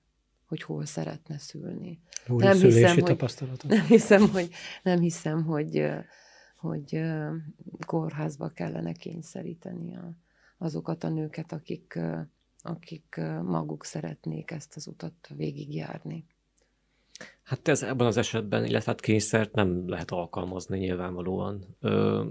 hogy 0.46 0.62
hol 0.62 0.86
szeretne 0.86 1.38
szülni. 1.38 2.00
Új 2.28 2.44
nem 2.44 2.58
hiszem, 2.58 3.00
hogy, 3.00 3.18
nem 3.68 3.86
hiszem, 3.86 4.30
hogy, 4.30 4.50
nem 4.84 5.00
hiszem, 5.00 5.44
hogy, 5.44 5.86
hogy 6.58 7.02
kórházba 7.86 8.50
kellene 8.50 8.92
kényszeríteni 8.92 9.96
a, 9.96 10.14
azokat 10.58 11.04
a 11.04 11.10
nőket, 11.10 11.52
akik, 11.52 12.00
akik 12.62 13.16
maguk 13.44 13.86
szeretnék 13.86 14.52
ezt 14.52 14.76
az 14.76 14.88
utat 14.88 15.30
végigjárni. 15.36 16.26
Hát 17.44 17.68
ez 17.68 17.84
ebben 17.84 18.08
az 18.08 18.18
esetben, 18.18 18.66
illetve 18.66 18.92
hát 18.92 19.02
kényszert 19.02 19.54
nem 19.54 19.90
lehet 19.90 20.12
alkalmazni 20.12 20.78
nyilvánvalóan. 20.78 21.76
Ö, 21.80 22.26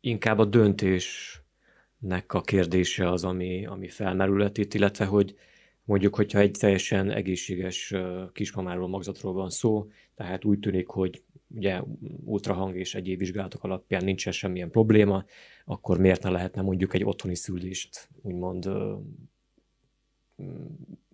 inkább 0.00 0.38
a 0.38 0.44
döntésnek 0.44 2.32
a 2.32 2.40
kérdése 2.40 3.10
az, 3.10 3.24
ami, 3.24 3.66
ami 3.66 3.88
felmerülhet 3.88 4.58
itt, 4.58 4.74
illetve 4.74 5.04
hogy 5.04 5.36
mondjuk, 5.84 6.14
hogyha 6.14 6.38
egy 6.38 6.50
teljesen 6.50 7.10
egészséges 7.10 7.94
kismamáról, 8.32 8.88
magzatról 8.88 9.32
van 9.32 9.50
szó, 9.50 9.90
tehát 10.14 10.44
úgy 10.44 10.58
tűnik, 10.58 10.88
hogy 10.88 11.22
ugye 11.54 11.82
ultrahang 12.24 12.76
és 12.76 12.94
egyéb 12.94 13.18
vizsgálatok 13.18 13.64
alapján 13.64 14.04
nincsen 14.04 14.32
semmilyen 14.32 14.70
probléma, 14.70 15.24
akkor 15.64 15.98
miért 15.98 16.22
ne 16.22 16.30
lehetne 16.30 16.62
mondjuk 16.62 16.94
egy 16.94 17.04
otthoni 17.04 17.34
szülést 17.34 18.08
úgymond 18.22 18.68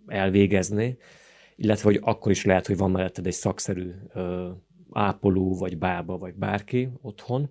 elvégezni 0.07 0.97
illetve 1.61 1.89
hogy 1.89 1.99
akkor 2.01 2.31
is 2.31 2.45
lehet, 2.45 2.67
hogy 2.67 2.77
van 2.77 2.91
melletted 2.91 3.25
egy 3.25 3.33
szakszerű 3.33 3.91
ö, 4.13 4.49
ápoló, 4.91 5.57
vagy 5.57 5.77
bába, 5.77 6.17
vagy 6.17 6.33
bárki 6.33 6.89
otthon, 7.01 7.49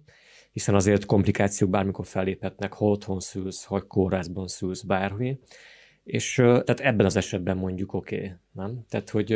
hiszen 0.53 0.75
azért 0.75 1.05
komplikációk 1.05 1.71
bármikor 1.71 2.07
felléphetnek, 2.07 2.73
ha 2.73 2.85
otthon 2.85 3.21
szülsz, 3.21 3.65
ha 3.65 3.87
kórházban 3.87 4.47
szülsz, 4.47 4.83
bármi. 4.83 5.39
És 6.05 6.35
tehát 6.35 6.81
ebben 6.81 7.07
az 7.07 7.17
esetben 7.17 7.57
mondjuk 7.57 7.93
oké, 7.93 8.17
okay, 8.17 8.33
nem? 8.53 8.85
Tehát, 8.89 9.11
hogy 9.11 9.33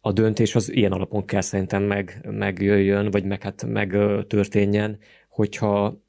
a 0.00 0.12
döntés 0.12 0.54
az 0.54 0.72
ilyen 0.72 0.92
alapon 0.92 1.24
kell 1.24 1.40
szerintem 1.40 1.82
meg, 1.82 2.28
megjöjjön, 2.30 3.10
vagy 3.10 3.24
meg, 3.24 3.42
hát 3.42 3.66
megtörténjen, 3.66 4.98
hogyha 5.28 6.02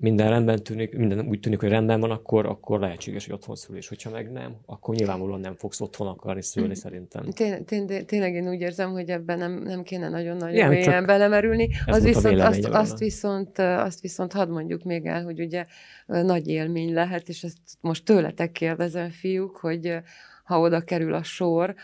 minden 0.00 0.28
rendben 0.28 0.62
tűnik, 0.62 0.96
minden 0.96 1.28
úgy 1.28 1.40
tűnik, 1.40 1.60
hogy 1.60 1.68
rendben 1.68 2.00
van, 2.00 2.10
akkor, 2.10 2.46
akkor 2.46 2.80
lehetséges, 2.80 3.24
hogy 3.26 3.34
otthon 3.34 3.56
szülés. 3.56 3.88
Hogyha 3.88 4.10
meg 4.10 4.32
nem, 4.32 4.56
akkor 4.66 4.94
nyilvánvalóan 4.94 5.40
nem 5.40 5.54
fogsz 5.54 5.80
otthon 5.80 6.06
akarni 6.06 6.42
szülni, 6.42 6.68
mm. 6.68 6.72
szerintem. 6.72 7.30
Tény, 7.30 7.64
tény, 7.64 8.06
tényleg 8.06 8.34
én 8.34 8.48
úgy 8.48 8.60
érzem, 8.60 8.90
hogy 8.90 9.10
ebben 9.10 9.38
nem, 9.38 9.52
nem 9.52 9.82
kéne 9.82 10.08
nagyon-nagyon 10.08 10.68
mélyen 10.68 11.06
belemerülni. 11.06 11.68
Az 11.86 12.04
viszont, 12.04 12.40
azt, 12.40 12.64
azt, 12.64 12.98
viszont, 12.98 13.58
azt 13.58 14.00
viszont 14.00 14.32
hadd 14.32 14.48
mondjuk 14.48 14.82
még 14.82 15.06
el, 15.06 15.24
hogy 15.24 15.40
ugye 15.40 15.64
nagy 16.06 16.48
élmény 16.48 16.92
lehet, 16.92 17.28
és 17.28 17.42
ezt 17.42 17.58
most 17.80 18.04
tőletek 18.04 18.52
kérdezem, 18.52 19.10
fiúk, 19.10 19.56
hogy 19.56 19.96
ha 20.44 20.60
oda 20.60 20.80
kerül 20.80 21.14
a 21.14 21.22
sor, 21.22 21.74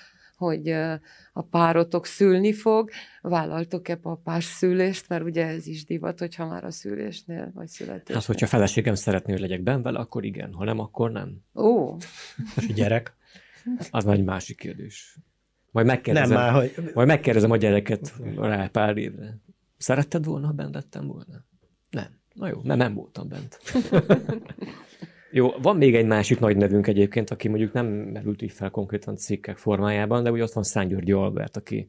hogy 0.45 0.69
a 1.33 1.43
párotok 1.51 2.07
szülni 2.07 2.53
fog, 2.53 2.91
vállaltok-e 3.21 3.97
papás 3.97 4.45
szülést, 4.45 5.09
mert 5.09 5.25
ugye 5.25 5.47
ez 5.47 5.67
is 5.67 5.85
divat, 5.85 6.19
hogyha 6.19 6.47
már 6.47 6.65
a 6.65 6.71
szülésnél 6.71 7.51
vagy 7.55 7.69
születésnél. 7.69 8.17
Hát, 8.17 8.25
hogyha 8.25 8.47
feleségem 8.47 8.95
szeretné, 8.95 9.33
hogy 9.33 9.41
legyek 9.41 9.63
benne 9.63 9.83
vele, 9.83 9.99
akkor 9.99 10.25
igen, 10.25 10.53
ha 10.53 10.65
nem, 10.65 10.79
akkor 10.79 11.11
nem. 11.11 11.41
Ó. 11.55 11.97
És 12.57 12.67
gyerek? 12.67 13.17
Az 13.91 14.05
már 14.05 14.17
egy 14.17 14.25
másik 14.25 14.57
kérdés. 14.57 15.17
Majd 15.71 15.87
megkérdezem, 15.87 16.29
nem, 16.29 16.53
már, 16.53 16.53
hogy... 16.53 16.91
majd 16.95 17.09
megkérdezem 17.09 17.51
a 17.51 17.57
gyereket 17.57 18.15
rá 18.37 18.67
pár 18.67 18.97
évre. 18.97 19.39
Szeretted 19.77 20.25
volna, 20.25 20.47
ha 20.47 20.53
bent 20.53 20.75
lettem 20.75 21.07
volna? 21.07 21.45
Nem. 21.91 22.19
Na 22.33 22.49
jó, 22.49 22.61
mert 22.63 22.79
nem 22.79 22.95
voltam 22.95 23.29
bent. 23.29 23.59
Jó, 25.37 25.51
van 25.63 25.77
még 25.77 25.95
egy 25.95 26.07
másik 26.07 26.39
nagy 26.39 26.57
nevünk 26.57 26.87
egyébként, 26.87 27.31
aki 27.31 27.49
mondjuk 27.49 27.73
nem 27.73 27.87
merült 27.87 28.43
így 28.43 28.53
fel 28.53 28.71
konkrétan 28.71 29.17
cikkek 29.17 29.57
formájában, 29.57 30.23
de 30.23 30.31
ugye 30.31 30.43
ott 30.43 30.53
van 30.53 30.65
Szánygyörgyi 30.65 31.13
Albert, 31.13 31.57
aki 31.57 31.89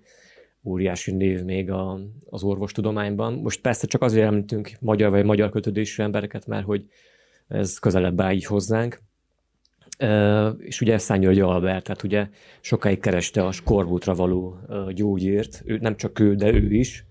óriási 0.63 1.11
név 1.11 1.43
még 1.43 1.71
a, 1.71 1.99
az 2.29 2.43
orvostudományban. 2.43 3.33
Most 3.33 3.61
persze 3.61 3.87
csak 3.87 4.01
azért 4.01 4.25
említünk 4.25 4.71
magyar 4.79 5.09
vagy 5.09 5.25
magyar 5.25 5.49
kötődésű 5.49 6.03
embereket, 6.03 6.47
mert 6.47 6.65
hogy 6.65 6.85
ez 7.47 7.79
közelebb 7.79 8.21
áll 8.21 8.33
így 8.33 8.45
hozzánk. 8.45 9.01
E, 9.97 10.47
és 10.47 10.81
ugye 10.81 10.97
Szánygyörgyi 10.97 11.41
Albert, 11.41 11.83
tehát 11.83 12.03
ugye 12.03 12.27
sokáig 12.61 12.99
kereste 12.99 13.45
a 13.45 13.51
skorbútra 13.51 14.13
való 14.13 14.57
gyógyért, 14.93 15.61
ő, 15.65 15.77
nem 15.77 15.95
csak 15.95 16.19
ő, 16.19 16.35
de 16.35 16.53
ő 16.53 16.73
is, 16.73 17.05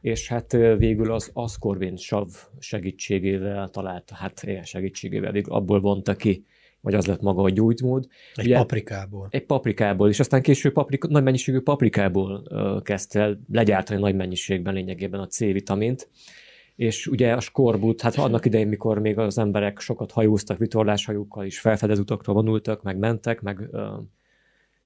és 0.00 0.28
hát 0.28 0.52
végül 0.78 1.12
az 1.12 1.30
aszkorvin 1.32 1.96
sav 1.96 2.28
segítségével 2.58 3.68
talált, 3.68 4.10
hát 4.10 4.42
ilyen 4.42 4.64
segítségével 4.64 5.32
végül 5.32 5.52
abból 5.52 5.80
vonta 5.80 6.14
ki, 6.14 6.44
vagy 6.80 6.94
az 6.94 7.06
lett 7.06 7.20
maga 7.20 7.42
a 7.42 7.50
gyújtmód. 7.50 8.06
Egy 8.34 8.44
Ugye, 8.44 8.56
paprikából. 8.56 9.28
Egy 9.30 9.46
paprikából, 9.46 10.08
és 10.08 10.20
aztán 10.20 10.42
később 10.42 10.72
paprika, 10.72 11.08
nagy 11.08 11.22
mennyiségű 11.22 11.60
paprikából 11.60 12.42
uh, 12.50 12.82
kezdte 12.82 13.20
el 13.20 13.40
legyártani 13.52 14.00
nagy 14.00 14.14
mennyiségben 14.14 14.74
lényegében 14.74 15.20
a 15.20 15.26
C-vitamint, 15.26 16.08
és 16.76 17.06
ugye 17.06 17.32
a 17.32 17.40
skorbut, 17.40 18.00
hát 18.00 18.16
annak 18.16 18.44
idején, 18.44 18.68
mikor 18.68 18.98
még 18.98 19.18
az 19.18 19.38
emberek 19.38 19.80
sokat 19.80 20.10
hajóztak 20.10 20.58
vitorláshajókkal 20.58 21.44
is, 21.44 21.60
felfedez 21.60 21.98
utakra 21.98 22.32
vonultak, 22.32 22.82
meg 22.82 22.98
mentek, 22.98 23.40
meg 23.40 23.68
uh, 23.72 23.82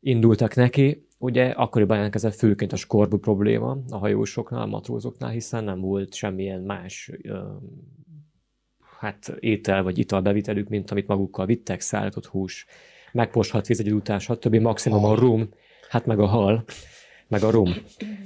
indultak 0.00 0.54
neki, 0.54 1.06
ugye 1.24 1.44
akkoriban 1.44 1.94
jelentkezett 1.94 2.34
főként 2.34 2.72
a 2.72 2.76
skorbut 2.76 3.20
probléma 3.20 3.78
a 3.88 3.96
hajósoknál, 3.96 4.62
a 4.62 4.66
matrózoknál, 4.66 5.30
hiszen 5.30 5.64
nem 5.64 5.80
volt 5.80 6.14
semmilyen 6.14 6.60
más 6.60 7.10
hát 8.98 9.36
étel 9.40 9.82
vagy 9.82 9.98
ital 9.98 10.20
bevitelük, 10.20 10.68
mint 10.68 10.90
amit 10.90 11.06
magukkal 11.06 11.46
vittek, 11.46 11.80
szállított 11.80 12.26
hús, 12.26 12.66
megposhat 13.12 13.66
víz 13.66 13.80
egy 13.80 13.92
után, 13.92 14.18
stb. 14.18 14.54
Maximum 14.54 15.04
a 15.04 15.14
rum, 15.14 15.48
hát 15.88 16.06
meg 16.06 16.18
a 16.18 16.26
hal, 16.26 16.64
meg 17.28 17.42
a 17.42 17.50
rum. 17.50 17.74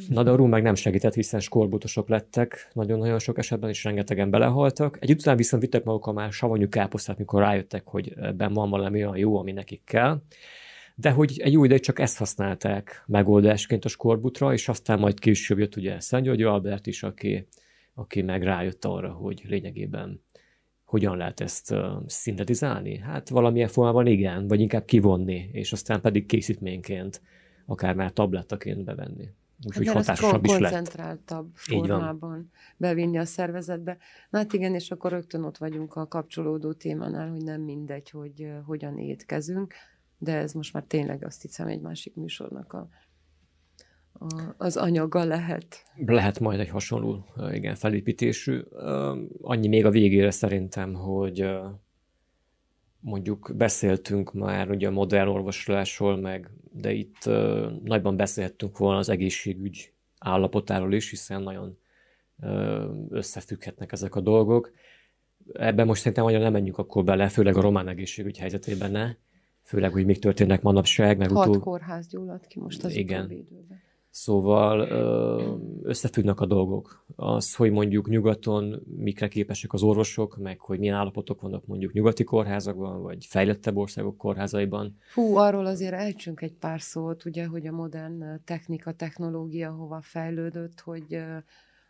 Na 0.09 0.23
de 0.23 0.31
a 0.31 0.37
rum 0.37 0.49
meg 0.49 0.63
nem 0.63 0.75
segített, 0.75 1.15
hiszen 1.15 1.41
skorbutosok 1.41 2.09
lettek, 2.09 2.71
nagyon-nagyon 2.73 3.19
sok 3.19 3.39
esetben 3.39 3.71
is 3.71 3.85
rengetegen 3.85 4.31
belehaltak. 4.31 4.97
Egy 5.01 5.11
után 5.11 5.37
viszont 5.37 5.63
vittek 5.63 5.85
magukkal 5.85 6.13
már 6.13 6.33
savanyú 6.33 6.69
káposztát, 6.69 7.19
mikor 7.19 7.41
rájöttek, 7.41 7.83
hogy 7.85 8.15
ebben 8.21 8.53
van 8.53 8.71
valami 8.71 9.05
olyan 9.05 9.17
jó, 9.17 9.39
ami 9.39 9.53
nekik 9.53 9.85
kell. 9.85 10.23
De 11.01 11.11
hogy 11.11 11.41
egy 11.41 11.53
jó 11.53 11.65
ideig 11.65 11.81
csak 11.81 11.99
ezt 11.99 12.19
használták 12.19 13.03
megoldásként 13.07 13.85
a 13.85 13.89
skorbutra, 13.89 14.53
és 14.53 14.69
aztán 14.69 14.99
majd 14.99 15.19
később 15.19 15.59
jött 15.59 15.77
ugye 15.77 16.01
Szent 16.01 16.25
György 16.25 16.43
Albert 16.43 16.87
is, 16.87 17.03
aki, 17.03 17.47
aki 17.95 18.23
meg 18.23 18.43
rájött 18.43 18.85
arra, 18.85 19.13
hogy 19.13 19.43
lényegében 19.49 20.23
hogyan 20.85 21.17
lehet 21.17 21.41
ezt 21.41 21.71
uh, 21.71 21.79
szintetizálni? 22.07 22.99
Hát 22.99 23.29
valamilyen 23.29 23.69
formában 23.69 24.07
igen, 24.07 24.49
vagy 24.49 24.61
inkább 24.61 24.85
kivonni, 24.85 25.51
és 25.53 25.73
aztán 25.73 26.01
pedig 26.01 26.27
készítményként, 26.27 27.23
akár 27.67 27.95
már 27.95 28.13
tablettaként 28.13 28.85
bevenni. 28.85 29.29
Úgyhogy 29.67 29.87
hát 29.87 29.97
hatásosabb 29.97 30.45
is 30.45 30.51
lett. 30.51 30.61
koncentráltabb 30.61 31.51
formában 31.55 32.51
bevinni 32.77 33.19
a 33.19 33.25
szervezetbe. 33.25 33.99
Na 34.31 34.39
hát 34.39 34.53
igen, 34.53 34.75
és 34.75 34.91
akkor 34.91 35.11
rögtön 35.11 35.45
ott 35.45 35.59
vagyunk 35.59 35.95
a 35.95 36.07
kapcsolódó 36.07 36.73
témánál, 36.73 37.31
hogy 37.31 37.43
nem 37.43 37.61
mindegy, 37.61 38.11
hogy 38.11 38.43
uh, 38.43 38.65
hogyan 38.65 38.99
étkezünk, 38.99 39.75
de 40.19 40.37
ez 40.37 40.53
most 40.53 40.73
már 40.73 40.85
tényleg 40.87 41.25
azt 41.25 41.43
hiszem 41.43 41.67
egy 41.67 41.81
másik 41.81 42.15
műsornak 42.15 42.73
a 42.73 42.89
az 44.57 44.77
anyaga 44.77 45.25
lehet. 45.25 45.85
Lehet 46.07 46.41
majd 46.41 46.61
egy 46.61 46.69
hasonló, 46.69 47.25
igen, 47.53 47.75
felépítésű. 47.75 48.61
Annyi 49.41 49.69
még 49.69 49.85
a 49.85 49.91
végére 49.91 50.31
szerintem, 50.31 50.95
hogy 50.95 51.49
mondjuk 53.01 53.53
beszéltünk 53.57 54.33
már 54.33 54.71
ugye 54.71 54.89
a 54.89 54.91
modern 54.91 55.29
orvoslásról, 55.29 56.17
meg, 56.17 56.51
de 56.73 56.93
itt 56.93 57.25
nagyban 57.85 58.17
beszélhettünk 58.17 58.79
volna 58.79 58.99
az 58.99 59.09
egészségügy 59.09 59.93
állapotáról 60.19 60.93
is, 60.93 61.11
hiszen 61.11 61.43
nagyon 61.43 61.79
összefügghetnek 63.09 63.93
ezek 63.93 64.15
a 64.15 64.21
dolgok. 64.21 64.73
Ebben 65.53 65.87
most 65.87 66.01
szerintem 66.01 66.25
nagyon 66.25 66.41
nem 66.41 66.53
menjünk 66.53 66.79
akkor 66.79 67.05
bele, 67.05 67.29
főleg 67.29 67.57
a 67.57 67.61
román 67.61 67.89
egészségügy 67.89 68.39
helyzetében 68.39 68.91
ne, 68.91 69.15
főleg, 69.69 69.93
hogy 69.93 70.05
még 70.05 70.19
történnek 70.19 70.63
manapság. 70.63 71.19
Meg 71.19 71.31
Hat 71.31 71.47
utó... 71.47 71.59
kórház 71.59 72.07
gyulladt 72.07 72.47
ki 72.47 72.59
most 72.61 72.85
az 72.85 72.95
Igen. 72.95 73.31
időben. 73.31 73.81
Szóval 74.11 74.81
összefüggnek 75.83 76.41
a 76.41 76.47
dolgok. 76.47 77.05
Az, 77.17 77.55
hogy 77.55 77.71
mondjuk 77.71 78.09
nyugaton 78.09 78.83
mikre 78.97 79.29
képesek 79.29 79.73
az 79.73 79.83
orvosok, 79.83 80.37
meg 80.37 80.61
hogy 80.61 80.79
milyen 80.79 80.95
állapotok 80.95 81.41
vannak 81.41 81.67
mondjuk 81.67 81.93
nyugati 81.93 82.25
kórházakban, 82.25 83.03
vagy 83.03 83.27
fejlettebb 83.27 83.77
országok 83.77 84.17
kórházaiban. 84.17 84.97
Fú, 85.09 85.37
arról 85.37 85.67
azért 85.67 85.93
ejtsünk 85.93 86.41
egy 86.41 86.55
pár 86.55 86.81
szót, 86.81 87.25
ugye, 87.25 87.47
hogy 87.47 87.67
a 87.67 87.73
modern 87.73 88.41
technika, 88.45 88.93
technológia 88.93 89.71
hova 89.71 90.01
fejlődött, 90.03 90.81
hogy, 90.81 91.23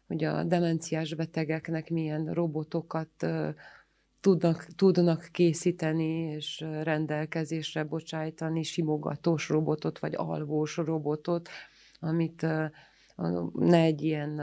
hogy 0.07 0.25
a 0.25 0.45
demenciás 0.45 1.15
betegeknek 1.15 1.91
milyen 1.91 2.33
robotokat 2.33 3.27
tudnak, 4.21 4.67
tudnak 4.77 5.29
készíteni 5.33 6.33
és 6.35 6.65
rendelkezésre 6.83 7.85
bocsájtani, 7.85 8.63
simogatós 8.63 9.49
robotot, 9.49 9.99
vagy 9.99 10.15
alvós 10.15 10.77
robotot, 10.77 11.49
amit 12.01 12.47
ne 13.53 13.81
egy 13.81 14.03
ilyen 14.03 14.41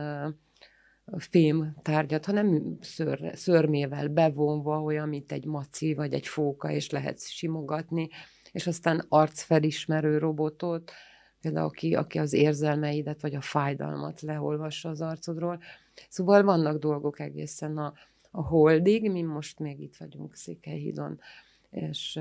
fém 1.17 1.75
tárgyat, 1.81 2.25
hanem 2.25 2.77
ször, 2.81 3.31
szörmével 3.33 4.07
bevonva, 4.07 4.81
olyan, 4.81 5.09
mint 5.09 5.31
egy 5.31 5.45
maci 5.45 5.93
vagy 5.93 6.13
egy 6.13 6.27
fóka, 6.27 6.71
és 6.71 6.89
lehet 6.89 7.29
simogatni, 7.29 8.09
és 8.51 8.67
aztán 8.67 9.05
arcfelismerő 9.09 10.17
robotot, 10.17 10.91
például 11.41 11.65
aki, 11.65 11.95
aki 11.95 12.19
az 12.19 12.33
érzelmeidet 12.33 13.21
vagy 13.21 13.35
a 13.35 13.41
fájdalmat 13.41 14.21
leolvassa 14.21 14.89
az 14.89 15.01
arcodról. 15.01 15.59
Szóval 16.09 16.43
vannak 16.43 16.77
dolgok 16.77 17.19
egészen 17.19 17.77
a, 17.77 17.93
a 18.35 18.41
holdig, 18.41 19.11
mi 19.11 19.21
most 19.21 19.59
még 19.59 19.79
itt 19.79 19.95
vagyunk 19.95 20.35
Székelyhídon, 20.35 21.19
és 21.69 22.19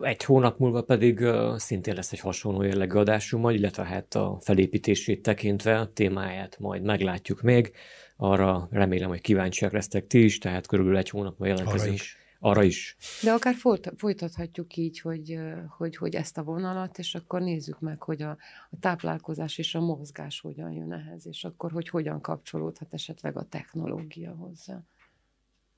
egy 0.00 0.24
hónap 0.24 0.58
múlva 0.58 0.82
pedig 0.82 1.26
szintén 1.56 1.94
lesz 1.94 2.12
egy 2.12 2.20
hasonló 2.20 2.62
jellegű 2.62 2.98
adásunk 2.98 3.42
majd, 3.42 3.56
illetve 3.58 3.84
hát 3.84 4.14
a 4.14 4.38
felépítését 4.40 5.22
tekintve 5.22 5.78
a 5.78 5.92
témáját 5.92 6.58
majd 6.58 6.82
meglátjuk 6.82 7.42
még. 7.42 7.72
Arra 8.16 8.68
remélem, 8.70 9.08
hogy 9.08 9.20
kíváncsiak 9.20 9.72
lesztek 9.72 10.06
ti 10.06 10.24
is, 10.24 10.38
tehát 10.38 10.66
körülbelül 10.66 10.98
egy 10.98 11.10
hónapban 11.10 11.48
jelentkezünk. 11.48 11.98
Arra 12.46 12.62
is. 12.62 12.96
De 13.22 13.32
akár 13.32 13.54
folytathatjuk 13.96 14.76
így, 14.76 15.00
hogy, 15.00 15.38
hogy, 15.76 15.96
hogy 15.96 16.14
ezt 16.14 16.38
a 16.38 16.42
vonalat, 16.42 16.98
és 16.98 17.14
akkor 17.14 17.40
nézzük 17.40 17.80
meg, 17.80 18.02
hogy 18.02 18.22
a, 18.22 18.30
a 18.70 18.76
táplálkozás 18.80 19.58
és 19.58 19.74
a 19.74 19.80
mozgás 19.80 20.40
hogyan 20.40 20.70
jön 20.70 20.92
ehhez, 20.92 21.26
és 21.26 21.44
akkor, 21.44 21.72
hogy 21.72 21.88
hogyan 21.88 22.20
kapcsolódhat 22.20 22.94
esetleg 22.94 23.36
a 23.36 23.46
technológia 23.48 24.34
hozzá. 24.34 24.82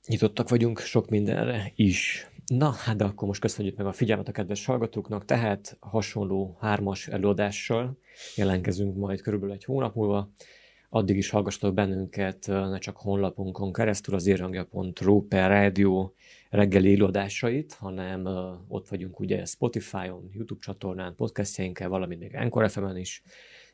Nyitottak 0.07 0.49
vagyunk 0.49 0.79
sok 0.79 1.09
mindenre 1.09 1.71
is. 1.75 2.29
Na, 2.45 2.71
hát 2.71 2.95
de 2.95 3.03
akkor 3.03 3.27
most 3.27 3.41
köszönjük 3.41 3.77
meg 3.77 3.85
a 3.85 3.91
figyelmet 3.91 4.27
a 4.27 4.31
kedves 4.31 4.65
hallgatóknak, 4.65 5.25
tehát 5.25 5.77
hasonló 5.79 6.57
hármas 6.59 7.07
előadással 7.07 7.97
jelentkezünk 8.35 8.97
majd 8.97 9.21
körülbelül 9.21 9.55
egy 9.55 9.63
hónap 9.63 9.95
múlva. 9.95 10.31
Addig 10.89 11.17
is 11.17 11.29
hallgassatok 11.29 11.73
bennünket 11.73 12.47
ne 12.47 12.77
csak 12.77 12.97
honlapunkon 12.97 13.73
keresztül 13.73 14.15
az 14.15 14.27
érhangja.ru 14.27 15.27
per 15.27 15.49
rádió 15.49 16.15
reggeli 16.49 16.93
előadásait, 16.93 17.73
hanem 17.73 18.25
ott 18.67 18.87
vagyunk 18.87 19.19
ugye 19.19 19.45
Spotify-on, 19.45 20.29
YouTube 20.33 20.59
csatornán, 20.63 21.15
podcastjainkkel, 21.15 21.89
valamint 21.89 22.21
még 22.21 22.35
Encore 22.35 22.67
fm 22.67 22.95
is, 22.95 23.21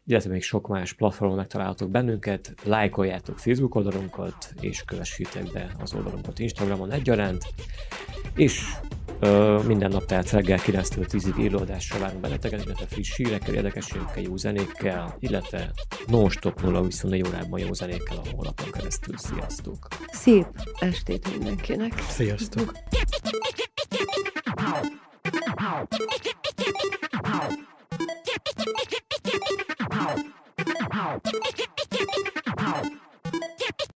illetve 0.05 0.31
még 0.31 0.43
sok 0.43 0.67
más 0.67 0.93
platformon 0.93 1.37
megtalálhatok 1.37 1.89
bennünket, 1.89 2.53
lájkoljátok 2.63 3.39
Facebook 3.39 3.75
oldalunkat, 3.75 4.53
és 4.59 4.83
kövessétek 4.85 5.51
be 5.51 5.75
az 5.79 5.93
oldalunkat 5.93 6.39
Instagramon 6.39 6.91
egyaránt, 6.91 7.43
és 8.35 8.63
ö, 9.19 9.59
minden 9.67 9.91
nap 9.91 10.05
tehát 10.05 10.31
reggel 10.31 10.59
9-től 10.61 11.07
10-ig 11.11 11.37
élőadásra 11.37 11.99
várunk 11.99 12.21
benneteket, 12.21 12.65
illetve 12.65 12.85
friss 12.85 13.15
hírekkel, 13.15 13.53
érdekességekkel, 13.53 14.23
jó 14.23 14.37
zenékkel, 14.37 15.15
illetve 15.19 15.71
non-stop 16.07 16.61
0-24 16.63 17.27
órában 17.27 17.59
jó 17.59 17.73
zenékkel 17.73 18.17
a 18.17 18.29
honlapon 18.35 18.71
keresztül. 18.71 19.17
Sziasztok! 19.17 19.87
Szép 20.11 20.47
estét 20.79 21.37
mindenkinek! 21.37 21.99
Sziasztok! 21.99 22.71
Sziasztok. 22.89 23.53
Ow! 30.65 31.19